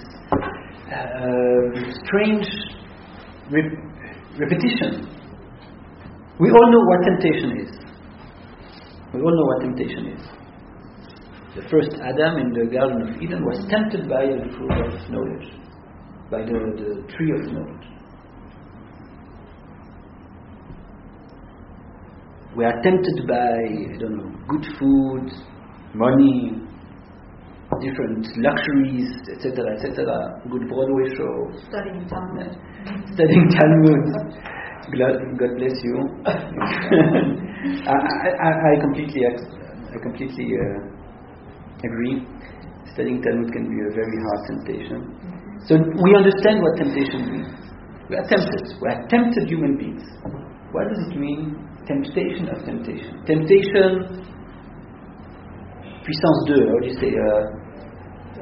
uh, 0.94 1.64
strange 2.06 2.46
rep- 3.50 3.78
repetition? 4.38 5.10
We 6.38 6.50
all 6.50 6.68
know 6.70 6.84
what 6.86 7.00
temptation 7.10 7.50
is. 7.58 7.72
We 9.12 9.20
all 9.20 9.34
know 9.34 9.46
what 9.50 9.60
temptation 9.66 10.06
is. 10.14 10.22
The 11.56 11.68
first 11.68 11.90
Adam 11.98 12.38
in 12.38 12.52
the 12.54 12.70
Garden 12.70 13.02
of 13.10 13.20
Eden 13.20 13.44
was 13.44 13.58
tempted 13.68 14.08
by 14.08 14.22
the 14.22 14.46
fruit 14.54 14.70
of 14.86 15.10
knowledge, 15.10 15.50
by 16.30 16.46
the, 16.46 16.58
the 16.78 17.02
tree 17.10 17.32
of 17.34 17.52
knowledge. 17.52 17.86
We 22.56 22.64
are 22.64 22.74
tempted 22.82 23.26
by 23.28 23.34
I 23.34 23.96
don't 23.98 24.16
know 24.18 24.30
good 24.48 24.66
food, 24.78 25.30
money, 25.94 26.58
different 27.78 28.26
luxuries, 28.42 29.10
etc., 29.30 29.78
etc. 29.78 30.02
Good 30.50 30.66
Broadway 30.66 31.06
show, 31.14 31.34
Studying 31.70 32.02
Talmud. 32.10 32.50
studying 33.14 33.46
Talmud. 33.54 34.04
God, 34.90 35.14
God 35.38 35.52
bless 35.54 35.76
you. 35.84 35.96
I, 37.86 37.94
I, 37.94 38.50
I 38.50 38.80
completely, 38.80 39.22
I 39.22 39.96
completely 40.02 40.46
uh, 40.50 40.90
agree. 41.86 42.26
Studying 42.92 43.22
Talmud 43.22 43.52
can 43.52 43.70
be 43.70 43.78
a 43.86 43.90
very 43.94 44.18
hard 44.26 44.40
temptation. 44.50 44.98
So 45.68 45.76
we 45.78 46.10
understand 46.16 46.58
what 46.58 46.74
temptation 46.76 47.30
means. 47.30 47.54
We 48.08 48.16
are 48.16 48.26
tempted. 48.26 48.64
We 48.82 48.88
are 48.88 49.06
tempted 49.06 49.48
human 49.48 49.76
beings. 49.78 50.02
What 50.72 50.84
does 50.88 51.00
it 51.10 51.18
mean? 51.18 51.58
Temptation 51.86 52.46
of 52.48 52.58
temptation. 52.64 53.12
Temptation, 53.26 53.90
puissance 56.04 56.40
2, 56.46 56.54
how 56.54 56.78
do 56.78 56.86
you 56.86 56.96
say? 57.02 57.10
Uh, 57.10 57.58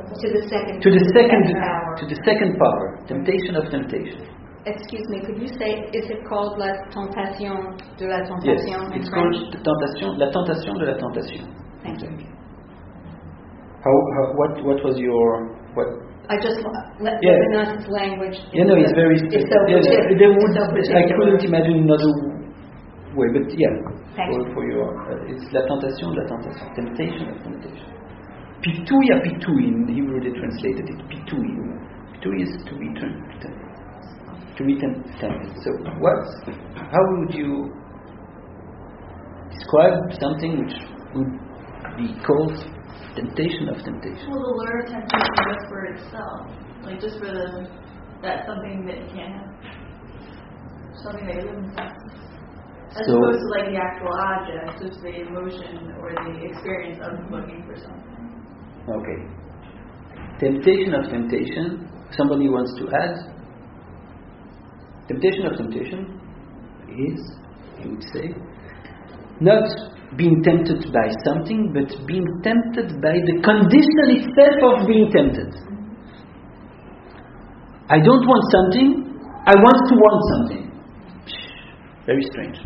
To 0.09 0.29
the 0.37 0.43
second. 0.49 0.77
to 0.85 0.89
the 0.91 1.05
second, 1.17 1.43
power. 1.57 1.91
to 2.01 2.05
the 2.07 2.19
second 2.25 2.53
power. 2.61 2.87
Temptation 3.09 3.55
of 3.57 3.65
temptation. 3.71 4.21
Excuse 4.67 5.07
me, 5.09 5.21
could 5.25 5.39
you 5.41 5.49
say, 5.57 5.71
is 5.97 6.05
it 6.13 6.21
called 6.29 6.59
la 6.59 6.69
tentation 6.93 7.57
de 7.97 8.05
la 8.13 8.21
tentation 8.29 8.81
in 8.93 9.01
it's 9.01 9.09
French? 9.09 9.37
called 9.37 9.53
the 9.55 9.61
tentation, 9.65 10.09
la 10.21 10.29
tentation 10.35 10.73
de 10.77 10.85
la 10.93 10.97
tentation. 11.01 11.45
Thank 11.83 12.03
you. 12.03 12.11
How, 13.85 13.95
how 14.17 14.25
what, 14.37 14.53
what 14.67 14.79
was 14.85 14.97
your, 14.99 15.29
what, 15.73 15.89
I 16.29 16.37
just, 16.37 16.61
let, 17.01 17.17
Yeah. 17.25 17.33
Levinas's 17.41 17.89
language. 17.89 18.37
you 18.53 18.65
know, 18.69 18.77
it's 18.77 18.93
very, 18.93 19.17
It's 19.17 19.49
so 19.49 19.59
yeah, 19.65 19.81
there 20.21 20.29
would, 20.29 20.53
so 20.53 20.93
I 20.93 21.05
couldn't 21.09 21.41
imagine 21.45 21.89
another 21.89 22.13
way, 23.17 23.29
but 23.33 23.49
yeah, 23.57 23.73
Thank 24.13 24.37
for, 24.37 24.41
you. 24.45 24.53
for 24.53 24.63
your, 24.69 24.89
uh, 25.09 25.31
it's 25.33 25.45
la 25.57 25.65
tentation, 25.65 26.13
la 26.13 26.25
tentation, 26.29 26.67
temptation 26.77 27.25
of 27.33 27.39
temptation. 27.41 27.89
Pitouille 28.61 29.11
à 29.15 29.21
pitouille, 29.25 29.69
in 29.73 29.89
Hebrew 29.89 30.21
they 30.21 30.35
translated 30.37 30.85
it, 30.91 30.99
pitouille. 31.09 31.55
Pitouille 32.13 32.43
is 32.43 32.53
to 32.69 32.75
be 32.77 32.89
tempted. 32.99 33.55
To 34.59 34.65
be 34.65 34.75
tem- 34.77 35.05
tempted. 35.21 35.55
So 35.65 35.71
what, 36.03 36.19
how 36.75 37.05
would 37.23 37.33
you 37.33 37.73
describe 39.51 39.97
something 40.21 40.59
which 40.61 40.75
would 41.15 41.33
be 41.97 42.13
called 42.27 42.59
temptation 43.15 43.69
of 43.69 43.77
temptation? 43.85 44.31
Well, 44.31 44.41
the 44.41 44.55
lure 44.59 44.79
of 44.81 44.87
temptation 44.91 45.35
just 45.49 45.65
for 45.69 45.81
itself, 45.93 46.41
like 46.83 47.01
just 47.01 47.19
for 47.19 47.27
the 47.27 47.69
that's 48.23 48.47
something 48.47 48.85
that 48.87 48.99
you 48.99 49.09
can't 49.15 49.35
have, 49.35 49.53
something 51.03 51.27
that 51.27 51.37
you 51.43 51.47
wouldn't 51.49 51.79
have. 51.79 51.93
As 52.91 53.07
So- 53.07 53.19
opposed 53.19 53.39
to 53.41 53.49
like 53.55 53.67
the 53.71 53.77
actual 53.79 54.11
object, 54.11 54.83
just 54.83 55.03
the 55.03 55.13
emotion 55.23 55.93
or 56.01 56.11
the 56.11 56.45
experience 56.51 56.99
of 57.05 57.31
looking 57.31 57.63
for 57.67 57.77
something. 57.77 58.19
Okay. 58.89 59.19
Temptation 60.41 60.95
of 60.95 61.09
temptation. 61.11 61.87
Somebody 62.17 62.49
wants 62.49 62.73
to 62.79 62.89
add. 62.91 63.15
Temptation 65.09 65.47
of 65.47 65.57
temptation 65.57 66.21
is, 66.89 67.21
you 67.83 67.91
would 67.91 68.05
say, 68.15 68.35
not 69.41 69.65
being 70.17 70.43
tempted 70.43 70.81
by 70.93 71.07
something, 71.27 71.73
but 71.75 71.91
being 72.07 72.27
tempted 72.43 72.89
by 73.03 73.13
the 73.13 73.35
condition 73.45 74.07
itself 74.17 74.57
of 74.73 74.87
being 74.89 75.11
tempted. 75.13 75.53
I 77.89 77.99
don't 78.01 78.25
want 78.29 78.45
something, 78.53 78.89
I 79.49 79.55
want 79.57 79.79
to 79.89 79.95
want 79.97 80.21
something. 80.33 80.65
Very 82.05 82.25
strange. 82.33 82.57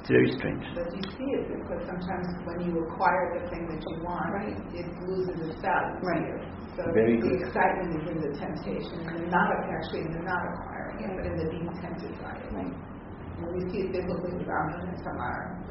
It's 0.00 0.08
very 0.08 0.32
strange. 0.36 0.64
But 0.76 0.88
you 0.96 1.04
see 1.12 1.28
it 1.40 1.44
because 1.60 1.84
sometimes 1.88 2.26
when 2.48 2.68
you 2.68 2.72
acquire 2.88 3.36
the 3.36 3.42
thing 3.52 3.68
that 3.68 3.80
you 3.84 3.96
want, 4.04 4.28
right. 4.32 4.56
it 4.76 4.88
loses 5.08 5.36
its 5.44 5.60
value 5.60 5.92
to 5.92 6.04
Right. 6.04 6.24
you. 6.24 6.36
So 6.76 6.82
Very 6.96 7.16
the 7.20 7.28
good. 7.28 7.36
excitement 7.44 7.90
is 8.00 8.04
in 8.08 8.18
the 8.24 8.32
temptation, 8.40 8.96
and 9.08 9.16
the 9.20 9.26
not 9.28 9.48
actually 9.60 10.08
in 10.08 10.12
the 10.16 10.24
not 10.24 10.40
acquiring 10.56 11.04
it, 11.04 11.10
but 11.16 11.24
in 11.28 11.34
the 11.36 11.46
being 11.52 11.68
tempted 11.84 12.12
by 12.24 12.32
it. 12.32 12.48
And 12.48 13.48
we 13.56 13.60
see 13.72 13.88
it 13.88 13.92
biblically 13.92 14.36
with 14.40 14.48
Amnon 14.48 14.88
and 14.88 14.98
Tamar, 15.04 15.64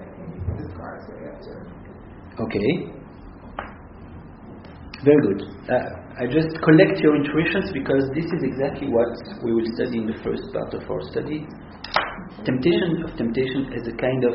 Okay. 2.39 2.70
Very 5.04 5.22
good. 5.28 5.41
Uh, 5.70 6.00
I 6.20 6.28
just 6.28 6.52
collect 6.62 7.00
your 7.00 7.16
intuitions 7.16 7.72
because 7.72 8.04
this 8.14 8.26
is 8.26 8.41
exactly 8.43 8.88
what 8.89 9.08
we 9.43 9.54
will 9.54 9.70
study 9.76 10.00
in 10.00 10.08
the 10.08 10.20
first 10.24 10.43
part 10.52 10.74
of 10.74 10.84
our 10.89 11.02
study. 11.12 11.47
Temptation 12.43 13.04
of 13.08 13.16
temptation 13.16 13.72
is 13.74 13.88
a 13.88 13.95
kind 13.95 14.24
of 14.28 14.34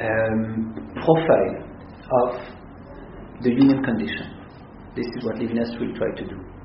um, 0.00 0.72
profile 1.04 1.68
of 2.24 2.40
the 3.42 3.50
human 3.50 3.84
condition. 3.84 4.32
This 4.96 5.06
is 5.06 5.24
what 5.24 5.36
Levinas 5.36 5.78
will 5.78 5.94
try 5.96 6.10
to 6.16 6.24
do. 6.24 6.57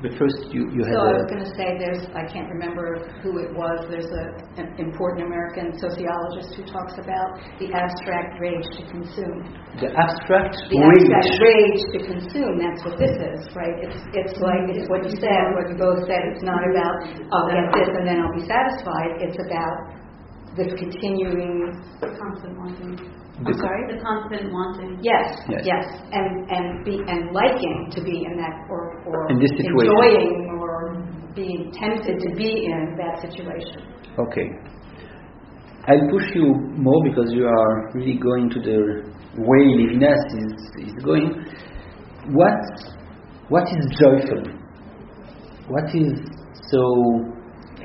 But 0.00 0.16
first, 0.16 0.48
you, 0.48 0.64
you 0.72 0.80
had. 0.80 0.96
So 0.96 1.04
I 1.04 1.12
was 1.12 1.28
going 1.28 1.44
to 1.44 1.52
say, 1.60 1.76
there's, 1.76 2.08
I 2.16 2.24
can't 2.24 2.48
remember 2.48 3.04
who 3.20 3.36
it 3.44 3.52
was, 3.52 3.84
there's 3.92 4.08
a, 4.08 4.24
an 4.56 4.72
important 4.80 5.28
American 5.28 5.76
sociologist 5.76 6.56
who 6.56 6.64
talks 6.64 6.96
about 6.96 7.36
the 7.60 7.68
abstract 7.76 8.40
rage 8.40 8.64
to 8.80 8.82
consume. 8.88 9.44
the 9.76 9.92
abstract 9.92 10.56
The 10.72 10.80
rage. 10.80 11.04
abstract 11.04 11.36
rage 11.44 11.82
to 11.92 11.98
consume, 12.16 12.54
that's 12.56 12.80
what 12.80 12.96
this 12.96 13.12
is, 13.12 13.40
right? 13.52 13.76
It's, 13.84 14.00
it's 14.16 14.36
like, 14.40 14.72
it's 14.72 14.88
what 14.88 15.04
you 15.04 15.12
said, 15.20 15.42
what 15.52 15.68
you 15.68 15.76
both 15.76 16.00
said, 16.08 16.20
it's 16.32 16.44
not 16.48 16.64
about, 16.64 16.94
I'll 17.20 17.52
get 17.52 17.68
this 17.76 17.92
and 17.92 18.08
then 18.08 18.24
I'll 18.24 18.32
be 18.32 18.48
satisfied, 18.48 19.20
it's 19.20 19.36
about 19.36 19.99
this 20.56 20.72
continuing, 20.78 21.72
Constant 22.00 22.56
wanting. 22.58 22.98
I'm 23.46 23.54
sorry? 23.56 23.82
The 23.88 24.02
constant 24.04 24.52
wanting. 24.52 24.98
Yes, 25.00 25.40
Yes. 25.48 25.62
yes, 25.64 25.84
and 26.12 26.50
and 26.50 26.84
be 26.84 27.00
and 27.08 27.32
liking 27.32 27.88
to 27.92 28.02
be 28.02 28.24
in 28.28 28.36
that 28.36 28.66
or 28.68 29.00
or 29.06 29.30
In 29.30 29.38
this 29.38 29.50
situation. 29.56 29.88
enjoying 29.88 30.58
or 30.60 31.02
being 31.34 31.72
tempted 31.72 32.20
to 32.20 32.34
be 32.36 32.66
in 32.66 32.96
that 32.98 33.20
situation. 33.22 33.80
Okay. 34.18 34.48
I'll 35.88 36.08
push 36.10 36.28
you 36.34 36.52
more 36.76 37.00
because 37.04 37.32
you 37.32 37.46
are 37.46 37.90
really 37.94 38.18
going 38.18 38.50
to 38.50 38.60
the 38.60 38.78
way 39.38 39.62
Levinas 39.80 40.22
is, 40.36 40.88
is 40.88 40.94
going. 41.02 41.32
What, 42.36 42.60
what 43.48 43.64
is 43.72 43.86
joyful? 43.98 44.44
What 45.68 45.88
is 45.94 46.12
so 46.70 46.82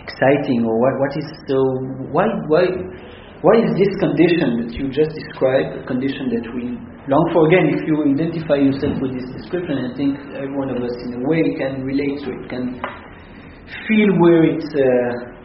exciting 0.05 0.61
or 0.63 0.77
what, 0.77 0.93
what 1.01 1.13
is 1.17 1.27
so, 1.49 1.57
why, 2.13 2.29
why, 2.45 2.69
why 3.41 3.55
is 3.61 3.69
this 3.77 3.93
condition 4.01 4.61
that 4.61 4.71
you 4.73 4.89
just 4.89 5.13
described 5.13 5.77
a 5.77 5.83
condition 5.85 6.29
that 6.33 6.45
we 6.53 6.77
long 7.05 7.25
for? 7.33 7.45
Again, 7.49 7.73
if 7.73 7.81
you 7.85 8.01
identify 8.01 8.57
yourself 8.57 8.97
with 9.01 9.13
this 9.13 9.27
description, 9.37 9.85
I 9.85 9.93
think 9.93 10.17
every 10.33 10.55
one 10.55 10.69
of 10.73 10.81
us, 10.81 10.95
in 11.05 11.17
a 11.17 11.21
way, 11.29 11.53
can 11.57 11.85
relate 11.85 12.25
to 12.25 12.27
it, 12.33 12.41
can 12.49 12.81
feel 13.85 14.09
where 14.21 14.45
it 14.45 14.65
uh, 14.65 15.35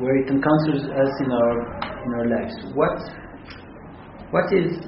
where 0.00 0.16
it 0.16 0.28
encounters 0.32 0.80
us 0.80 1.12
in 1.20 1.28
our 1.28 1.54
in 1.92 2.10
our 2.16 2.26
lives. 2.32 2.56
What 2.72 2.96
what 4.32 4.48
is 4.48 4.80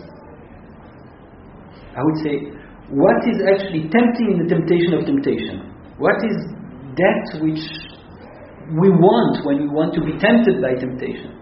I 1.92 2.00
would 2.00 2.18
say 2.24 2.34
what 2.88 3.18
is 3.28 3.38
actually 3.48 3.88
tempting 3.92 4.28
in 4.32 4.38
the 4.44 4.48
temptation 4.48 4.92
of 4.94 5.04
temptation? 5.04 5.72
What 5.98 6.16
is 6.24 6.53
that 6.96 7.40
which 7.42 7.62
we 8.80 8.88
want 8.90 9.44
when 9.44 9.60
we 9.60 9.68
want 9.68 9.94
to 9.94 10.00
be 10.00 10.16
tempted 10.18 10.60
by 10.62 10.74
temptation? 10.78 11.36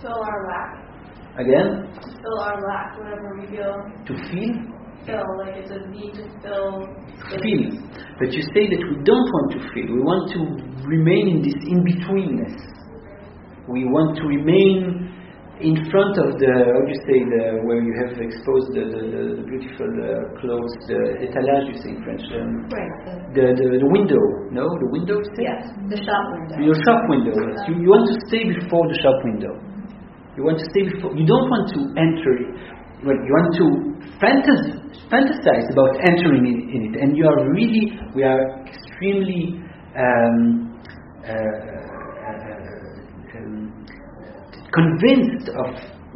Fill 0.00 0.16
our 0.18 0.40
lack. 0.48 0.70
Again, 1.38 1.88
Fill 2.22 2.38
our 2.40 2.58
lack, 2.60 2.98
whatever 2.98 3.36
we 3.40 3.46
feel. 3.48 3.72
to 4.06 4.14
feel, 4.30 4.54
Fill, 5.06 5.24
like 5.42 5.56
it's 5.58 5.70
a 5.72 5.80
need 5.90 6.14
to 6.14 6.24
fill. 6.42 6.86
feel. 7.42 7.70
But 8.18 8.32
you 8.32 8.42
say 8.54 8.68
that 8.70 8.82
we 8.86 8.96
don't 9.02 9.28
want 9.34 9.52
to 9.52 9.60
feel. 9.74 9.88
We 9.90 10.02
want 10.02 10.30
to 10.36 10.40
remain 10.86 11.28
in 11.28 11.38
this 11.42 11.56
in 11.66 11.82
betweenness. 11.82 12.54
We 13.68 13.84
want 13.86 14.16
to 14.18 14.24
remain 14.26 15.10
in 15.60 15.76
front 15.92 16.16
of 16.16 16.40
the 16.40 16.48
how 16.48 16.80
do 16.80 16.88
you 16.88 17.00
say 17.04 17.18
the 17.28 17.42
where 17.68 17.78
you 17.84 17.92
have 18.02 18.16
exposed 18.16 18.72
the, 18.72 18.82
the, 18.88 19.00
the, 19.36 19.44
beautiful 19.46 19.90
uh, 20.00 20.08
clothes, 20.40 20.74
the 20.88 21.00
étalage 21.28 21.68
you 21.70 21.76
say 21.84 21.90
in 21.92 22.00
French. 22.02 22.24
Um, 22.32 22.66
Right. 22.72 22.92
the, 23.36 23.44
the 23.54 23.66
the 23.84 23.90
window, 23.92 24.22
no, 24.50 24.64
the 24.80 24.88
window. 24.90 25.20
Yes, 25.38 25.68
the 25.92 25.98
shop 26.02 26.24
window. 26.32 26.56
Your 26.66 26.78
shop 26.82 27.00
window. 27.12 27.34
Yes. 27.36 27.68
You, 27.68 27.74
you 27.84 27.88
want 27.92 28.08
to 28.10 28.16
stay 28.32 28.42
before 28.48 28.84
the 28.88 28.98
shop 29.04 29.18
window. 29.28 29.52
You 30.40 30.42
want 30.48 30.58
to 30.58 30.66
stay 30.72 30.88
before. 30.88 31.12
You 31.14 31.26
don't 31.28 31.46
want 31.52 31.68
to 31.76 31.80
enter. 32.00 32.32
it. 32.42 32.56
Well, 33.04 33.18
you 33.18 33.32
want 33.36 33.50
to 33.60 33.66
fantas- 34.18 34.78
fantasize 35.12 35.66
about 35.70 35.92
entering 36.08 36.48
in, 36.48 36.58
in 36.74 36.80
it, 36.90 36.94
and 37.02 37.14
you 37.14 37.28
are 37.28 37.38
really. 37.52 37.92
We 38.16 38.24
are 38.24 38.40
extremely. 38.64 39.60
Um, 39.92 40.72
uh, 41.22 41.30
uh, 41.30 41.81
convinced 44.72 45.48
of 45.52 45.70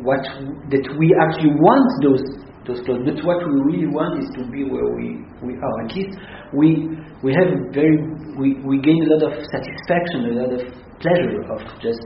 what 0.04 0.24
that 0.72 0.84
we 0.98 1.14
actually 1.20 1.54
want 1.56 1.88
those 2.02 2.24
those 2.66 2.82
clothes, 2.84 3.06
but 3.06 3.22
what 3.24 3.38
we 3.46 3.54
really 3.62 3.86
want 3.86 4.18
is 4.18 4.28
to 4.34 4.42
be 4.50 4.66
where 4.66 4.90
we, 4.98 5.22
we 5.40 5.54
are. 5.54 5.76
At 5.86 5.94
least 5.94 6.18
we 6.52 6.90
we 7.22 7.32
have 7.32 7.48
very 7.72 7.96
we, 8.36 8.60
we 8.66 8.80
gain 8.82 8.98
a 9.06 9.08
lot 9.16 9.32
of 9.32 9.44
satisfaction, 9.54 10.28
a 10.28 10.34
lot 10.42 10.52
of 10.52 10.62
pleasure 11.00 11.40
of 11.54 11.60
just 11.80 12.04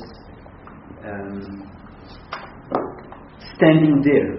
um, 1.03 1.71
standing 3.57 4.03
there. 4.05 4.31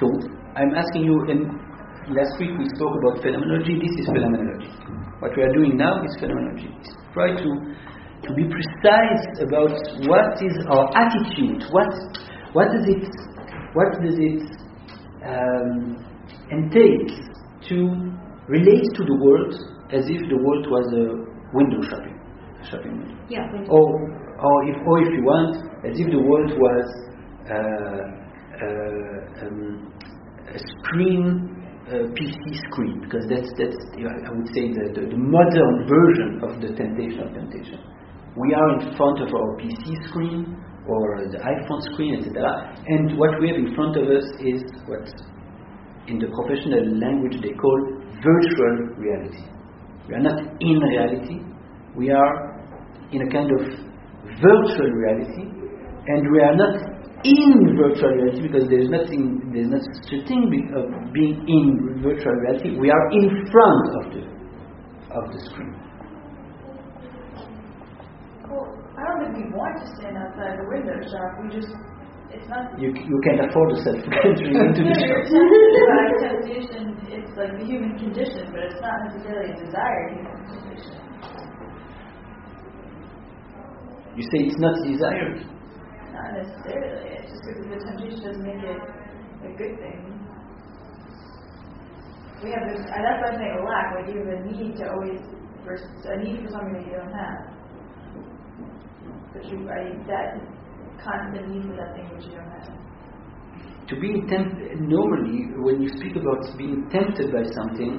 So 0.00 0.08
I'm 0.56 0.74
asking 0.74 1.04
you. 1.04 1.16
And 1.28 2.16
last 2.16 2.34
week 2.40 2.50
we 2.58 2.66
spoke 2.74 2.96
about 2.98 3.22
phenomenology. 3.22 3.78
This 3.78 3.94
is 4.00 4.06
phenomenology. 4.06 4.72
What 5.20 5.36
we 5.36 5.42
are 5.44 5.52
doing 5.54 5.76
now 5.76 6.02
is 6.02 6.16
phenomenology. 6.18 6.72
Try 7.14 7.36
to 7.36 7.48
to 8.22 8.34
be 8.34 8.44
precise 8.46 9.24
about 9.42 9.74
what 10.06 10.38
is 10.42 10.54
our 10.70 10.86
attitude. 10.94 11.64
What 11.70 11.90
what 12.52 12.68
does 12.70 12.86
it 12.86 13.04
what 13.74 13.90
does 14.02 14.16
it 14.18 14.42
um, 15.24 15.96
entail 16.50 17.06
to 17.68 17.76
relate 18.48 18.86
to 18.94 19.02
the 19.04 19.18
world 19.22 19.54
as 19.92 20.08
if 20.08 20.20
the 20.28 20.36
world 20.36 20.66
was 20.68 20.86
a 20.92 21.32
window 21.54 21.80
shopping 21.88 22.22
shopping 22.70 22.98
window. 22.98 23.16
Yeah. 23.28 23.46
Or, 23.68 23.84
or 24.38 24.56
if, 24.68 24.76
or 24.86 24.96
if 25.02 25.10
you 25.14 25.22
want, 25.24 25.56
as 25.84 25.98
if 25.98 26.10
the 26.10 26.22
world 26.22 26.52
was 26.58 26.86
uh, 27.50 28.04
uh, 28.62 29.46
um, 29.46 29.92
a 30.48 30.58
screen, 30.58 31.50
uh, 31.88 32.06
PC 32.14 32.38
screen, 32.70 33.00
because 33.02 33.26
that's 33.28 33.50
that's 33.58 33.78
I 33.98 34.30
would 34.30 34.48
say 34.54 34.70
the, 34.70 34.94
the, 34.94 35.02
the 35.10 35.18
modern 35.18 35.74
version 35.86 36.30
of 36.42 36.60
the 36.62 36.70
temptation 36.74 37.20
of 37.20 37.34
temptation. 37.34 37.80
We 38.36 38.54
are 38.54 38.68
in 38.80 38.96
front 38.96 39.20
of 39.20 39.28
our 39.34 39.56
PC 39.60 40.08
screen 40.08 40.56
or 40.88 41.28
the 41.30 41.38
iPhone 41.38 41.82
screen, 41.92 42.18
etc. 42.18 42.74
And 42.86 43.18
what 43.18 43.38
we 43.40 43.48
have 43.48 43.56
in 43.56 43.74
front 43.74 43.96
of 43.96 44.08
us 44.08 44.24
is 44.40 44.62
what, 44.86 45.06
in 46.08 46.18
the 46.18 46.26
professional 46.32 46.98
language, 46.98 47.38
they 47.42 47.52
call 47.54 47.78
virtual 48.24 48.74
reality. 48.98 49.44
We 50.08 50.14
are 50.14 50.24
not 50.24 50.38
in 50.60 50.80
reality. 50.80 51.38
We 51.94 52.10
are 52.10 52.32
in 53.12 53.22
a 53.22 53.30
kind 53.30 53.50
of 53.52 53.60
virtual 54.40 54.90
reality, 54.90 55.44
and 56.08 56.32
we 56.32 56.40
are 56.40 56.56
not 56.56 56.74
in 57.24 57.76
virtual 57.76 58.10
reality 58.10 58.42
because 58.42 58.66
there's 58.68 58.88
nothing, 58.88 59.52
there's 59.54 59.68
not 59.68 59.82
such 60.02 60.18
a 60.18 60.26
thing 60.26 60.48
of 60.74 61.12
being 61.12 61.36
in 61.46 62.02
virtual 62.02 62.32
reality. 62.32 62.76
We 62.80 62.90
are 62.90 63.10
in 63.12 63.46
front 63.52 63.86
of 64.00 64.12
the 64.14 64.32
of 65.12 65.24
the 65.32 65.40
screen. 65.50 65.74
Well, 68.48 68.68
I 69.02 69.04
don't 69.10 69.18
think 69.26 69.34
we 69.34 69.50
want 69.50 69.74
to 69.82 69.86
stand 69.98 70.14
outside 70.14 70.62
the 70.62 70.66
window 70.70 70.94
shop. 71.10 71.30
We 71.42 71.50
just, 71.58 71.74
it's 72.30 72.46
not. 72.46 72.70
You 72.78 72.94
you 72.94 73.18
can't 73.26 73.42
afford 73.50 73.74
yourself 73.74 73.98
entering 73.98 74.54
into 74.62 74.82
No, 74.86 74.94
the 74.94 75.02
shop. 75.02 75.26
temptation. 76.22 76.94
It's 77.10 77.32
like 77.34 77.58
the 77.58 77.66
human 77.66 77.98
condition, 77.98 78.46
but 78.54 78.62
it's 78.62 78.78
not 78.78 78.94
necessarily 79.10 79.50
a 79.50 79.56
desired 79.58 80.06
human 80.14 80.38
condition. 80.54 81.02
You 84.14 84.22
say 84.30 84.38
it's 84.46 84.60
not 84.60 84.74
desired. 84.86 85.38
Not 86.12 86.28
necessarily. 86.36 87.16
It's 87.16 87.32
just 87.32 87.42
because 87.48 87.66
the 87.74 87.78
temptation 87.90 88.20
doesn't 88.22 88.44
make 88.46 88.62
it 88.62 88.80
a 89.42 89.50
good 89.56 89.74
thing. 89.82 89.98
We 92.44 92.50
have 92.54 92.64
this, 92.68 92.82
and 92.86 93.02
that's 93.06 93.18
why 93.22 93.28
I'm 93.32 93.38
saying 93.38 93.56
a 93.56 93.64
lack. 93.64 93.86
Like 93.96 94.14
you 94.14 94.20
have 94.20 94.30
a 94.30 94.40
need 94.46 94.76
to 94.78 94.84
always, 94.92 95.18
for 95.64 95.74
a 95.74 96.16
need 96.22 96.44
for 96.44 96.50
something 96.52 96.74
that 96.76 96.84
you 96.86 96.94
don't 97.00 97.14
have. 97.14 97.51
But 99.32 99.44
you, 99.48 99.64
that 100.08 100.40
constant 101.02 101.48
need 101.48 101.64
for 101.66 101.76
that 101.76 101.94
thing 101.96 102.08
which 102.14 102.26
you 102.26 102.36
don't 102.36 102.50
have. 102.50 102.68
To 103.88 104.00
be 104.00 104.12
tempted, 104.28 104.80
normally, 104.80 105.50
when 105.58 105.82
you 105.82 105.88
speak 105.98 106.16
about 106.16 106.46
being 106.56 106.88
tempted 106.90 107.32
by 107.32 107.42
something 107.52 107.98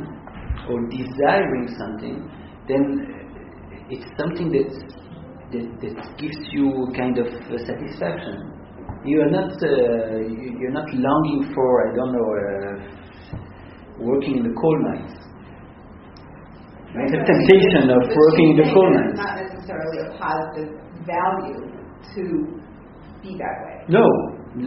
or 0.69 0.77
desiring 0.89 1.67
something, 1.77 2.29
then 2.67 2.83
it's 3.89 4.07
something 4.17 4.49
that 4.51 4.69
that, 5.53 5.67
that 5.83 6.17
gives 6.17 6.39
you 6.51 6.87
kind 6.97 7.17
of 7.19 7.27
uh, 7.27 7.57
satisfaction. 7.67 8.49
You 9.05 9.21
are 9.21 9.29
not 9.29 9.51
uh, 9.61 10.17
you- 10.23 10.55
you're 10.59 10.71
not 10.71 10.87
longing 10.93 11.51
for 11.53 11.67
I 11.85 11.95
don't 11.95 12.13
know 12.15 12.29
uh, 12.41 12.75
working 13.99 14.37
in 14.37 14.43
the 14.43 14.55
coal 14.59 14.77
mines. 14.87 15.13
It's 16.95 17.13
a 17.13 17.21
temptation 17.25 17.89
of 17.89 18.01
working 18.15 18.47
in 18.53 18.57
the 18.65 18.67
coal 18.73 18.89
mines. 18.97 19.17
Not 19.17 19.35
necessarily 19.41 19.97
a 20.07 20.17
positive 20.17 20.71
value 21.05 21.67
to 22.15 22.23
be 23.23 23.39
that 23.39 23.55
way. 23.63 23.77
No, 23.87 24.03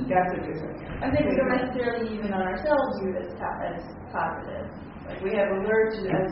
That's 0.09 0.29
what 0.33 0.43
you're 0.49 0.57
saying. 0.57 0.81
I 1.05 1.13
think 1.13 1.29
we 1.29 1.35
don't 1.37 1.53
necessarily 1.53 2.17
even 2.17 2.33
on 2.33 2.43
ourselves 2.43 3.01
view 3.05 3.13
this 3.13 3.33
as, 3.37 3.77
as 3.77 3.81
positive. 4.09 4.67
Like 5.07 5.21
we 5.23 5.31
have 5.39 5.53
alerts 5.55 6.03
as 6.03 6.29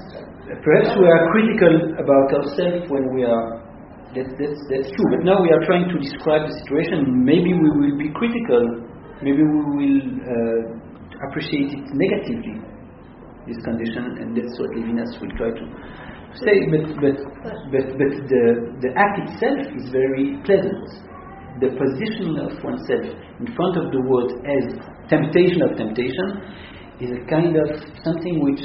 Perhaps 0.50 0.90
we 0.98 1.06
are 1.06 1.22
critical 1.30 1.74
about 2.00 2.28
ourselves 2.34 2.90
when 2.90 3.14
we 3.14 3.22
are. 3.22 3.62
That, 4.16 4.30
that's, 4.38 4.60
that's 4.70 4.90
true. 4.94 5.08
But 5.10 5.26
now 5.26 5.42
we 5.42 5.50
are 5.50 5.62
trying 5.66 5.90
to 5.90 5.98
describe 5.98 6.46
the 6.46 6.54
situation. 6.66 7.24
Maybe 7.24 7.50
we 7.50 7.70
will 7.70 7.98
be 7.98 8.10
critical. 8.14 8.62
Maybe 9.22 9.42
we 9.42 9.60
will 9.74 10.00
uh, 10.22 10.60
appreciate 11.28 11.70
it 11.70 11.86
negatively, 11.94 12.62
this 13.46 13.58
condition, 13.62 14.22
and 14.22 14.36
that's 14.36 14.54
what 14.58 14.70
Levinas 14.74 15.18
will 15.22 15.34
try 15.38 15.50
to 15.50 15.64
say. 16.42 16.56
But 16.70 16.84
but 16.98 17.16
but 17.70 17.86
but 17.98 18.10
the 18.30 18.42
the 18.82 18.90
act 18.96 19.16
itself 19.28 19.60
is 19.76 19.90
very 19.90 20.38
pleasant. 20.42 20.86
The 21.62 21.70
position 21.70 22.34
of 22.42 22.50
oneself 22.66 23.06
in 23.38 23.48
front 23.54 23.74
of 23.78 23.94
the 23.94 24.02
world 24.02 24.32
as 24.42 24.64
temptation 25.06 25.62
of 25.62 25.78
temptation 25.78 26.42
is 26.98 27.10
a 27.14 27.22
kind 27.30 27.54
of 27.54 27.68
something 28.02 28.42
which 28.42 28.62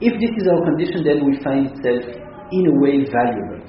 if 0.00 0.14
this 0.14 0.32
is 0.38 0.46
our 0.46 0.62
condition, 0.62 1.02
then 1.02 1.26
we 1.26 1.34
find 1.42 1.74
itself 1.74 2.04
in 2.52 2.62
a 2.70 2.74
way 2.78 3.02
valuable. 3.02 3.62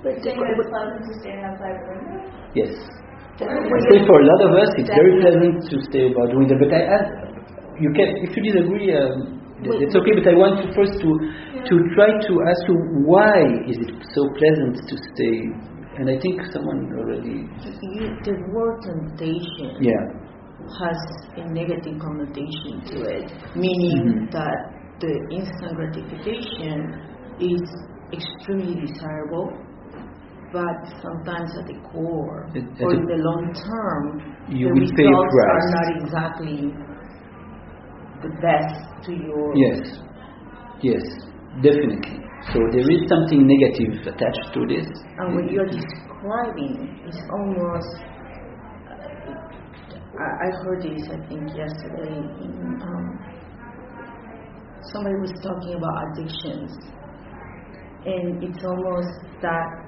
But 0.00 0.20
saying 0.24 0.36
that 0.36 0.52
it's 0.56 0.68
pleasant 0.68 1.00
to 1.00 1.12
stand 1.20 1.40
outside 1.44 1.76
the 1.76 1.86
window? 1.92 2.20
Yes. 2.56 2.72
I 3.34 3.80
think 3.90 4.06
for 4.06 4.16
a 4.20 4.26
lot 4.30 4.40
of 4.46 4.52
us, 4.54 4.70
it's 4.78 4.88
very 4.88 5.18
pleasant 5.18 5.66
to 5.66 5.76
stay 5.90 6.06
about 6.06 6.30
the 6.30 6.38
window. 6.38 6.56
But 6.56 6.70
I, 6.70 6.80
I 6.86 6.98
you 7.82 7.90
can, 7.90 8.22
if 8.22 8.30
you 8.36 8.42
disagree, 8.46 8.94
um, 8.94 9.42
that's 9.60 9.96
okay. 9.96 10.14
But 10.14 10.26
I 10.30 10.36
want 10.38 10.62
to 10.62 10.66
first 10.70 10.94
to 11.02 11.10
to 11.68 11.74
try 11.94 12.10
to 12.12 12.32
ask 12.50 12.60
you 12.68 12.76
why 13.04 13.38
is 13.66 13.78
it 13.78 13.94
so 14.14 14.22
pleasant 14.38 14.76
to 14.88 14.96
stay? 15.14 15.38
And 15.96 16.10
I 16.10 16.18
think 16.20 16.42
someone 16.52 16.90
already. 16.98 17.46
The 18.24 18.34
word 18.52 18.82
temptation 18.82 19.76
Yeah. 19.80 20.04
has 20.80 20.98
a 21.36 21.44
negative 21.52 21.98
connotation 22.00 22.80
to 22.90 22.96
it, 23.16 23.28
meaning 23.54 24.00
Mhm. 24.04 24.30
that 24.32 24.58
the 25.00 25.14
instant 25.30 25.76
gratification 25.76 26.78
is 27.38 27.62
extremely 28.12 28.74
desirable 28.86 29.52
but 30.54 30.86
sometimes 31.02 31.50
at 31.58 31.66
the 31.66 31.78
core 31.90 32.46
or 32.80 32.90
in 32.94 33.04
the 33.10 33.18
long 33.26 33.52
term, 33.52 34.04
You 34.48 34.68
the 34.68 34.74
will 34.74 34.92
pay 34.94 35.02
a 35.02 35.10
results 35.10 35.36
are 35.50 35.66
not 35.74 35.88
exactly 35.98 36.58
the 38.22 38.30
best 38.40 39.04
to 39.06 39.12
your. 39.12 39.46
Yes, 39.56 39.80
yes, 40.80 41.02
definitely. 41.62 42.24
So 42.52 42.58
there 42.72 42.88
is 42.90 43.00
something 43.08 43.46
negative 43.46 44.06
attached 44.06 44.52
to 44.54 44.66
this. 44.66 44.86
And 45.18 45.34
what 45.34 45.50
you're 45.50 45.66
describing 45.66 47.00
is 47.08 47.16
almost. 47.32 47.94
I, 50.14 50.28
I 50.46 50.48
heard 50.62 50.82
this, 50.82 51.02
I 51.10 51.18
think, 51.28 51.56
yesterday. 51.56 52.14
Um, 52.14 53.06
somebody 54.92 55.16
was 55.20 55.32
talking 55.42 55.74
about 55.74 55.94
addictions, 56.12 56.70
and 58.04 58.44
it's 58.44 58.62
almost 58.64 59.42
that 59.42 59.84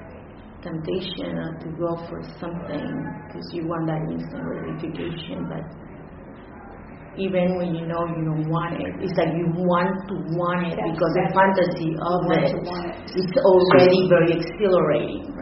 temptation 0.63 1.37
to 1.61 1.69
go 1.79 1.95
for 2.09 2.23
something 2.41 2.89
because 3.29 3.47
you 3.53 3.67
want 3.69 3.87
that 3.87 4.03
instant 4.11 4.43
gratification, 4.43 5.47
but 5.47 5.63
even 7.19 7.57
when 7.57 7.75
you 7.75 7.85
know 7.89 8.03
you 8.13 8.23
don't 8.29 8.47
want 8.53 8.77
it, 8.81 8.93
it's 9.01 9.17
like 9.17 9.33
you 9.33 9.49
want 9.57 9.93
to 10.09 10.15
want 10.37 10.69
it 10.69 10.77
Yes, 10.77 10.85
because 10.93 11.13
the 11.17 11.27
fantasy 11.33 11.91
of 11.97 12.21
it, 12.37 12.53
it, 12.53 12.95
it's 13.17 13.37
already 13.41 14.01
very 14.13 14.31
exhilarating. 14.37 15.33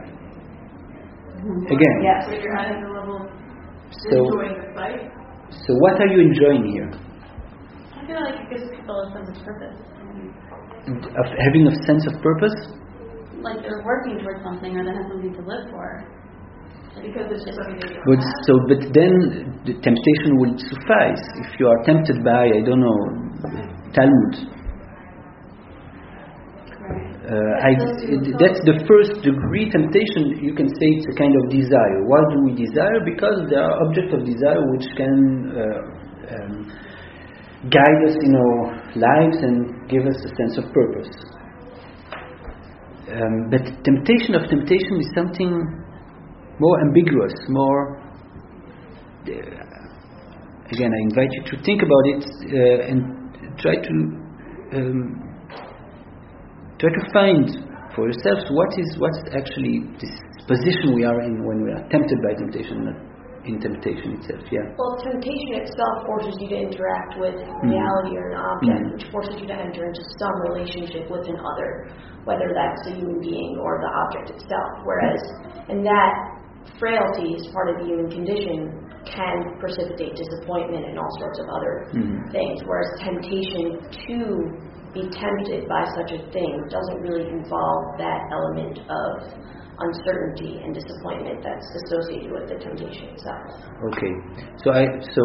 Again, 1.44 1.96
Yes. 2.02 2.24
So 2.26 2.32
you're 2.40 2.56
at 2.56 2.80
the 2.80 2.88
level 2.88 3.16
of 3.20 3.28
So- 3.90 4.16
enjoying 4.24 4.56
the 4.62 4.68
fight. 4.74 5.00
so 5.50 5.70
what 5.84 6.00
are 6.00 6.08
you 6.08 6.20
enjoying 6.30 6.64
here? 6.72 6.90
I 7.94 8.06
feel 8.06 8.20
like 8.22 8.36
it 8.40 8.48
gives 8.50 8.70
people 8.72 8.96
a 9.00 9.06
sense 9.12 9.28
of 9.28 9.44
purpose. 9.44 9.78
Of 10.88 11.26
having 11.44 11.66
a 11.68 11.74
sense 11.88 12.04
of 12.06 12.20
purpose? 12.22 12.56
Like 13.40 13.60
they're 13.60 13.82
working 13.84 14.18
towards 14.24 14.42
something 14.44 14.72
or 14.76 14.84
they 14.84 14.92
have 14.96 15.08
something 15.08 15.32
to 15.36 15.42
live 15.44 15.68
for. 15.70 16.04
But 16.94 18.20
so, 18.46 18.52
but 18.70 18.80
then 18.94 19.14
the 19.66 19.74
temptation 19.82 20.38
will 20.38 20.54
suffice. 20.58 21.24
If 21.42 21.58
you 21.58 21.66
are 21.66 21.82
tempted 21.84 22.22
by, 22.22 22.46
I 22.46 22.62
don't 22.62 22.80
know, 22.80 23.00
Talmud. 23.90 24.54
Uh, 27.24 27.52
I, 27.64 27.72
that's 28.36 28.60
the 28.68 28.84
first 28.84 29.24
degree 29.24 29.72
temptation. 29.72 30.44
You 30.44 30.54
can 30.54 30.68
say 30.68 30.86
it's 31.00 31.08
a 31.08 31.16
kind 31.16 31.32
of 31.32 31.48
desire. 31.48 32.04
Why 32.04 32.20
do 32.30 32.36
we 32.44 32.52
desire? 32.52 33.00
Because 33.00 33.48
there 33.48 33.64
are 33.64 33.74
objects 33.88 34.12
of 34.12 34.28
desire 34.28 34.60
which 34.76 34.86
can 34.94 35.16
uh, 35.50 35.80
um, 36.30 36.52
guide 37.72 38.00
us 38.06 38.16
in 38.20 38.32
our 38.36 38.60
lives 38.92 39.38
and 39.40 39.88
give 39.88 40.04
us 40.04 40.18
a 40.20 40.30
sense 40.36 40.60
of 40.60 40.68
purpose. 40.70 41.12
Um, 43.08 43.48
but 43.50 43.64
temptation 43.82 44.36
of 44.36 44.44
temptation 44.48 45.00
is 45.00 45.08
something 45.16 45.83
more 46.60 46.80
ambiguous, 46.86 47.34
more. 47.48 47.98
Uh, 49.26 49.30
again, 50.70 50.90
I 50.92 51.00
invite 51.08 51.30
you 51.32 51.42
to 51.50 51.62
think 51.64 51.82
about 51.82 52.04
it 52.12 52.22
uh, 52.24 52.90
and 52.90 52.98
try 53.58 53.76
to 53.76 53.92
um, 54.76 55.00
try 56.78 56.90
to 56.90 57.02
find 57.12 57.46
for 57.94 58.04
yourselves 58.10 58.44
what 58.50 58.70
is 58.78 58.88
what's 58.98 59.20
actually 59.38 59.80
this 60.00 60.12
position 60.46 60.94
we 60.94 61.04
are 61.04 61.20
in 61.22 61.44
when 61.46 61.62
we 61.64 61.70
are 61.72 61.88
tempted 61.88 62.18
by 62.26 62.34
temptation, 62.36 62.84
not 62.84 62.98
in 63.48 63.60
temptation 63.60 64.16
itself. 64.20 64.40
Yeah. 64.50 64.64
Well, 64.76 64.96
temptation 65.04 65.60
itself 65.64 65.94
forces 66.08 66.32
you 66.40 66.48
to 66.48 66.58
interact 66.68 67.12
with 67.20 67.36
Mm-hmm. 67.36 67.70
reality 67.76 68.12
or 68.16 68.26
an 68.32 68.36
object, 68.40 68.82
Mhm. 68.84 68.92
which 68.92 69.06
forces 69.12 69.34
you 69.40 69.46
to 69.48 69.56
enter 69.56 69.84
into 69.88 70.02
some 70.20 70.36
relationship 70.52 71.08
with 71.10 71.24
an 71.28 71.36
other, 71.40 71.70
whether 72.24 72.48
that's 72.56 72.82
a 72.88 72.92
human 72.96 73.20
being 73.20 73.56
or 73.62 73.80
the 73.80 73.90
object 74.04 74.36
itself. 74.36 74.72
Whereas, 74.84 75.20
and 75.68 75.84
that 75.84 76.12
frailty 76.78 77.34
is 77.34 77.46
part 77.52 77.70
of 77.70 77.80
the 77.80 77.86
human 77.86 78.10
condition 78.10 78.84
can 79.04 79.56
precipitate 79.60 80.16
disappointment 80.16 80.84
and 80.86 80.98
all 80.98 81.12
sorts 81.20 81.38
of 81.38 81.46
other 81.48 81.86
Mhm. 81.92 82.30
things. 82.32 82.62
Whereas 82.64 82.88
temptation 83.00 83.78
to 84.08 84.18
be 84.94 85.08
tempted 85.10 85.68
by 85.68 85.84
such 85.96 86.12
a 86.12 86.18
thing 86.30 86.64
doesn't 86.68 87.00
really 87.02 87.28
involve 87.28 87.98
that 87.98 88.20
element 88.30 88.78
of 88.88 89.10
uncertainty 89.80 90.62
and 90.62 90.72
disappointment 90.72 91.42
that's 91.42 91.66
associated 91.84 92.30
with 92.30 92.48
the 92.48 92.54
temptation 92.56 93.08
itself. 93.08 93.42
Okay. 93.90 94.12
So 94.62 94.72
I 94.72 94.86
so 95.00 95.22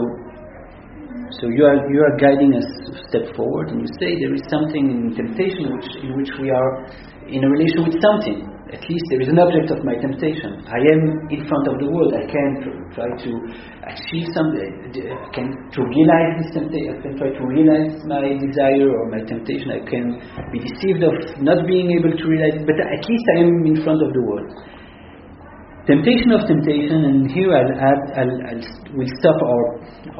so 1.40 1.48
you 1.48 1.66
are 1.66 1.78
you 1.92 2.02
are 2.02 2.18
guiding 2.18 2.56
us 2.56 2.66
step 3.08 3.36
forward, 3.36 3.70
and 3.70 3.82
you 3.82 3.88
say 4.00 4.20
there 4.20 4.34
is 4.34 4.42
something 4.50 4.90
in 4.90 5.16
temptation 5.16 5.76
which 5.76 5.90
in 6.02 6.18
which 6.18 6.32
we 6.42 6.50
are 6.50 6.86
in 7.28 7.44
a 7.44 7.50
relation 7.50 7.84
with 7.86 8.02
something. 8.02 8.59
At 8.70 8.86
least 8.86 9.06
there 9.10 9.22
is 9.26 9.30
an 9.34 9.42
object 9.42 9.74
of 9.74 9.82
my 9.82 9.98
temptation. 9.98 10.62
I 10.70 10.78
am 10.94 11.02
in 11.34 11.42
front 11.50 11.66
of 11.66 11.82
the 11.82 11.90
world. 11.90 12.14
I 12.14 12.22
can 12.30 12.50
try 12.94 13.10
to 13.10 13.32
achieve 13.90 14.30
something. 14.30 14.62
I 15.10 15.30
can 15.34 15.50
to 15.50 15.80
realize 15.82 16.32
this 16.38 16.54
temptation. 16.54 16.94
I 16.94 17.02
can 17.02 17.14
try 17.18 17.30
to 17.34 17.44
realize 17.50 17.98
my 18.06 18.30
desire 18.30 18.94
or 18.94 19.10
my 19.10 19.26
temptation. 19.26 19.74
I 19.74 19.82
can 19.90 20.06
be 20.54 20.62
deceived 20.62 21.02
of 21.02 21.18
not 21.42 21.66
being 21.66 21.98
able 21.98 22.14
to 22.14 22.26
realize 22.30 22.62
but 22.62 22.78
at 22.78 23.02
least 23.10 23.26
I 23.34 23.50
am 23.50 23.66
in 23.66 23.82
front 23.82 24.06
of 24.06 24.14
the 24.14 24.22
world 24.22 24.50
temptation 25.90 26.30
of 26.38 26.46
temptation, 26.46 27.02
and 27.10 27.32
here 27.32 27.50
I'll 27.50 27.74
add, 27.74 28.02
I'll, 28.22 28.36
I'll 28.54 28.66
we'll 28.94 29.14
stop 29.18 29.42
our 29.42 29.66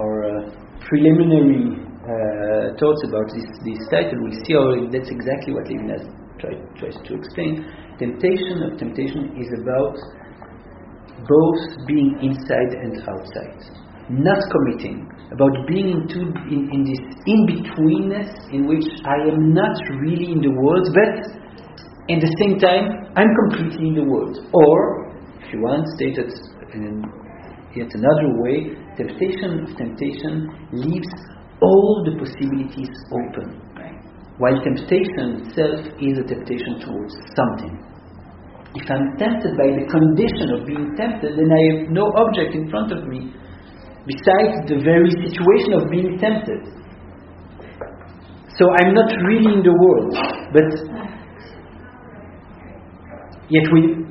our 0.02 0.16
uh, 0.26 0.50
preliminary 0.82 1.78
uh, 1.78 2.74
thoughts 2.82 3.02
about 3.06 3.30
this 3.30 3.46
this 3.62 3.82
title. 3.94 4.18
We'll 4.26 4.40
see 4.42 4.54
how 4.58 4.66
that's 4.90 5.14
exactly 5.14 5.54
what 5.54 5.70
Levinas 5.70 6.10
try, 6.42 6.58
tries 6.82 6.98
to 7.06 7.14
explain. 7.14 7.70
Temptation 8.00 8.64
of 8.64 8.80
temptation 8.80 9.36
is 9.36 9.50
about 9.60 9.98
both 11.28 11.86
being 11.86 12.16
inside 12.24 12.72
and 12.80 12.96
outside, 13.04 13.60
not 14.10 14.40
committing, 14.50 15.04
about 15.34 15.68
being 15.68 16.08
in, 16.08 16.70
in 16.72 16.84
this 16.88 17.02
in 17.28 17.46
betweenness 17.46 18.32
in 18.54 18.68
which 18.68 18.88
I 19.04 19.28
am 19.28 19.54
not 19.54 19.76
really 20.00 20.32
in 20.32 20.40
the 20.40 20.50
world, 20.50 20.88
but 20.96 21.12
at 22.10 22.22
the 22.22 22.36
same 22.40 22.58
time 22.58 22.88
I'm 23.18 23.28
completely 23.44 23.90
in 23.90 23.96
the 23.96 24.08
world. 24.08 24.48
Or, 24.54 25.12
if 25.44 25.52
you 25.52 25.60
want, 25.60 25.86
stated 26.00 26.32
in 26.74 27.04
yet 27.76 27.92
another 27.94 28.42
way, 28.42 28.80
temptation 28.96 29.68
of 29.68 29.76
temptation 29.76 30.48
leaves 30.72 31.12
all 31.62 32.04
the 32.06 32.16
possibilities 32.16 32.96
open. 33.12 33.69
While 34.40 34.56
temptation 34.64 35.44
itself 35.44 35.84
is 36.00 36.16
a 36.16 36.24
temptation 36.24 36.80
towards 36.80 37.12
something. 37.36 37.76
If 38.72 38.88
I'm 38.88 39.20
tempted 39.20 39.52
by 39.60 39.68
the 39.76 39.84
condition 39.84 40.56
of 40.56 40.64
being 40.64 40.96
tempted, 40.96 41.36
then 41.36 41.50
I 41.52 41.62
have 41.76 41.92
no 41.92 42.08
object 42.16 42.56
in 42.56 42.70
front 42.72 42.96
of 42.96 43.04
me 43.04 43.36
besides 44.08 44.64
the 44.72 44.80
very 44.80 45.12
situation 45.12 45.76
of 45.76 45.92
being 45.92 46.16
tempted. 46.24 46.72
So 48.56 48.72
I'm 48.80 48.96
not 48.96 49.12
really 49.28 49.60
in 49.60 49.64
the 49.64 49.76
world, 49.76 50.16
but 50.56 50.68
yet 53.52 53.66
we 53.76 54.08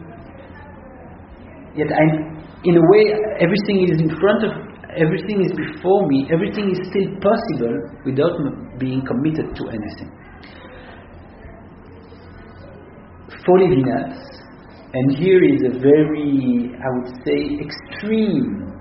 yet 1.73 1.89
I'm 1.89 2.37
in 2.65 2.77
a 2.77 2.85
way 2.93 3.17
everything 3.41 3.89
is 3.89 3.97
in 3.97 4.13
front 4.21 4.45
of 4.45 4.68
everything 5.05 5.45
is 5.45 5.53
before 5.53 6.07
me 6.09 6.29
everything 6.33 6.71
is 6.71 6.81
still 6.91 7.09
possible 7.25 7.77
without 8.05 8.35
being 8.79 9.03
committed 9.07 9.55
to 9.57 9.69
anything. 9.69 10.11
For 13.45 13.59
Levinas 13.59 14.19
and 14.93 15.17
here 15.17 15.43
is 15.45 15.63
a 15.71 15.79
very 15.79 16.73
I 16.75 16.89
would 16.97 17.11
say 17.25 17.39
extreme 17.67 18.73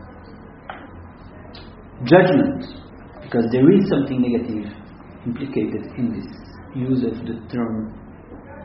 judgment 2.03 2.65
because 3.21 3.45
there 3.51 3.69
is 3.71 3.89
something 3.89 4.21
negative 4.21 4.71
implicated 5.25 5.83
in 5.97 6.13
this 6.15 6.27
use 6.75 7.03
of 7.03 7.25
the 7.25 7.35
term 7.53 7.93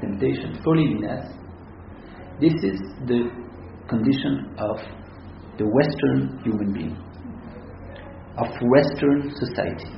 temptation. 0.00 0.58
For 0.64 0.76
Levinas 0.76 1.42
this 2.40 2.54
is 2.64 2.80
the 3.06 3.30
condition 3.88 4.54
of 4.58 4.76
the 5.58 5.66
Western 5.68 6.40
human 6.42 6.72
being, 6.72 6.96
of 8.38 8.48
Western 8.62 9.32
society. 9.36 9.90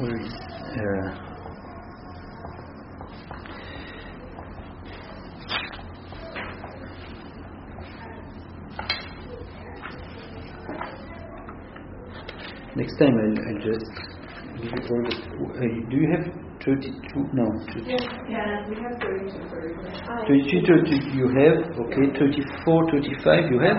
Where 0.00 0.16
is, 0.20 0.32
uh, 0.32 1.32
next 12.76 12.98
time 12.98 13.14
I'll, 13.14 13.38
I'll 13.48 13.62
just 13.62 13.90
all. 14.90 15.06
Uh, 15.56 15.60
do 15.90 15.96
you 15.96 16.08
have 16.16 16.51
32? 16.64 17.26
No, 17.34 17.46
30, 17.74 17.90
Yeah, 17.90 18.68
we 18.68 18.76
have 18.78 18.94
32, 19.02 19.34
34. 19.50 20.26
32, 20.26 21.18
you 21.18 21.26
have. 21.34 21.58
Okay, 21.74 22.06
34, 22.18 22.90
35 22.90 23.50
you 23.50 23.58
have. 23.58 23.78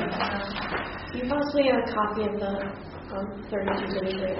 You 1.16 1.24
possibly 1.30 1.64
have 1.72 1.80
a 1.80 1.94
copy 1.94 2.24
of 2.28 2.36
the 2.40 2.52
um, 3.16 3.28
32 3.50 4.04
literature. 4.04 4.36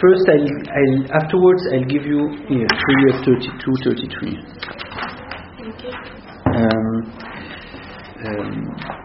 first, 0.00 0.24
I'll, 0.28 0.48
I'll 0.76 1.04
afterwards 1.22 1.62
I'll 1.72 1.88
give 1.88 2.04
you 2.04 2.28
here 2.48 2.68
for 2.68 2.92
you 3.00 3.06
at 3.14 3.24
32, 3.24 3.72
33. 3.84 4.36
Um, 6.46 7.08
um, 8.26 8.98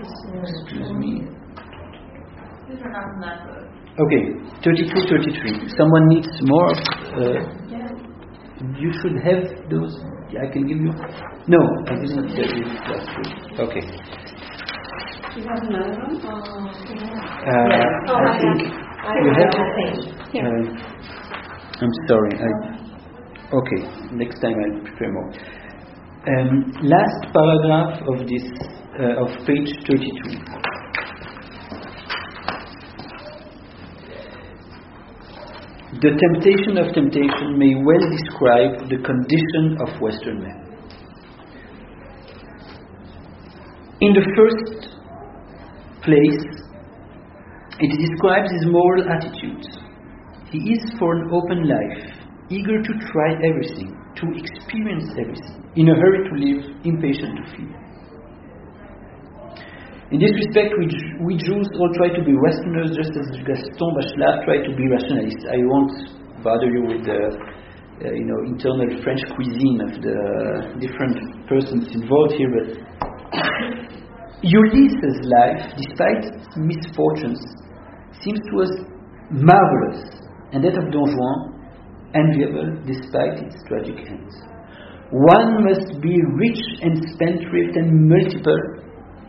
excuse 0.00 0.90
me. 0.92 1.12
These 2.68 2.80
are 2.80 2.90
not 2.90 3.04
from 3.12 3.20
that 3.20 3.46
book. 3.46 3.81
Okay, 3.98 4.22
32, 4.64 4.88
33. 4.88 5.68
Someone 5.76 6.08
needs 6.08 6.28
more. 6.42 6.72
Uh, 7.12 7.44
you 8.80 8.90
should 9.02 9.16
have 9.20 9.44
those. 9.68 9.92
I 10.32 10.48
can 10.50 10.64
give 10.66 10.78
you. 10.80 10.92
No, 11.46 11.60
I 11.86 11.94
didn't 12.00 12.32
get 12.32 12.48
this 12.56 12.72
last 12.88 13.08
week. 13.20 13.36
Okay. 13.60 13.84
You 15.36 15.44
have 15.44 15.62
another 15.68 15.92
one? 15.92 16.16
Uh, 16.24 16.32
Oh, 18.08 18.16
I 18.16 18.32
I 18.32 18.40
think 18.40 18.72
I 18.72 19.12
you 19.20 19.28
have 19.28 19.44
have. 19.44 19.52
that 19.60 19.70
page. 19.76 20.04
Uh, 20.40 20.64
I'm 21.82 21.94
sorry. 22.08 22.32
I, 22.40 22.48
okay, 23.60 23.80
next 24.16 24.40
time 24.40 24.56
I'll 24.56 24.80
prepare 24.88 25.12
more. 25.12 25.30
Um, 26.32 26.72
last 26.82 27.20
paragraph 27.34 28.00
of 28.08 28.16
this 28.28 28.46
uh, 29.00 29.20
of 29.20 29.28
page 29.46 29.68
32. 29.84 30.61
The 36.02 36.10
temptation 36.18 36.78
of 36.78 36.92
temptation 36.94 37.56
may 37.56 37.78
well 37.78 38.02
describe 38.10 38.90
the 38.90 38.98
condition 39.06 39.78
of 39.78 40.00
Western 40.00 40.42
men. 40.42 40.58
In 44.00 44.12
the 44.12 44.26
first 44.34 44.98
place, 46.02 46.42
it 47.78 47.90
describes 48.02 48.50
his 48.50 48.66
moral 48.66 49.04
attitudes. 49.08 49.68
He 50.50 50.58
is 50.72 50.90
for 50.98 51.14
an 51.14 51.30
open 51.32 51.68
life, 51.68 52.02
eager 52.50 52.82
to 52.82 52.92
try 53.12 53.34
everything, 53.46 53.94
to 54.16 54.26
experience 54.42 55.06
everything, 55.16 55.70
in 55.76 55.88
a 55.88 55.94
hurry 55.94 56.28
to 56.28 56.34
live, 56.34 56.84
impatient 56.84 57.38
to 57.38 57.56
feel. 57.56 57.81
In 60.12 60.20
this 60.20 60.36
respect, 60.44 60.76
we, 60.76 60.92
we 61.24 61.34
Jews 61.40 61.64
all 61.80 61.88
try 61.96 62.12
to 62.12 62.20
be 62.20 62.36
Westerners 62.36 62.92
just 62.92 63.16
as 63.16 63.32
Gaston 63.48 63.90
Bachelard 63.96 64.44
tried 64.44 64.68
to 64.68 64.76
be 64.76 64.84
rationalists. 64.92 65.40
I 65.48 65.56
won't 65.64 66.44
bother 66.44 66.68
you 66.68 66.84
with 66.84 67.08
the 67.08 67.16
uh, 67.16 68.12
you 68.12 68.28
know, 68.28 68.44
internal 68.44 68.92
French 69.00 69.24
cuisine 69.32 69.80
of 69.80 69.92
the 70.04 70.18
different 70.84 71.16
persons 71.48 71.88
involved 71.96 72.36
here, 72.36 72.52
but 72.52 72.68
Ulysses' 74.44 75.16
life, 75.32 75.80
despite 75.80 76.28
misfortunes, 76.60 77.40
seems 78.20 78.40
to 78.52 78.68
us 78.68 78.72
marvelous, 79.32 80.12
and 80.52 80.60
that 80.60 80.76
of 80.76 80.92
Don 80.92 81.08
Juan 81.08 81.38
enviable 82.12 82.84
despite 82.84 83.48
its 83.48 83.56
tragic 83.64 83.96
end. 83.96 84.28
One 85.08 85.64
must 85.64 86.02
be 86.04 86.20
rich 86.36 86.60
and 86.84 87.00
spendthrift 87.16 87.80
and 87.80 88.12
multiple 88.12 88.81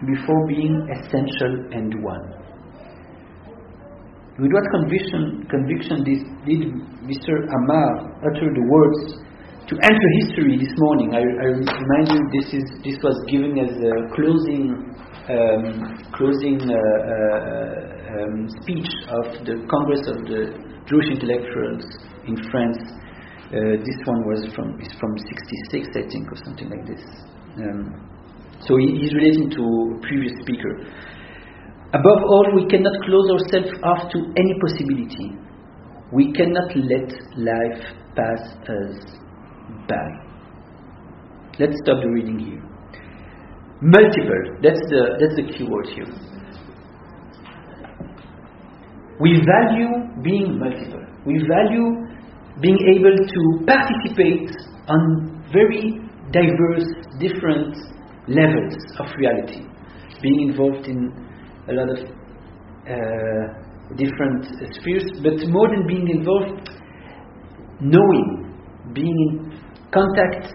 before 0.06 0.48
being 0.48 0.76
essential 0.92 1.54
and 1.72 2.04
one. 2.04 2.44
With 4.40 4.50
what 4.50 4.66
conviction, 4.74 5.46
conviction 5.46 6.04
did, 6.04 6.22
did 6.50 6.62
Mr. 7.06 7.34
Amar 7.46 8.18
utter 8.26 8.50
the 8.50 8.66
words 8.66 9.22
to 9.70 9.74
enter 9.78 10.10
history 10.26 10.58
this 10.58 10.74
morning? 10.78 11.14
I, 11.14 11.22
I 11.22 11.48
remind 11.54 12.08
you, 12.10 12.22
this 12.42 12.50
is 12.50 12.66
this 12.82 12.98
was 13.06 13.14
given 13.30 13.62
as 13.62 13.70
a 13.78 13.94
closing 14.18 14.74
um, 15.30 16.02
closing 16.18 16.60
uh, 16.66 16.74
uh, 16.74 17.94
um, 18.10 18.50
speech 18.62 18.90
of 19.08 19.46
the 19.46 19.64
Congress 19.70 20.04
of 20.10 20.18
the 20.26 20.52
Jewish 20.90 21.08
Intellectuals 21.14 21.86
in 22.26 22.36
France. 22.50 22.82
Uh, 23.54 23.78
this 23.86 24.00
one 24.10 24.26
was 24.26 24.50
from 24.58 24.82
is 24.82 24.92
from 25.00 25.14
'66, 25.14 25.94
I 25.94 26.10
think, 26.10 26.26
or 26.26 26.38
something 26.44 26.70
like 26.74 26.86
this. 26.90 27.04
Um, 27.62 28.14
so 28.68 28.78
he's 28.78 29.14
relating 29.14 29.50
to 29.52 29.62
a 29.62 30.08
previous 30.08 30.34
speaker. 30.42 30.74
Above 31.94 32.22
all, 32.24 32.48
we 32.56 32.66
cannot 32.68 32.94
close 33.06 33.30
ourselves 33.32 33.70
off 33.84 34.12
to 34.12 34.20
any 34.38 34.54
possibility. 34.60 35.32
We 36.12 36.32
cannot 36.34 36.76
let 36.76 37.10
life 37.38 37.82
pass 38.16 38.42
us 38.66 38.98
by. 39.88 40.24
Let's 41.60 41.78
stop 41.84 42.02
the 42.02 42.10
reading 42.10 42.40
here. 42.40 42.64
Multiple, 43.82 44.44
that's 44.64 44.80
the, 44.90 45.18
that's 45.20 45.36
the 45.36 45.44
key 45.54 45.66
word 45.70 45.88
here. 45.94 46.08
We 49.20 49.42
value 49.46 50.22
being 50.24 50.58
multiple. 50.58 51.06
We 51.26 51.46
value 51.48 52.08
being 52.62 52.80
able 52.96 53.16
to 53.16 53.66
participate 53.66 54.50
on 54.88 55.44
very 55.52 56.00
diverse, 56.32 56.90
different 57.20 57.76
levels 58.28 58.76
of 59.00 59.08
reality, 59.18 59.66
being 60.22 60.50
involved 60.50 60.88
in 60.88 61.12
a 61.70 61.74
lot 61.74 61.90
of 61.90 62.00
uh, 62.88 63.46
different 63.96 64.46
spheres, 64.76 65.12
but 65.22 65.36
more 65.50 65.70
than 65.70 65.88
being 65.88 66.08
involved, 66.10 66.70
knowing, 67.82 68.54
being 68.94 69.18
in 69.28 69.60
contact 69.92 70.54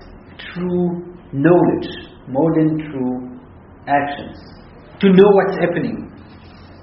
through 0.54 1.08
knowledge 1.32 2.08
more 2.28 2.52
than 2.54 2.76
through 2.90 3.40
actions, 3.86 4.36
to 5.00 5.08
know 5.08 5.28
what's 5.30 5.56
happening, 5.58 6.12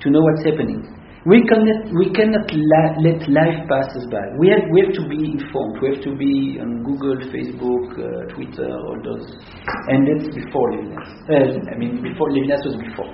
to 0.01 0.09
know 0.09 0.21
what's 0.21 0.43
happening. 0.45 0.94
We 1.25 1.41
cannot, 1.49 1.89
we 1.97 2.13
cannot 2.13 2.45
la- 2.53 3.01
let 3.01 3.27
life 3.27 3.57
pass 3.67 3.89
us 3.97 4.05
by. 4.11 4.21
We 4.37 4.49
have, 4.49 4.69
we 4.71 4.81
have 4.85 4.93
to 4.93 5.09
be 5.09 5.33
informed. 5.33 5.81
We 5.81 5.95
have 5.95 6.03
to 6.03 6.15
be 6.15 6.59
on 6.61 6.83
Google, 6.83 7.17
Facebook, 7.33 7.97
uh, 7.97 8.29
Twitter, 8.35 8.69
all 8.69 8.99
those. 9.03 9.25
And 9.89 10.05
that's 10.05 10.29
before 10.35 10.69
Levinas. 10.69 11.09
Uh, 11.25 11.73
I 11.73 11.77
mean, 11.79 12.03
before 12.03 12.29
Levinas 12.29 12.61
was 12.63 12.77
before. 12.77 13.09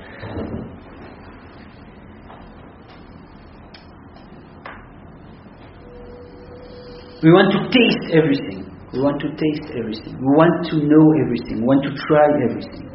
We 7.23 7.31
want 7.31 7.53
to 7.53 7.59
taste 7.71 8.11
everything. 8.11 8.67
We 8.91 8.99
want 8.99 9.21
to 9.21 9.29
taste 9.29 9.71
everything. 9.79 10.19
We 10.19 10.35
want 10.35 10.67
to 10.67 10.75
know 10.83 11.05
everything. 11.23 11.61
We 11.61 11.67
want 11.67 11.83
to 11.87 11.95
try 11.95 12.27
everything. 12.43 12.91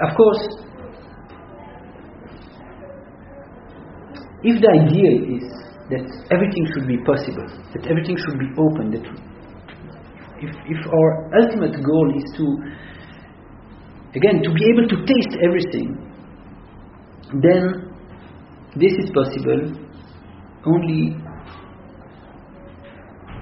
Of 0.00 0.16
course, 0.16 0.67
if 4.42 4.60
the 4.62 4.70
idea 4.70 5.10
is 5.36 5.44
that 5.90 6.06
everything 6.30 6.64
should 6.74 6.86
be 6.86 6.98
possible, 7.02 7.48
that 7.74 7.86
everything 7.90 8.16
should 8.16 8.38
be 8.38 8.48
open, 8.54 8.90
that 8.92 9.06
if, 10.40 10.54
if 10.68 10.80
our 10.86 11.10
ultimate 11.42 11.74
goal 11.82 12.06
is 12.14 12.26
to, 12.36 12.46
again, 14.14 14.42
to 14.42 14.50
be 14.54 14.62
able 14.70 14.86
to 14.86 14.96
taste 15.02 15.34
everything, 15.42 15.98
then 17.42 17.88
this 18.76 18.92
is 18.92 19.10
possible 19.10 19.74
only 20.66 21.16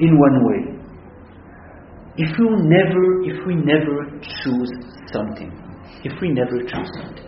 in 0.01 0.19
one 0.19 0.37
way. 0.49 0.77
If 2.17 2.39
you 2.39 2.49
never, 2.65 3.23
if 3.25 3.47
we 3.47 3.55
never 3.55 4.19
choose 4.23 4.71
something, 5.13 5.53
if 6.05 6.13
we 6.23 6.31
never 6.31 6.61
choose 6.61 6.91
something, 7.03 7.26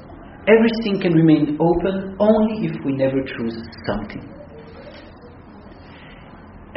everything 0.49 1.01
can 1.01 1.13
remain 1.13 1.59
open 1.61 2.17
only 2.19 2.67
if 2.67 2.75
we 2.85 2.97
never 2.97 3.21
choose 3.23 3.57
something. 3.87 4.25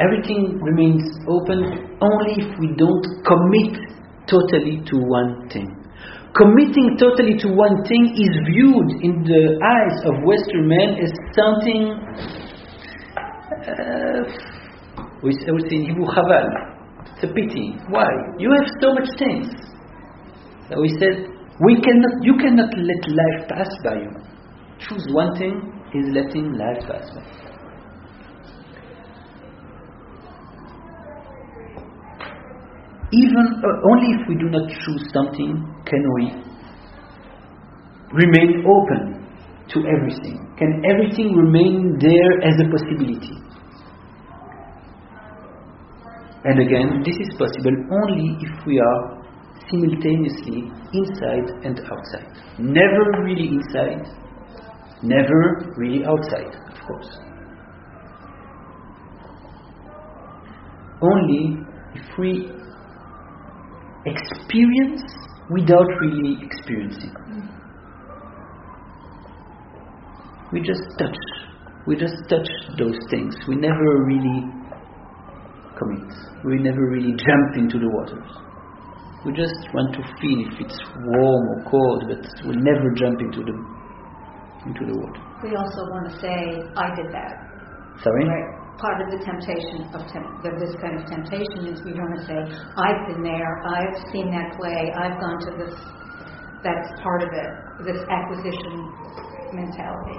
Everything 0.00 0.58
remains 0.60 1.02
open 1.28 1.96
only 2.00 2.32
if 2.36 2.58
we 2.58 2.74
don't 2.76 3.06
commit 3.24 3.80
totally 4.26 4.82
to 4.84 4.96
one 4.98 5.48
thing. 5.48 5.68
Committing 6.34 6.96
totally 6.98 7.36
to 7.38 7.48
one 7.48 7.84
thing 7.84 8.08
is 8.16 8.32
viewed 8.48 8.90
in 9.04 9.22
the 9.22 9.42
eyes 9.60 9.98
of 10.08 10.14
Western 10.24 10.66
men 10.66 10.96
as 11.00 11.12
something 11.36 11.92
uh, 13.68 14.52
we 15.22 15.32
say 15.32 15.76
in 15.76 15.84
Hebrew 15.86 16.06
chaval. 16.06 16.48
It's 17.14 17.24
a 17.24 17.28
pity. 17.28 17.76
Why? 17.88 18.08
You 18.38 18.50
have 18.50 18.68
so 18.80 18.94
much 18.94 19.08
things. 19.18 19.48
So 20.68 20.80
we 20.80 20.88
said 20.98 21.31
we 21.60 21.80
cannot. 21.80 22.22
You 22.22 22.34
cannot 22.38 22.70
let 22.76 23.02
life 23.08 23.48
pass 23.48 23.68
by 23.84 23.94
you. 23.96 24.10
Choose 24.78 25.06
one 25.12 25.36
thing 25.36 25.60
is 25.94 26.06
letting 26.14 26.52
life 26.54 26.80
pass 26.88 27.10
by. 27.14 27.42
Even 33.12 33.46
uh, 33.60 33.90
only 33.92 34.08
if 34.16 34.28
we 34.28 34.34
do 34.36 34.48
not 34.48 34.68
choose 34.70 35.04
something 35.12 35.52
can 35.84 36.02
we 36.16 36.32
remain 38.12 38.64
open 38.64 39.22
to 39.68 39.80
everything. 39.80 40.40
Can 40.58 40.82
everything 40.88 41.36
remain 41.36 41.98
there 42.00 42.32
as 42.42 42.56
a 42.60 42.66
possibility? 42.72 43.36
And 46.44 46.58
again, 46.58 47.02
this 47.04 47.14
is 47.14 47.36
possible 47.38 47.76
only 48.02 48.36
if 48.40 48.66
we 48.66 48.80
are 48.80 49.21
simultaneously 49.70 50.70
inside 50.92 51.48
and 51.64 51.80
outside. 51.90 52.26
Never 52.58 53.24
really 53.24 53.48
inside, 53.48 54.06
never 55.02 55.72
really 55.76 56.04
outside, 56.04 56.54
of 56.70 56.86
course. 56.86 57.18
Only 61.02 61.56
if 61.94 62.18
we 62.18 62.50
experience 64.06 65.02
without 65.50 65.86
really 66.00 66.38
experiencing. 66.42 67.12
We 70.52 70.60
just 70.60 70.82
touch. 70.98 71.16
We 71.86 71.96
just 71.96 72.14
touch 72.28 72.48
those 72.78 72.98
things. 73.10 73.34
We 73.48 73.56
never 73.56 74.04
really 74.06 74.42
commit. 75.78 76.12
We 76.44 76.62
never 76.62 76.88
really 76.90 77.12
jump 77.16 77.56
into 77.56 77.78
the 77.78 77.88
waters. 77.88 78.51
We 79.24 79.30
just 79.32 79.54
want 79.70 79.94
to 79.94 80.02
feel 80.18 80.38
if 80.50 80.54
it's 80.66 80.78
warm 80.98 81.42
or 81.54 81.58
cold, 81.70 82.10
but 82.10 82.22
we 82.42 82.58
never 82.58 82.90
jump 82.98 83.22
into 83.22 83.46
the 83.46 83.54
into 84.66 84.82
the 84.86 84.94
water. 84.98 85.22
We 85.42 85.54
also 85.58 85.80
want 85.90 86.10
to 86.10 86.14
say, 86.22 86.38
I 86.78 86.86
did 86.94 87.10
that. 87.14 87.34
Sorry? 88.02 88.26
Right. 88.26 88.50
Part 88.78 88.98
of 89.02 89.10
the 89.14 89.18
temptation 89.22 89.90
of, 89.94 90.06
temp- 90.10 90.42
of 90.42 90.54
this 90.58 90.74
kind 90.82 90.98
of 90.98 91.06
temptation 91.06 91.70
is 91.70 91.82
we 91.82 91.94
want 91.94 92.18
to 92.18 92.22
say, 92.26 92.38
I've 92.78 93.02
been 93.10 93.22
there, 93.22 93.50
I've 93.66 93.94
seen 94.10 94.30
that 94.30 94.54
play, 94.58 94.90
I've 94.94 95.18
gone 95.18 95.38
to 95.38 95.50
this. 95.58 95.74
That's 96.62 96.88
part 97.02 97.22
of 97.22 97.30
it, 97.30 97.50
this 97.86 98.00
acquisition 98.06 98.90
mentality. 99.54 100.18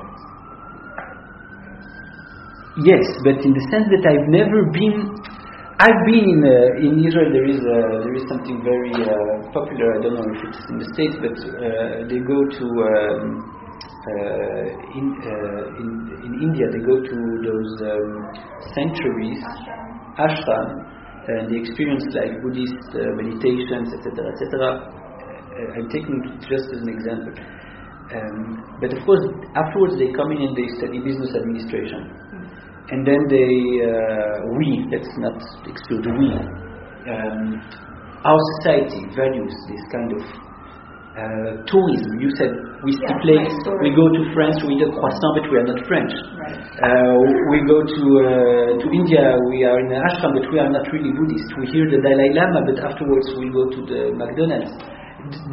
Yes, 2.83 3.03
but 3.23 3.39
in 3.43 3.51
the 3.51 3.63
sense 3.71 3.87
that 3.95 4.03
I've 4.07 4.27
never 4.27 4.67
been. 4.71 5.23
I've 5.83 6.05
been 6.07 6.23
in 6.23 6.39
uh, 6.47 6.87
in 6.87 6.95
Israel. 7.03 7.27
There 7.27 7.43
is 7.43 7.59
uh, 7.59 8.07
there 8.07 8.15
is 8.15 8.23
something 8.31 8.63
very 8.63 8.95
uh, 9.03 9.51
popular. 9.51 9.91
I 9.91 9.99
don't 9.99 10.15
know 10.15 10.27
if 10.31 10.39
it's 10.47 10.63
in 10.71 10.79
the 10.79 10.87
states, 10.95 11.19
but 11.19 11.35
uh, 11.43 12.07
they 12.07 12.23
go 12.23 12.39
to 12.39 12.65
um, 12.87 13.23
uh, 13.83 14.63
in, 14.95 15.05
in 15.83 15.87
in 16.23 16.31
India. 16.39 16.71
They 16.71 16.79
go 16.87 17.03
to 17.03 17.17
those 17.43 17.71
um, 17.83 18.11
sanctuaries, 18.71 19.43
ashram, 20.23 20.67
and 21.35 21.51
they 21.51 21.59
experience 21.59 22.07
like 22.15 22.31
Buddhist 22.39 22.87
meditations, 23.19 23.91
etc., 23.91 24.23
etc. 24.39 24.87
I'm 25.67 25.91
taking 25.91 26.15
just 26.47 26.71
as 26.71 26.79
an 26.79 26.95
example. 26.95 27.35
Um, 28.07 28.79
but 28.79 28.95
of 28.95 29.03
course, 29.03 29.23
afterwards 29.51 29.99
they 29.99 30.15
come 30.15 30.31
in 30.31 30.47
and 30.47 30.55
they 30.55 30.67
study 30.79 31.03
business 31.03 31.35
administration 31.35 32.22
and 32.91 33.07
then 33.07 33.21
they 33.31 33.51
uh, 33.79 34.35
we 34.59 34.83
let's 34.91 35.11
not 35.23 35.39
exclude 35.67 36.03
we 36.19 36.35
um, 37.07 37.61
our 38.23 38.41
society 38.59 39.07
values 39.15 39.53
this 39.67 39.83
kind 39.91 40.11
of 40.11 40.23
uh, 41.13 41.51
tourism. 41.69 42.11
You 42.19 42.31
said 42.35 42.51
we 42.83 42.91
Yeah, 42.99 43.15
right, 43.15 43.47
we 43.79 43.95
go 43.95 44.11
to 44.11 44.21
France 44.35 44.59
we 44.67 44.75
eat 44.75 44.83
a 44.83 44.91
croissant 44.91 45.31
but 45.39 45.45
we 45.47 45.55
are 45.61 45.67
not 45.67 45.79
French. 45.87 46.11
Right. 46.35 46.59
uh, 46.83 47.15
we 47.53 47.63
go 47.63 47.79
to 47.87 48.03
uh, 48.19 48.71
to 48.83 48.87
India 48.91 49.23
we 49.47 49.63
are 49.63 49.79
in 49.79 49.87
an 49.87 50.03
ashram 50.03 50.35
but 50.35 50.51
we 50.51 50.59
are 50.59 50.71
not 50.71 50.83
really 50.91 51.15
Buddhist. 51.15 51.47
We 51.55 51.71
hear 51.71 51.87
the 51.87 52.03
Dalai 52.03 52.35
Lama 52.35 52.67
but 52.67 52.77
afterwards 52.83 53.31
we 53.39 53.47
go 53.53 53.69
to 53.71 53.79
the 53.87 54.01
McDonald's. 54.11 54.71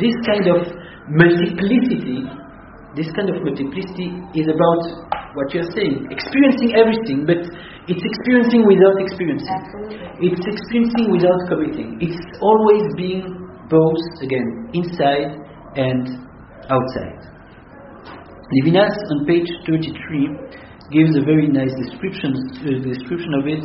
This 0.02 0.16
kind 0.26 0.50
of 0.50 0.66
multiplicity 1.06 2.26
this 2.96 3.06
kind 3.14 3.30
of 3.30 3.38
multiplicity 3.42 4.10
is 4.34 4.50
about 4.50 4.82
what 5.38 5.54
you're 5.54 5.70
saying, 5.70 6.10
experiencing 6.10 6.74
everything, 6.74 7.22
but 7.22 7.38
it's 7.86 8.02
experiencing 8.02 8.66
without 8.66 8.98
experiencing. 8.98 9.46
Absolutely. 9.46 10.26
It's 10.26 10.42
experiencing 10.42 11.06
without 11.14 11.40
committing. 11.46 11.98
It's 12.02 12.18
always 12.42 12.82
being 12.98 13.22
both, 13.70 14.02
again, 14.22 14.74
inside 14.74 15.38
and 15.78 16.26
outside. 16.66 17.30
Levinas 18.58 18.90
on 19.14 19.26
page 19.26 19.46
33 19.66 20.90
gives 20.90 21.14
a 21.14 21.22
very 21.22 21.46
nice 21.46 21.70
description, 21.86 22.34
uh, 22.34 22.82
description 22.82 23.32
of 23.38 23.46
it. 23.46 23.64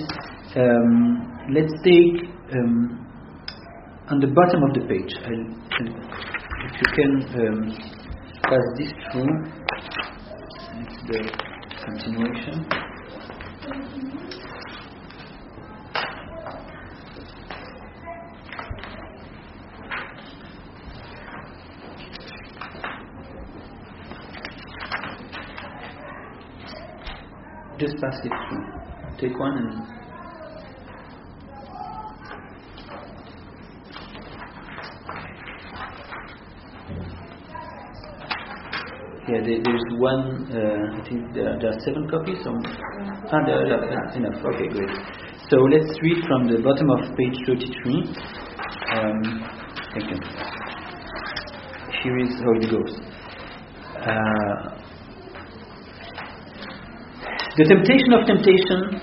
Um, 0.53 1.26
let's 1.49 1.73
take 1.81 2.30
um, 2.53 3.02
on 4.10 4.19
the 4.22 4.30
bottom 4.30 4.61
of 4.61 4.72
the 4.77 4.85
page, 4.85 5.10
I'll, 5.26 5.49
if 6.65 6.73
you 6.77 6.89
can 6.93 7.11
um, 7.41 7.94
pass 8.49 8.61
this 8.77 8.91
through, 9.11 9.34
it's 10.81 10.97
the 11.07 11.19
continuation. 11.84 12.67
Just 27.80 27.97
pass 27.97 28.19
it 28.23 28.31
through. 28.47 28.65
Take 29.17 29.39
one 29.39 29.57
and 29.57 29.94
Yeah, 39.27 39.41
there, 39.41 39.57
there's 39.64 39.88
one. 39.97 40.45
Uh, 40.53 41.02
I 41.02 41.10
think 41.10 41.34
there, 41.34 41.57
there 41.60 41.72
are 41.73 41.80
seven 41.81 42.07
copies. 42.10 42.38
So, 42.43 42.53
ah, 42.53 43.41
there, 43.45 43.65
there, 43.65 43.81
there- 43.81 44.11
enough. 44.22 44.38
Okay, 44.53 44.68
great. 44.69 44.93
So 45.49 45.57
let's 45.65 45.89
read 46.02 46.22
from 46.30 46.45
the 46.47 46.61
bottom 46.61 46.89
of 46.93 47.10
page 47.18 47.38
33. 47.47 48.06
Um, 48.93 49.18
thank 49.93 50.11
you. 50.11 50.18
Here 52.03 52.18
is 52.22 52.34
how 52.38 52.53
it 52.53 52.69
goes. 52.69 52.93
Uh, 53.97 54.77
the 57.57 57.65
temptation 57.65 58.14
of 58.14 58.27
temptation 58.30 59.02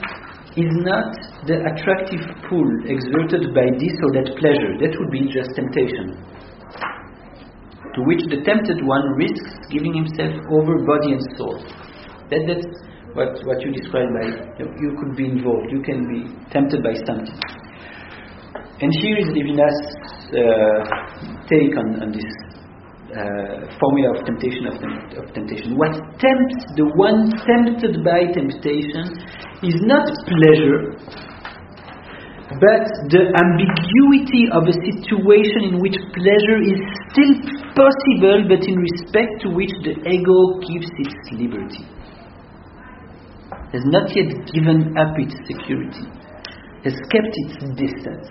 is 0.54 0.70
not 0.86 1.10
the 1.50 1.56
attractive 1.66 2.22
pull 2.48 2.68
exerted 2.86 3.50
by 3.54 3.66
this 3.74 3.94
or 4.06 4.10
that 4.22 4.30
pleasure. 4.38 4.72
That 4.78 4.94
would 5.00 5.10
be 5.10 5.26
just 5.34 5.50
temptation 5.56 6.14
to 7.94 8.00
which 8.08 8.22
the 8.28 8.40
tempted 8.44 8.80
one 8.84 9.04
risks 9.16 9.52
giving 9.70 9.94
himself 9.94 10.32
over 10.50 10.84
body 10.84 11.12
and 11.12 11.22
soul. 11.36 11.58
That, 12.30 12.48
that's 12.48 12.66
what, 13.12 13.36
what 13.44 13.60
you 13.60 13.72
described 13.72 14.12
by 14.16 14.26
you, 14.58 14.64
know, 14.64 14.72
you 14.80 14.90
could 14.96 15.16
be 15.16 15.26
involved, 15.26 15.68
you 15.70 15.82
can 15.82 16.08
be 16.08 16.20
tempted 16.50 16.82
by 16.82 16.94
something. 17.04 17.36
And 18.80 18.90
here 19.00 19.16
is 19.18 19.28
Levinas' 19.30 20.02
uh, 20.32 20.80
take 21.46 21.76
on, 21.76 22.02
on 22.02 22.12
this 22.12 22.26
uh, 23.12 23.68
formula 23.78 24.16
of 24.16 24.24
temptation 24.24 24.66
of, 24.66 24.74
of 25.20 25.34
temptation. 25.34 25.76
What 25.76 25.92
tempts 26.16 26.64
the 26.74 26.88
one 26.96 27.28
tempted 27.44 28.02
by 28.02 28.32
temptation 28.32 29.04
is 29.62 29.76
not 29.84 30.08
pleasure, 30.24 30.96
but 32.58 32.84
the 33.08 33.22
ambiguity 33.32 34.50
of 34.52 34.68
a 34.68 34.74
situation 34.74 35.72
in 35.72 35.74
which 35.80 35.96
pleasure 36.12 36.60
is 36.60 36.80
still 37.12 37.32
possible, 37.72 38.44
but 38.50 38.60
in 38.66 38.76
respect 38.76 39.40
to 39.46 39.48
which 39.54 39.72
the 39.86 39.94
ego 40.04 40.38
keeps 40.66 40.90
its 41.00 41.16
liberty. 41.32 41.86
Has 43.72 43.84
not 43.88 44.12
yet 44.12 44.28
given 44.52 44.92
up 44.98 45.16
its 45.16 45.32
security, 45.48 46.04
has 46.84 46.96
kept 47.08 47.32
its 47.32 47.56
distance. 47.78 48.28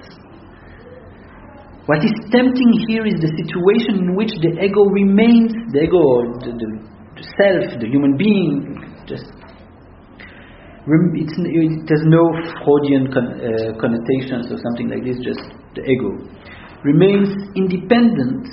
What 1.87 2.05
is 2.05 2.13
tempting 2.29 2.71
here 2.87 3.07
is 3.09 3.17
the 3.17 3.33
situation 3.41 4.05
in 4.05 4.15
which 4.15 4.37
the 4.37 4.53
ego 4.61 4.85
remains, 4.85 5.49
the 5.73 5.89
ego, 5.89 6.05
the, 6.45 6.53
the, 6.53 6.69
the 7.17 7.25
self, 7.41 7.81
the 7.81 7.89
human 7.89 8.17
being, 8.17 8.77
just 9.09 9.25
it's, 10.87 11.35
it 11.37 11.89
has 11.89 12.03
no 12.09 12.25
Freudian 12.65 13.13
con- 13.13 13.37
uh, 13.37 13.77
connotations 13.77 14.49
or 14.49 14.57
something 14.57 14.89
like 14.89 15.05
this, 15.05 15.17
just 15.21 15.41
the 15.77 15.85
ego. 15.85 16.17
Remains 16.83 17.29
independent, 17.53 18.49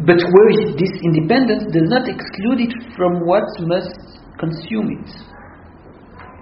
but 0.00 0.16
where 0.16 0.50
is 0.56 0.72
this 0.80 0.94
independence 1.04 1.68
does 1.72 1.88
not 1.92 2.08
exclude 2.08 2.64
it 2.64 2.72
from 2.96 3.20
what 3.28 3.44
must 3.60 3.92
consume 4.40 4.88
it, 4.96 5.08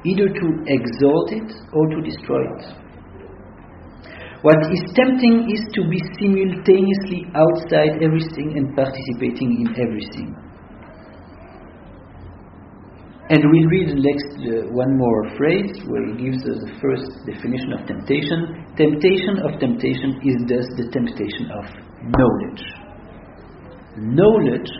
either 0.06 0.30
to 0.30 0.46
exalt 0.70 1.34
it 1.34 1.50
or 1.74 1.90
to 1.90 1.98
destroy 2.06 2.42
it. 2.54 2.62
What 4.42 4.62
is 4.70 4.82
tempting 4.94 5.50
is 5.50 5.66
to 5.74 5.82
be 5.90 5.98
simultaneously 6.14 7.26
outside 7.34 7.98
everything 7.98 8.54
and 8.54 8.70
participating 8.76 9.66
in 9.66 9.74
everything. 9.74 10.47
And 13.28 13.44
we'll 13.44 13.68
read 13.68 13.92
next 13.92 14.30
uh, 14.40 14.72
one 14.72 14.96
more 14.96 15.36
phrase 15.36 15.68
where 15.84 16.04
he 16.08 16.16
gives 16.16 16.40
us 16.48 16.56
the 16.64 16.72
first 16.80 17.12
definition 17.28 17.76
of 17.76 17.84
temptation. 17.84 18.64
Temptation 18.72 19.44
of 19.44 19.60
temptation 19.60 20.16
is 20.24 20.36
thus 20.48 20.64
the 20.80 20.88
temptation 20.88 21.44
of 21.52 21.64
knowledge. 22.08 22.62
Knowledge, 24.00 24.70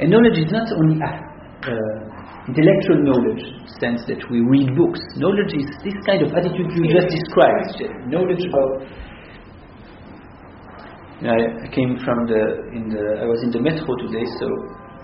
and 0.00 0.10
knowledge 0.10 0.34
is 0.34 0.50
not 0.50 0.66
only 0.74 0.98
uh, 0.98 2.02
intellectual 2.48 3.06
knowledge, 3.06 3.44
sense 3.78 4.02
that 4.10 4.18
we 4.30 4.40
read 4.40 4.74
books. 4.74 4.98
Knowledge 5.14 5.54
is 5.54 5.66
this 5.86 5.94
kind 6.02 6.26
of 6.26 6.34
attitude 6.34 6.74
you 6.74 6.90
just 6.90 7.06
described. 7.06 7.86
Knowledge 8.10 8.42
about 8.50 8.82
I, 11.22 11.38
I 11.38 11.68
came 11.70 11.94
from 12.02 12.26
the 12.26 12.42
in 12.74 12.90
the 12.90 13.22
I 13.22 13.26
was 13.30 13.38
in 13.46 13.54
the 13.54 13.62
metro 13.62 13.94
today, 13.94 14.26
so 14.42 14.46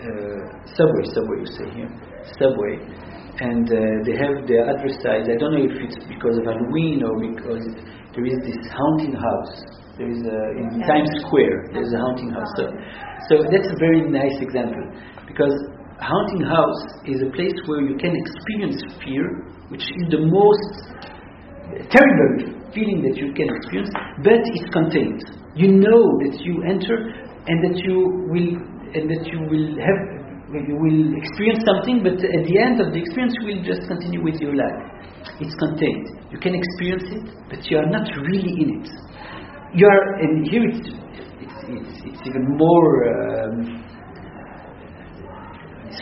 uh, 0.03 0.43
subway, 0.75 1.07
subway 1.15 1.39
you 1.39 1.51
say 1.55 1.67
here, 1.79 1.91
subway, 2.37 2.77
and 3.41 3.65
uh, 3.71 3.79
they 4.05 4.17
have 4.19 4.45
their 4.45 4.69
advertised. 4.69 5.31
I 5.31 5.39
don't 5.39 5.55
know 5.55 5.65
if 5.65 5.77
it's 5.79 5.99
because 6.11 6.37
of 6.37 6.45
Halloween 6.45 7.07
or 7.07 7.15
because 7.17 7.65
there 8.13 8.27
is 8.27 8.39
this 8.43 8.61
haunting 8.75 9.15
house. 9.15 9.55
There 9.97 10.11
is 10.11 10.23
a, 10.23 10.39
in 10.59 10.83
Times 10.87 11.11
Square. 11.27 11.71
There's 11.75 11.91
a 11.95 12.01
haunting 12.03 12.31
house. 12.31 12.51
So, 12.55 12.65
so 13.31 13.35
that's 13.51 13.67
a 13.67 13.79
very 13.79 14.03
nice 14.07 14.39
example 14.43 14.83
because 15.27 15.55
haunting 16.01 16.47
house 16.47 16.83
is 17.07 17.23
a 17.23 17.31
place 17.35 17.55
where 17.67 17.83
you 17.83 17.99
can 17.99 18.15
experience 18.15 18.79
fear, 19.03 19.27
which 19.71 19.83
is 19.83 20.05
the 20.11 20.23
most 20.23 20.71
terrible 21.91 22.59
feeling 22.73 23.03
that 23.03 23.17
you 23.17 23.33
can 23.35 23.49
experience, 23.51 23.91
but 24.23 24.41
it's 24.55 24.71
contained. 24.73 25.23
You 25.55 25.79
know 25.79 26.03
that 26.27 26.39
you 26.41 26.63
enter 26.63 26.97
and 27.47 27.59
that 27.65 27.77
you 27.83 27.99
will 28.31 28.51
and 28.95 29.05
that 29.11 29.27
you 29.29 29.41
will 29.51 29.77
have 29.77 30.01
you 30.49 30.77
will 30.81 31.13
experience 31.21 31.61
something, 31.69 32.01
but 32.01 32.17
at 32.17 32.43
the 32.49 32.57
end 32.57 32.81
of 32.81 32.93
the 32.93 33.01
experience 33.01 33.37
you 33.41 33.53
will 33.53 33.63
just 33.65 33.85
continue 33.89 34.25
with 34.25 34.41
your 34.41 34.57
life. 34.57 34.81
It's 35.41 35.55
contained. 35.61 36.09
You 36.33 36.39
can 36.39 36.55
experience 36.57 37.05
it, 37.13 37.25
but 37.51 37.61
you 37.69 37.77
are 37.77 37.91
not 37.91 38.09
really 38.17 38.55
in 38.57 38.81
it. 38.81 38.89
You 39.77 39.87
are, 39.87 40.03
and 40.25 40.47
here 40.49 40.65
it's 40.65 40.89
it's, 40.89 41.59
it's, 41.69 41.97
it's 42.09 42.23
even 42.25 42.57
more 42.57 42.89
um, 43.13 43.85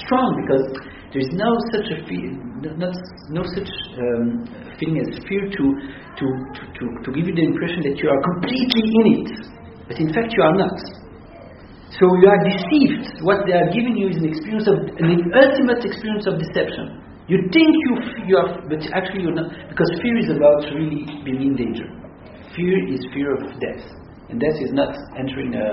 strong 0.06 0.28
because 0.42 0.66
there 1.12 1.22
is 1.22 1.32
no 1.34 1.50
such 1.72 1.88
a 1.90 1.98
feel, 2.06 2.30
no, 2.78 2.90
no 3.30 3.42
such 3.54 3.70
um, 3.98 4.46
feeling 4.78 5.00
as 5.00 5.18
fear 5.26 5.48
to, 5.48 5.64
to, 6.18 6.26
to, 6.54 6.62
to, 6.76 6.84
to 7.02 7.08
give 7.14 7.26
you 7.26 7.34
the 7.34 7.46
impression 7.46 7.82
that 7.82 7.98
you 7.98 8.08
are 8.10 8.20
completely 8.22 8.84
in 8.84 9.06
it, 9.22 9.28
but 9.88 9.98
in 9.98 10.12
fact 10.12 10.34
you 10.36 10.42
are 10.42 10.54
not. 10.54 11.05
So 11.96 12.04
you 12.20 12.28
are 12.28 12.42
deceived. 12.44 13.24
What 13.24 13.48
they 13.48 13.56
are 13.56 13.72
giving 13.72 13.96
you 13.96 14.12
is 14.12 14.16
an 14.20 14.28
experience 14.28 14.68
of 14.68 14.76
an 15.00 15.32
ultimate 15.32 15.80
experience 15.80 16.28
of 16.28 16.36
deception. 16.36 17.00
You 17.26 17.40
think 17.50 17.72
you 17.72 17.92
you 18.28 18.36
are, 18.36 18.60
but 18.68 18.84
actually 18.92 19.24
you're 19.24 19.34
not, 19.34 19.50
because 19.68 19.90
fear 20.04 20.16
is 20.20 20.30
about 20.30 20.60
really 20.76 21.08
being 21.24 21.42
in 21.42 21.56
danger. 21.56 21.88
Fear 22.54 22.92
is 22.92 23.00
fear 23.12 23.34
of 23.34 23.48
death, 23.58 23.82
and 24.28 24.38
death 24.38 24.60
is 24.60 24.72
not 24.76 24.94
entering 25.18 25.56
a 25.56 25.68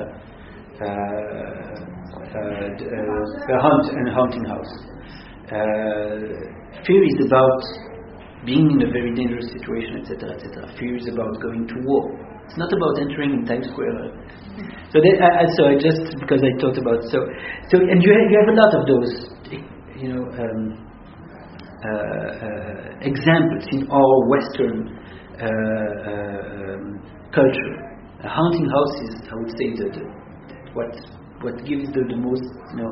uh, 0.81 0.87
uh, 2.33 2.67
a 3.53 3.61
hunt 3.61 3.85
and 3.91 4.07
a 4.07 4.13
haunting 4.15 4.45
house. 4.47 4.73
Uh, 5.51 6.81
fear 6.87 7.03
is 7.03 7.17
about 7.27 7.61
being 8.45 8.71
in 8.71 8.81
a 8.81 8.91
very 8.91 9.13
dangerous 9.13 9.51
situation, 9.51 10.01
etc., 10.01 10.33
etc. 10.33 10.71
Fear 10.79 10.97
is 10.97 11.07
about 11.07 11.39
going 11.41 11.67
to 11.67 11.75
war. 11.83 12.15
It's 12.47 12.57
not 12.57 12.71
about 12.73 12.99
entering 12.99 13.31
in 13.39 13.45
Times 13.45 13.67
Square. 13.71 14.09
So, 14.93 15.01
that, 15.01 15.15
I, 15.17 15.29
I, 15.41 15.45
so 15.57 15.61
I 15.65 15.75
just 15.81 16.13
because 16.21 16.41
I 16.45 16.51
thought 16.61 16.77
about 16.77 17.01
so 17.09 17.17
so 17.69 17.81
and 17.81 17.97
you 17.97 18.11
have, 18.13 18.27
you 18.29 18.37
have 18.37 18.51
a 18.53 18.57
lot 18.61 18.71
of 18.77 18.83
those, 18.85 19.13
you 19.97 20.13
know, 20.13 20.23
um, 20.29 20.61
uh, 21.81 21.89
uh, 21.89 23.09
examples 23.09 23.65
in 23.73 23.89
our 23.89 24.15
Western 24.29 24.93
uh, 25.41 25.45
uh, 25.45 26.77
um, 26.77 27.01
culture. 27.33 27.73
Haunting 28.23 28.69
house 28.69 28.95
is, 29.09 29.13
I 29.27 29.35
would 29.35 29.51
say, 29.57 29.67
the 29.75 29.89
what 30.77 30.93
what 31.41 31.55
gives 31.65 31.89
the, 31.91 32.05
the 32.07 32.15
most, 32.15 32.45
you 32.71 32.77
know, 32.77 32.91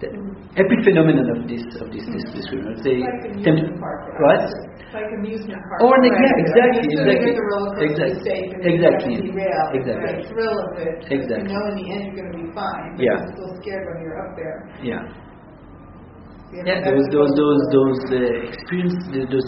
the 0.00 0.08
epiphenomenon 0.56 1.28
of 1.36 1.40
this 1.48 1.64
of 1.80 1.88
this 1.92 2.04
this 2.08 2.24
description. 2.32 2.72
I'd 2.72 2.82
say, 2.84 2.96
Like 3.04 3.44
temp- 3.44 3.60
amusement 3.60 3.80
park. 3.80 4.00
what? 4.24 4.40
Like 4.96 5.10
amusement 5.20 5.62
park. 5.68 5.80
Or 5.84 5.92
like, 6.00 6.16
right? 6.16 6.24
yeah, 6.24 6.42
exactly, 6.42 6.84
Like, 6.88 6.96
so 6.96 7.00
exactly. 7.04 7.32
You 7.36 7.44
roller 7.52 7.72
Exactly. 7.84 8.38
and 8.50 8.64
Exactly. 8.74 9.12
you 9.14 9.22
derail. 9.28 9.66
Exactly. 9.76 10.10
The 10.10 10.28
thrill 10.32 10.56
of 10.64 10.70
it. 10.80 10.98
Exactly. 11.20 11.46
You 11.46 11.54
know 11.54 11.64
in 11.70 11.76
the 11.78 11.86
end 11.94 12.02
you're 12.10 12.16
going 12.18 12.32
to 12.32 12.38
be 12.40 12.48
fine. 12.56 12.88
But 12.96 13.04
Yeah. 13.04 13.18
You're 13.20 13.34
still 13.36 13.52
scared 13.60 13.84
when 13.88 13.96
you're 14.02 14.18
up 14.24 14.32
there. 14.40 14.58
Yeah. 14.82 15.02
You 16.50 16.62
Yeah, 16.66 16.80
those 16.82 17.06
those 17.14 17.30
those 17.38 17.60
those 17.76 18.00
uh, 18.10 18.50
experience 18.50 18.96
the- 19.14 19.28
those 19.30 19.46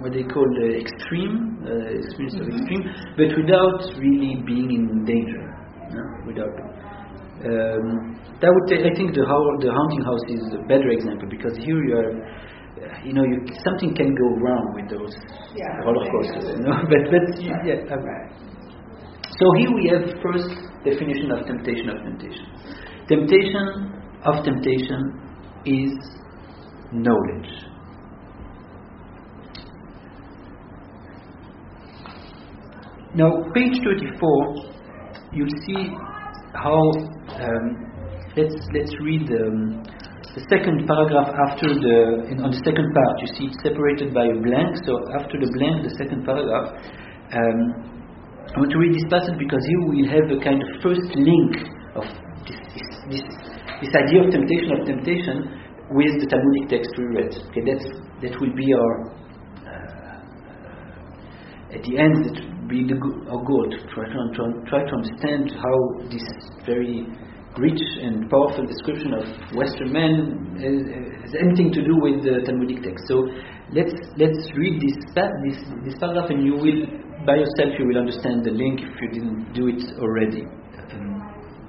what 0.00 0.12
they 0.16 0.24
call 0.24 0.46
the 0.64 0.68
extreme 0.80 1.34
uh, 1.60 2.00
experience 2.00 2.36
of 2.40 2.46
extreme, 2.48 2.82
but 3.20 3.28
without 3.36 3.80
really 4.00 4.40
being 4.48 4.70
in 4.72 5.04
danger. 5.04 5.42
No? 5.92 6.02
Without. 6.24 6.54
Um, 7.44 8.19
that 8.40 8.50
would 8.54 8.66
ta- 8.72 8.84
I 8.88 8.92
think 8.96 9.12
the 9.14 9.24
how 9.28 9.40
the 9.60 9.70
haunting 9.72 10.02
house 10.04 10.24
is 10.32 10.42
a 10.56 10.62
better 10.66 10.88
example 10.90 11.28
because 11.28 11.56
here 11.60 11.80
you 11.88 11.94
are. 12.02 12.12
uh, 12.12 12.38
You 13.04 13.12
know, 13.12 13.24
you, 13.30 13.36
something 13.66 13.92
can 13.98 14.10
go 14.16 14.28
wrong 14.42 14.64
with 14.76 14.86
those 14.88 15.14
Yeah. 15.60 15.84
roller 15.84 16.06
coasters, 16.12 16.46
you 16.56 16.62
know. 16.64 16.76
But 16.92 17.02
but 17.12 17.24
you, 17.44 17.52
yeah. 17.68 17.94
uh, 17.94 18.22
so 19.38 19.44
here 19.60 19.72
we 19.78 19.84
have 19.92 20.04
first 20.24 20.48
definition 20.84 21.28
of 21.34 21.44
temptation 21.50 21.90
of 21.92 21.98
temptation. 22.08 22.46
Temptation 23.12 23.66
of 24.30 24.34
temptation 24.48 25.00
is 25.66 25.92
knowledge. 26.92 27.50
Now, 33.14 33.30
page 33.54 33.76
34, 33.82 34.54
you'll 35.32 35.48
see 35.66 35.90
how. 36.54 36.80
Um, 37.44 37.89
let's 38.36 38.54
let's 38.74 38.94
read 39.02 39.26
um, 39.30 39.82
the 40.34 40.42
second 40.46 40.86
paragraph 40.86 41.34
after 41.50 41.66
the 41.66 42.30
in, 42.30 42.38
on 42.38 42.50
the 42.54 42.62
second 42.62 42.86
part. 42.94 43.14
You 43.22 43.30
see 43.34 43.44
it's 43.50 43.58
separated 43.62 44.14
by 44.14 44.30
a 44.30 44.36
blank. 44.38 44.78
So 44.86 44.94
after 45.18 45.38
the 45.40 45.50
blank, 45.58 45.82
the 45.82 45.94
second 45.98 46.22
paragraph. 46.22 46.78
Um, 47.34 47.90
I 48.50 48.58
want 48.58 48.72
to 48.72 48.78
read 48.82 48.94
this 48.94 49.06
passage 49.06 49.38
because 49.38 49.62
here 49.62 49.82
we'll 49.86 50.10
have 50.10 50.26
a 50.26 50.38
kind 50.42 50.58
of 50.58 50.68
first 50.82 51.06
link 51.14 51.70
of 51.94 52.02
this, 52.42 52.58
this, 53.06 53.22
this, 53.78 53.94
idea 53.94 54.26
of 54.26 54.34
temptation 54.34 54.74
of 54.74 54.82
temptation 54.90 55.54
with 55.94 56.18
the 56.18 56.26
Talmudic 56.26 56.66
text 56.66 56.90
we 56.98 57.04
read. 57.14 57.30
Okay, 57.30 57.62
that's, 57.62 57.86
that 58.26 58.34
will 58.42 58.50
be 58.58 58.74
our, 58.74 59.06
uh, 59.70 60.18
at 61.78 61.82
the 61.86 61.94
end, 61.94 62.26
that 62.26 62.42
will 62.42 62.66
be 62.66 62.82
the, 62.90 62.98
our 63.30 63.38
goal 63.46 63.70
to 63.70 63.78
try 63.94 64.02
to, 64.10 64.18
try 64.66 64.82
to 64.82 64.92
understand 64.98 65.54
how 65.54 66.10
this 66.10 66.26
very 66.66 67.06
rich 67.58 67.82
and 68.02 68.30
powerful 68.30 68.66
description 68.66 69.14
of 69.14 69.24
Western 69.56 69.90
men 69.92 70.12
has, 70.62 70.78
has 71.26 71.32
anything 71.34 71.72
to 71.72 71.82
do 71.82 71.98
with 71.98 72.22
the 72.22 72.46
Talmudic 72.46 72.82
text. 72.82 73.02
So 73.08 73.26
let's 73.74 73.94
let's 74.14 74.38
read 74.54 74.78
this 74.78 74.96
this 75.42 75.58
this 75.82 75.94
paragraph, 75.98 76.30
and 76.30 76.46
you 76.46 76.54
will 76.54 76.80
by 77.26 77.42
yourself 77.42 77.74
you 77.78 77.86
will 77.90 77.98
understand 77.98 78.44
the 78.44 78.54
link 78.54 78.80
if 78.80 78.94
you 79.02 79.08
didn't 79.10 79.52
do 79.52 79.66
it 79.66 79.82
already. 79.98 80.46
Um, 80.94 81.18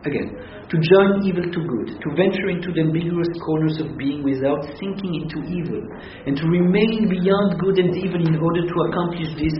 again, 0.05 0.37
to 0.69 0.75
join 0.77 1.25
evil 1.25 1.49
to 1.49 1.59
good, 1.65 1.97
to 1.97 2.07
venture 2.13 2.49
into 2.53 2.71
the 2.71 2.81
ambiguous 2.85 3.29
corners 3.41 3.81
of 3.81 3.97
being 3.97 4.23
without 4.23 4.61
sinking 4.77 5.13
into 5.17 5.41
evil, 5.49 5.81
and 6.25 6.37
to 6.37 6.45
remain 6.45 7.09
beyond 7.09 7.57
good 7.59 7.81
and 7.81 7.97
evil 7.97 8.21
in 8.21 8.37
order 8.37 8.63
to 8.69 8.75
accomplish 8.89 9.33
this 9.33 9.57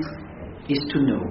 is 0.69 0.81
to 0.93 1.02
know. 1.02 1.23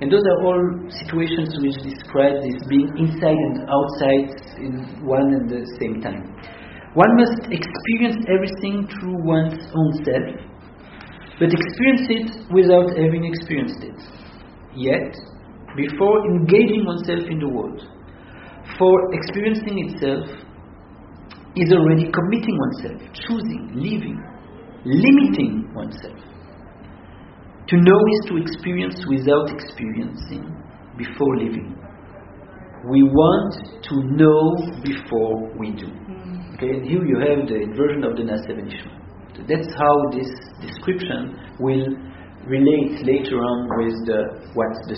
And 0.00 0.12
those 0.12 0.22
are 0.22 0.38
all 0.46 0.62
situations 0.90 1.58
which 1.58 1.74
describe 1.82 2.38
this 2.42 2.58
being 2.70 2.86
inside 2.98 3.34
and 3.34 3.66
outside 3.66 4.30
in 4.62 5.02
one 5.02 5.26
and 5.34 5.50
the 5.50 5.66
same 5.80 6.00
time. 6.00 6.22
One 6.94 7.12
must 7.18 7.50
experience 7.50 8.22
everything 8.30 8.86
through 8.86 9.18
one's 9.26 9.58
own 9.74 9.90
self, 10.06 10.38
but 11.38 11.50
experience 11.50 12.06
it 12.10 12.28
without 12.54 12.94
having 12.94 13.26
experienced 13.26 13.82
it. 13.82 13.98
Yet, 14.74 15.14
before 15.76 16.26
engaging 16.30 16.86
oneself 16.86 17.26
in 17.28 17.38
the 17.40 17.48
world, 17.48 17.82
for 18.78 18.94
experiencing 19.14 19.90
itself 19.90 20.26
is 21.56 21.72
already 21.72 22.10
committing 22.10 22.56
oneself, 22.58 23.02
choosing, 23.26 23.70
living, 23.74 24.18
limiting 24.84 25.70
oneself. 25.74 26.18
To 27.68 27.76
know 27.76 28.00
is 28.00 28.20
to 28.32 28.40
experience 28.40 28.96
without 29.12 29.52
experiencing 29.52 30.56
before 30.96 31.36
living. 31.36 31.76
We 32.88 33.02
want 33.02 33.52
to 33.84 33.94
know 34.16 34.56
before 34.80 35.52
we 35.58 35.76
do. 35.76 35.84
Hmm. 35.84 36.54
Okay, 36.56 36.80
and 36.80 36.88
here 36.88 37.04
you 37.04 37.20
have 37.20 37.44
the 37.44 37.60
inversion 37.60 38.08
of 38.08 38.16
the 38.16 38.24
Na'aseh 38.24 38.56
Venishma. 38.56 38.96
So 39.36 39.44
that's 39.44 39.68
how 39.76 39.94
this 40.16 40.32
description 40.64 41.36
will 41.60 41.92
relate 42.48 43.04
later 43.04 43.36
on 43.36 43.58
with 43.84 43.96
the 44.08 44.20
what 44.56 44.72
the, 44.88 44.96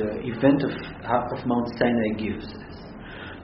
the 0.00 0.10
event 0.24 0.64
of, 0.64 0.72
of 0.72 1.38
Mount 1.44 1.68
Sinai 1.76 2.16
gives 2.16 2.48
us. 2.48 2.76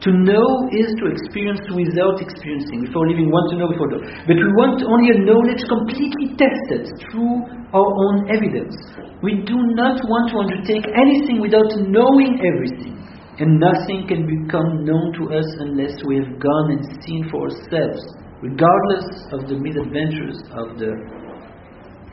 To 0.08 0.10
know 0.10 0.48
is 0.72 0.88
to 0.98 1.12
experience 1.12 1.60
without 1.76 2.24
experiencing. 2.24 2.88
Before 2.88 3.06
living, 3.06 3.28
want 3.28 3.52
to 3.52 3.56
know 3.60 3.68
before 3.68 3.86
know. 3.92 4.02
But 4.26 4.40
we 4.40 4.50
want 4.56 4.80
only 4.82 5.12
a 5.12 5.18
knowledge 5.28 5.62
completely 5.68 6.34
tested 6.40 6.88
through 7.12 7.61
our 7.72 7.88
own 7.88 8.28
evidence. 8.28 8.76
We 9.22 9.42
do 9.46 9.56
not 9.56 9.96
want 10.04 10.30
to 10.32 10.36
undertake 10.44 10.84
anything 10.92 11.40
without 11.40 11.72
knowing 11.88 12.40
everything. 12.44 12.98
And 13.38 13.58
nothing 13.58 14.06
can 14.06 14.26
become 14.28 14.84
known 14.84 15.12
to 15.14 15.34
us 15.34 15.46
unless 15.58 15.96
we 16.06 16.16
have 16.16 16.38
gone 16.38 16.72
and 16.72 17.02
seen 17.02 17.28
for 17.30 17.48
ourselves, 17.48 18.04
regardless 18.42 19.08
of 19.32 19.48
the 19.48 19.56
misadventures 19.56 20.38
of 20.52 20.78
the 20.78 20.92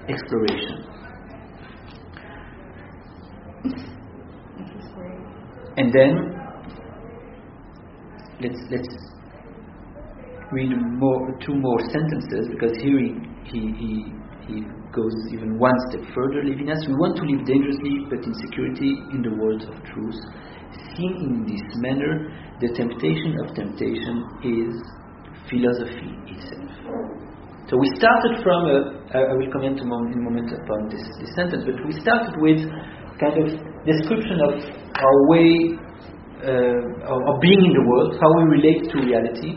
exploration. 0.07 0.85
And 5.75 5.93
then 5.93 6.39
let's 8.41 8.59
let's 8.71 8.89
read 10.51 10.71
more 10.71 11.37
two 11.45 11.53
more 11.53 11.79
sentences 11.91 12.47
because 12.49 12.75
here 12.81 12.99
he 12.99 13.13
he, 13.45 13.59
he, 13.77 14.05
he 14.47 14.78
goes 14.91 15.13
even 15.31 15.57
one 15.57 15.75
step 15.89 16.01
further. 16.13 16.41
Levinas, 16.41 16.81
we 16.87 16.95
want 16.97 17.17
to 17.17 17.23
live 17.25 17.45
dangerously 17.45 18.09
but 18.09 18.21
in 18.25 18.33
security 18.33 18.97
in 19.13 19.21
the 19.21 19.33
world 19.37 19.61
of 19.63 19.75
truth. 19.93 20.19
Seen 20.95 21.13
in 21.21 21.33
this 21.45 21.65
manner, 21.81 22.29
the 22.61 22.69
temptation 22.73 23.37
of 23.45 23.53
temptation 23.55 24.15
is 24.45 24.73
philosophy 25.49 26.11
itself. 26.29 26.71
So 27.69 27.77
we 27.77 27.89
started 27.97 28.41
from 28.41 28.65
a, 28.65 28.77
I 29.13 29.33
will 29.37 29.51
comment 29.53 29.77
in 29.77 29.85
a 29.85 30.25
moment 30.25 30.49
upon 30.49 30.89
this, 30.89 31.01
this 31.21 31.29
sentence, 31.37 31.65
but 31.65 31.77
we 31.85 31.93
started 32.01 32.33
with 32.41 32.65
kind 33.21 33.37
of 33.37 33.47
description 33.85 34.41
of 34.41 34.53
our 34.97 35.17
way 35.29 35.77
uh, 36.41 37.29
of 37.29 37.35
being 37.41 37.61
in 37.61 37.73
the 37.77 37.85
world, 37.85 38.17
how 38.17 38.29
we 38.41 38.57
relate 38.57 38.89
to 38.89 38.95
reality, 39.05 39.53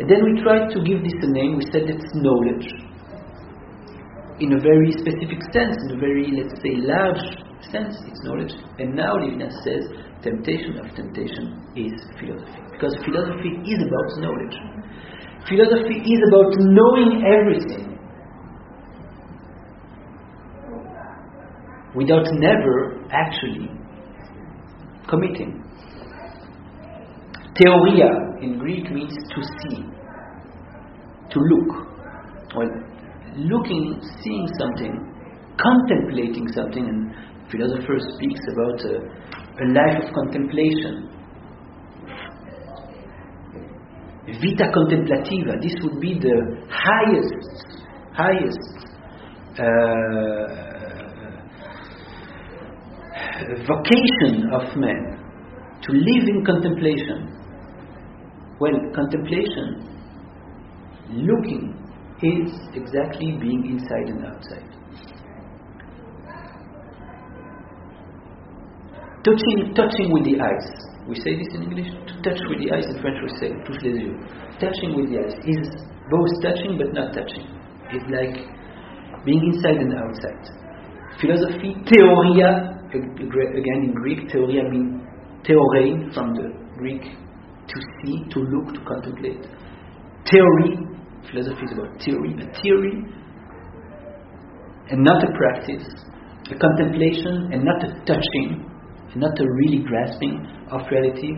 and 0.00 0.08
then 0.08 0.24
we 0.24 0.42
tried 0.42 0.72
to 0.72 0.80
give 0.82 1.04
this 1.04 1.14
a 1.22 1.30
name. 1.30 1.60
We 1.60 1.66
said 1.70 1.86
it's 1.86 2.08
knowledge 2.18 2.66
in 4.40 4.56
a 4.56 4.60
very 4.60 4.90
specific 4.92 5.40
sense, 5.52 5.76
in 5.88 5.96
a 5.96 6.00
very, 6.00 6.32
let's 6.32 6.56
say, 6.64 6.80
large 6.80 7.20
sense, 7.70 7.94
it's 8.08 8.20
knowledge. 8.24 8.52
And 8.78 8.96
now 8.96 9.12
Levinas 9.20 9.52
says 9.64 9.84
temptation 10.22 10.80
of 10.80 10.88
temptation 10.96 11.60
is 11.76 11.92
philosophy. 12.18 12.60
Because 12.72 12.96
philosophy 13.04 13.52
is 13.68 13.80
about 13.84 14.08
knowledge. 14.24 14.56
Philosophy 15.48 16.00
is 16.00 16.20
about 16.28 16.52
knowing 16.56 17.22
everything 17.24 17.90
without 21.94 22.24
never 22.32 23.04
actually 23.12 23.68
committing. 25.08 25.62
Theoria 27.58 28.40
in 28.40 28.58
Greek 28.58 28.90
means 28.90 29.12
to 29.34 29.42
see, 29.42 29.82
to 31.30 31.40
look. 31.40 31.90
Well, 32.56 32.89
looking, 33.36 34.00
seeing 34.22 34.48
something, 34.58 34.92
contemplating 35.56 36.46
something, 36.54 36.86
and 36.86 37.14
philosopher 37.50 37.98
speaks 38.14 38.40
about 38.52 38.80
a, 38.84 38.94
a 39.62 39.66
life 39.72 40.04
of 40.04 40.12
contemplation. 40.14 41.08
Vita 44.40 44.70
contemplativa, 44.72 45.58
this 45.60 45.74
would 45.82 46.00
be 46.00 46.14
the 46.18 46.64
highest, 46.70 47.34
highest 48.14 48.86
uh, 49.58 50.60
vocation 53.66 54.50
of 54.52 54.76
man, 54.76 55.18
to 55.82 55.92
live 55.92 56.28
in 56.28 56.44
contemplation. 56.44 57.36
Well, 58.60 58.78
contemplation, 58.94 59.88
looking, 61.10 61.79
is 62.22 62.52
exactly 62.74 63.38
being 63.40 63.76
inside 63.76 64.08
and 64.08 64.26
outside. 64.26 64.68
Touching, 69.24 69.74
touching 69.74 70.12
with 70.12 70.24
the 70.24 70.40
eyes. 70.40 70.66
We 71.06 71.14
say 71.16 71.36
this 71.36 71.52
in 71.54 71.64
English. 71.64 71.88
To 72.08 72.14
touch 72.22 72.40
with 72.48 72.58
the 72.60 72.72
eyes. 72.72 72.86
In 72.88 73.00
French, 73.00 73.18
we 73.20 73.28
say 73.36 73.48
touche 73.66 73.82
les 73.82 74.00
yeux. 74.00 74.16
Touching 74.60 74.96
with 74.96 75.10
the 75.10 75.18
eyes 75.20 75.36
is 75.44 75.68
both 76.08 76.32
touching 76.42 76.78
but 76.78 76.92
not 76.94 77.12
touching. 77.12 77.44
It's 77.92 78.08
like 78.08 78.36
being 79.24 79.52
inside 79.52 79.76
and 79.76 79.92
outside. 79.92 80.40
Philosophy, 81.20 81.76
theoria, 81.84 82.80
again 82.92 83.80
in 83.84 83.92
Greek, 83.92 84.30
theoria 84.30 84.64
means 84.70 85.04
theorein 85.46 86.10
from 86.14 86.34
the 86.34 86.48
Greek 86.78 87.02
to 87.02 87.76
see, 88.00 88.24
to 88.30 88.40
look, 88.40 88.74
to 88.74 88.80
contemplate. 88.88 89.44
Theory, 90.30 90.89
philosophy 91.28 91.64
is 91.64 91.72
about 91.72 92.00
theory, 92.02 92.32
a 92.38 92.46
theory 92.62 92.96
and 94.90 95.04
not 95.04 95.22
a 95.22 95.30
practice, 95.36 95.86
a 96.50 96.56
contemplation 96.58 97.50
and 97.52 97.64
not 97.64 97.82
a 97.84 97.90
touching, 98.04 98.66
not 99.16 99.38
a 99.38 99.46
really 99.62 99.82
grasping 99.84 100.46
of 100.70 100.82
reality. 100.90 101.32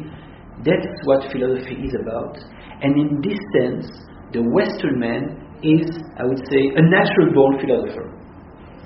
That's 0.64 0.92
what 1.04 1.30
philosophy 1.32 1.76
is 1.84 1.94
about. 2.00 2.38
And 2.82 2.96
in 2.96 3.20
this 3.20 3.38
sense, 3.58 3.86
the 4.32 4.42
Western 4.42 4.98
man 4.98 5.42
is, 5.62 5.86
I 6.18 6.24
would 6.24 6.42
say, 6.50 6.62
a 6.76 6.82
natural 6.82 7.34
born 7.34 7.58
philosopher. 7.60 8.08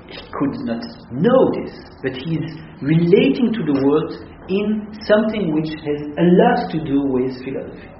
He 0.09 0.18
could 0.18 0.55
not 0.66 0.82
know 1.10 1.40
this, 1.62 1.74
but 2.02 2.14
he 2.14 2.39
is 2.39 2.47
relating 2.81 3.52
to 3.55 3.62
the 3.66 3.77
world 3.82 4.12
in 4.48 4.86
something 5.06 5.55
which 5.55 5.70
has 5.70 6.01
a 6.14 6.27
lot 6.39 6.70
to 6.70 6.78
do 6.85 7.02
with 7.10 7.43
philosophy. 7.43 7.95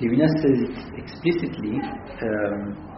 Levinas 0.00 0.32
says 0.40 0.58
it 0.64 0.98
explicitly. 0.98 1.78
Um, 2.22 2.90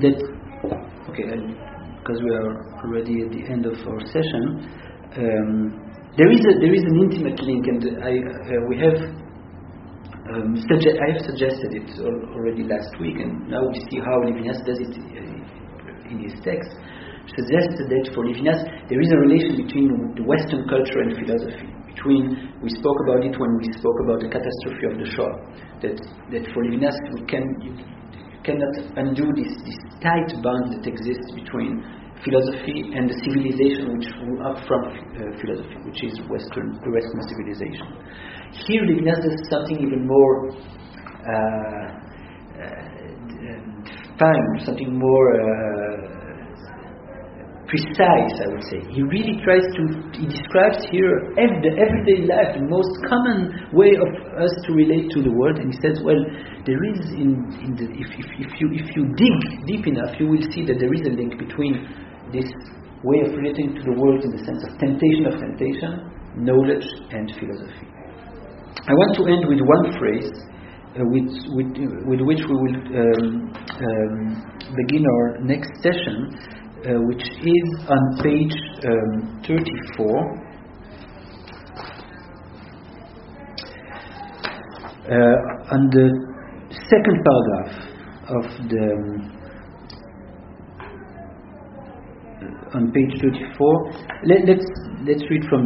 that 0.00 0.16
okay 1.10 1.28
because 2.00 2.18
we 2.22 2.30
are 2.34 2.80
already 2.82 3.22
at 3.22 3.30
the 3.30 3.44
end 3.52 3.66
of 3.66 3.76
our 3.86 4.00
session 4.06 4.42
um, 5.16 5.92
there 6.16 6.30
is 6.32 6.40
a 6.40 6.52
there 6.60 6.74
is 6.74 6.82
an 6.82 6.96
intimate 7.04 7.40
link 7.40 7.66
and 7.68 7.82
I 8.02 8.12
uh, 8.16 8.68
we 8.68 8.76
have 8.80 9.21
um, 10.32 10.56
suge- 10.56 10.96
I 10.96 11.06
have 11.12 11.22
suggested 11.24 11.70
it 11.76 11.88
al- 12.00 12.26
already 12.34 12.64
last 12.64 12.92
week 13.00 13.20
and 13.20 13.48
now 13.48 13.60
we 13.68 13.78
see 13.88 14.00
how 14.00 14.16
Levinas 14.24 14.60
does 14.64 14.80
it 14.80 14.94
uh, 14.96 16.10
in 16.10 16.18
his 16.24 16.34
text 16.40 16.72
suggested 17.36 17.86
that 17.92 18.04
for 18.14 18.24
Levinas 18.24 18.60
there 18.88 19.00
is 19.00 19.10
a 19.12 19.18
relation 19.28 19.56
between 19.60 19.88
the 20.16 20.24
Western 20.24 20.66
culture 20.68 21.00
and 21.04 21.14
philosophy. 21.20 21.68
Between 21.94 22.56
we 22.64 22.70
spoke 22.72 22.98
about 23.06 23.22
it 23.24 23.36
when 23.38 23.52
we 23.60 23.68
spoke 23.78 23.98
about 24.04 24.18
the 24.24 24.30
catastrophe 24.32 24.84
of 24.90 24.94
the 24.98 25.06
Shoah. 25.14 25.36
That 25.84 25.96
that 26.34 26.44
for 26.50 26.60
Levinas 26.64 26.96
we 27.14 27.22
can 27.28 27.44
you, 27.62 27.72
cannot 28.42 28.74
undo 28.98 29.26
this, 29.38 29.54
this 29.62 29.78
tight 30.02 30.30
bond 30.42 30.74
that 30.74 30.84
exists 30.86 31.30
between 31.34 31.78
philosophy 32.24 32.90
and 32.94 33.10
the 33.10 33.18
civilization 33.26 33.98
which 33.98 34.08
grew 34.22 34.38
up 34.46 34.58
from 34.66 34.82
uh, 34.86 35.34
philosophy, 35.42 35.76
which 35.84 36.00
is 36.04 36.14
Western, 36.30 36.78
Western 36.86 37.22
civilization. 37.28 37.86
Here, 38.66 38.82
Levinas 38.82 39.20
does 39.22 39.38
something 39.50 39.78
even 39.82 40.06
more 40.06 40.50
uh, 40.52 41.88
uh, 42.62 42.92
fine, 44.18 44.46
something 44.64 44.98
more 44.98 45.26
uh, 45.34 46.12
precise, 47.72 48.34
I 48.36 48.48
would 48.52 48.64
say. 48.68 48.80
He 48.92 49.00
really 49.00 49.40
tries 49.40 49.64
to, 49.64 49.82
he 50.12 50.28
describes 50.28 50.84
here 50.92 51.32
ev- 51.40 51.64
the 51.64 51.72
everyday 51.80 52.28
life, 52.28 52.52
the 52.60 52.68
most 52.68 52.92
common 53.08 53.72
way 53.72 53.96
of 53.96 54.10
us 54.36 54.52
to 54.68 54.70
relate 54.76 55.08
to 55.16 55.24
the 55.24 55.32
world, 55.32 55.56
and 55.56 55.72
he 55.72 55.78
says, 55.80 56.04
well, 56.04 56.20
there 56.68 56.82
is 56.92 57.00
in, 57.16 57.40
in 57.64 57.72
the, 57.74 57.88
if, 57.96 58.08
if, 58.20 58.28
if, 58.44 58.52
you, 58.60 58.68
if 58.76 58.92
you 58.94 59.08
dig 59.16 59.36
deep 59.64 59.88
enough, 59.88 60.12
you 60.20 60.28
will 60.28 60.44
see 60.52 60.68
that 60.68 60.76
there 60.78 60.92
is 60.92 61.00
a 61.08 61.16
link 61.16 61.40
between 61.40 61.80
this 62.32 62.50
way 63.04 63.20
of 63.26 63.36
relating 63.36 63.74
to 63.76 63.82
the 63.82 63.94
world 64.00 64.24
in 64.24 64.30
the 64.30 64.42
sense 64.44 64.62
of 64.64 64.78
temptation 64.78 65.26
of 65.26 65.34
temptation, 65.38 65.90
knowledge, 66.36 66.86
and 67.10 67.28
philosophy. 67.38 67.88
I 68.88 68.94
want 68.94 69.14
to 69.20 69.22
end 69.28 69.46
with 69.46 69.60
one 69.60 69.98
phrase 69.98 70.32
uh, 70.92 71.04
with, 71.08 71.24
with, 71.56 71.72
with 72.06 72.20
which 72.20 72.40
we 72.48 72.54
will 72.54 72.76
um, 72.76 73.48
um, 73.80 74.16
begin 74.76 75.04
our 75.06 75.38
next 75.40 75.70
session, 75.82 76.28
uh, 76.84 77.00
which 77.08 77.22
is 77.22 77.66
on 77.88 78.02
page 78.22 78.52
um, 78.84 79.40
34. 79.46 80.52
Uh, 85.02 85.16
on 85.72 85.88
the 85.90 86.06
second 86.90 87.16
paragraph 87.24 87.72
of 88.28 88.44
the 88.68 88.84
um, 88.92 89.42
on 92.74 92.92
page 92.92 93.12
34 93.20 94.28
let, 94.28 94.40
let's 94.48 94.68
let's 95.04 95.24
read 95.30 95.44
from 95.48 95.64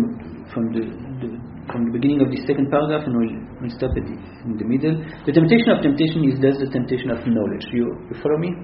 from 0.52 0.64
the, 0.72 0.84
the 1.20 1.28
from 1.70 1.90
the 1.90 1.92
beginning 1.98 2.22
of 2.22 2.30
the 2.30 2.38
second 2.46 2.70
paragraph 2.70 3.02
and 3.06 3.14
we'll, 3.18 3.36
we'll 3.58 3.74
stop 3.74 3.90
at 3.98 4.04
the, 4.06 4.16
in 4.46 4.54
the 4.54 4.66
middle. 4.66 4.94
The 5.26 5.34
temptation 5.34 5.74
of 5.74 5.82
temptation 5.82 6.22
is 6.30 6.38
thus 6.38 6.62
the 6.62 6.70
temptation 6.70 7.10
of 7.10 7.18
knowledge. 7.26 7.66
You, 7.74 7.90
you 8.06 8.14
follow 8.22 8.38
me? 8.38 8.54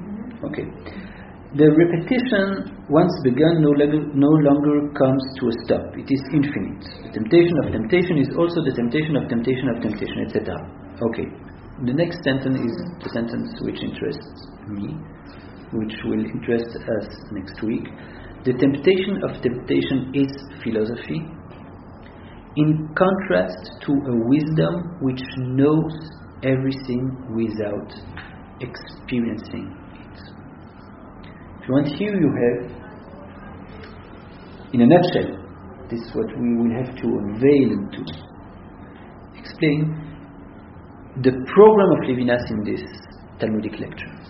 Okay. 0.47 0.66
The 1.59 1.66
repetition 1.66 2.86
once 2.89 3.12
begun 3.27 3.60
no, 3.60 3.74
longer, 3.74 4.06
no 4.14 4.31
longer 4.31 4.89
comes 4.94 5.23
to 5.43 5.51
a 5.51 5.55
stop. 5.66 5.85
It 5.98 6.09
is 6.09 6.23
infinite. 6.31 7.10
The 7.10 7.12
temptation 7.19 7.59
of 7.66 7.74
temptation 7.74 8.23
is 8.23 8.31
also 8.39 8.62
the 8.64 8.73
temptation 8.73 9.19
of 9.19 9.27
temptation 9.27 9.66
of 9.69 9.82
temptation 9.82 10.19
etc 10.31 10.55
okay. 11.10 11.27
The 11.85 11.94
next 11.94 12.23
sentence 12.23 12.60
is 12.60 12.74
the 13.02 13.10
sentence 13.10 13.51
which 13.66 13.82
interests 13.82 14.39
me 14.69 14.94
which 15.73 15.94
will 16.05 16.20
interest 16.20 16.69
us 16.69 17.09
next 17.32 17.62
week 17.64 17.89
the 18.44 18.52
temptation 18.52 19.23
of 19.23 19.40
temptation 19.40 20.10
is 20.14 20.32
philosophy 20.62 21.20
in 22.56 22.89
contrast 22.98 23.81
to 23.86 23.93
a 23.93 24.14
wisdom 24.28 24.98
which 25.01 25.23
knows 25.39 25.93
everything 26.43 27.06
without 27.35 27.93
experiencing 28.60 29.73
it. 29.94 30.16
You 31.62 31.74
want, 31.74 31.89
here 31.97 32.14
you 32.14 32.31
have, 32.43 32.59
in 34.74 34.81
a 34.81 34.86
nutshell, 34.86 35.43
this 35.89 36.01
is 36.01 36.14
what 36.14 36.27
we 36.36 36.56
will 36.56 36.73
have 36.85 36.94
to 36.97 37.06
unveil 37.06 37.69
and 37.78 37.93
to 37.93 38.01
explain 39.39 39.78
the 41.23 41.31
program 41.55 41.90
of 41.93 41.98
Levinas 42.09 42.51
in 42.51 42.64
this 42.64 42.82
Talmudic 43.39 43.78
lecture. 43.78 44.22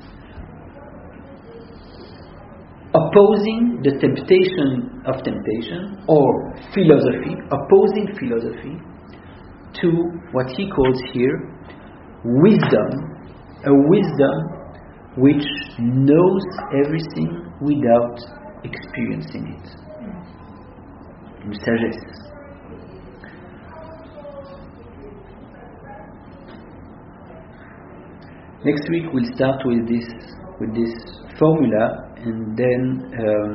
Opposing 2.94 3.80
the 3.82 3.96
temptation 3.98 5.00
of 5.06 5.24
temptation 5.24 6.04
or 6.06 6.52
philosophy, 6.74 7.34
opposing 7.48 8.06
philosophy 8.20 8.76
to 9.80 9.88
what 10.32 10.50
he 10.50 10.68
calls 10.68 11.00
here 11.14 11.52
wisdom, 12.24 12.90
a 13.64 13.72
wisdom 13.88 14.62
which 15.16 15.46
knows 15.78 16.42
everything 16.84 17.48
without 17.60 18.18
experiencing 18.64 19.56
it. 19.56 19.82
Une 21.44 21.54
sagesse. 21.54 22.22
Next 28.64 28.88
week 28.90 29.04
we'll 29.12 29.34
start 29.34 29.60
with 29.64 29.88
this 29.88 30.06
with 30.60 30.74
this 30.74 30.94
formula 31.36 32.11
and 32.24 32.56
then 32.56 32.82
um, 33.18 33.54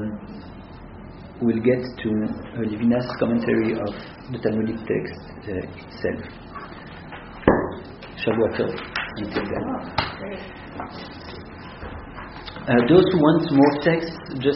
we'll 1.42 1.64
get 1.64 1.82
to 2.04 2.10
uh, 2.10 2.68
Levinas' 2.68 3.08
commentary 3.20 3.74
of 3.74 3.94
the 4.32 4.40
Talmudic 4.40 4.76
text 4.88 5.20
uh, 5.48 5.64
itself. 5.84 6.22
Shabbat 8.24 8.52
Tov 8.58 8.74
until 9.18 9.46
then. 9.52 9.64
Uh, 12.68 12.82
those 12.90 13.06
who 13.12 13.20
want 13.20 13.48
more 13.52 13.74
text, 13.82 14.12
just 14.40 14.56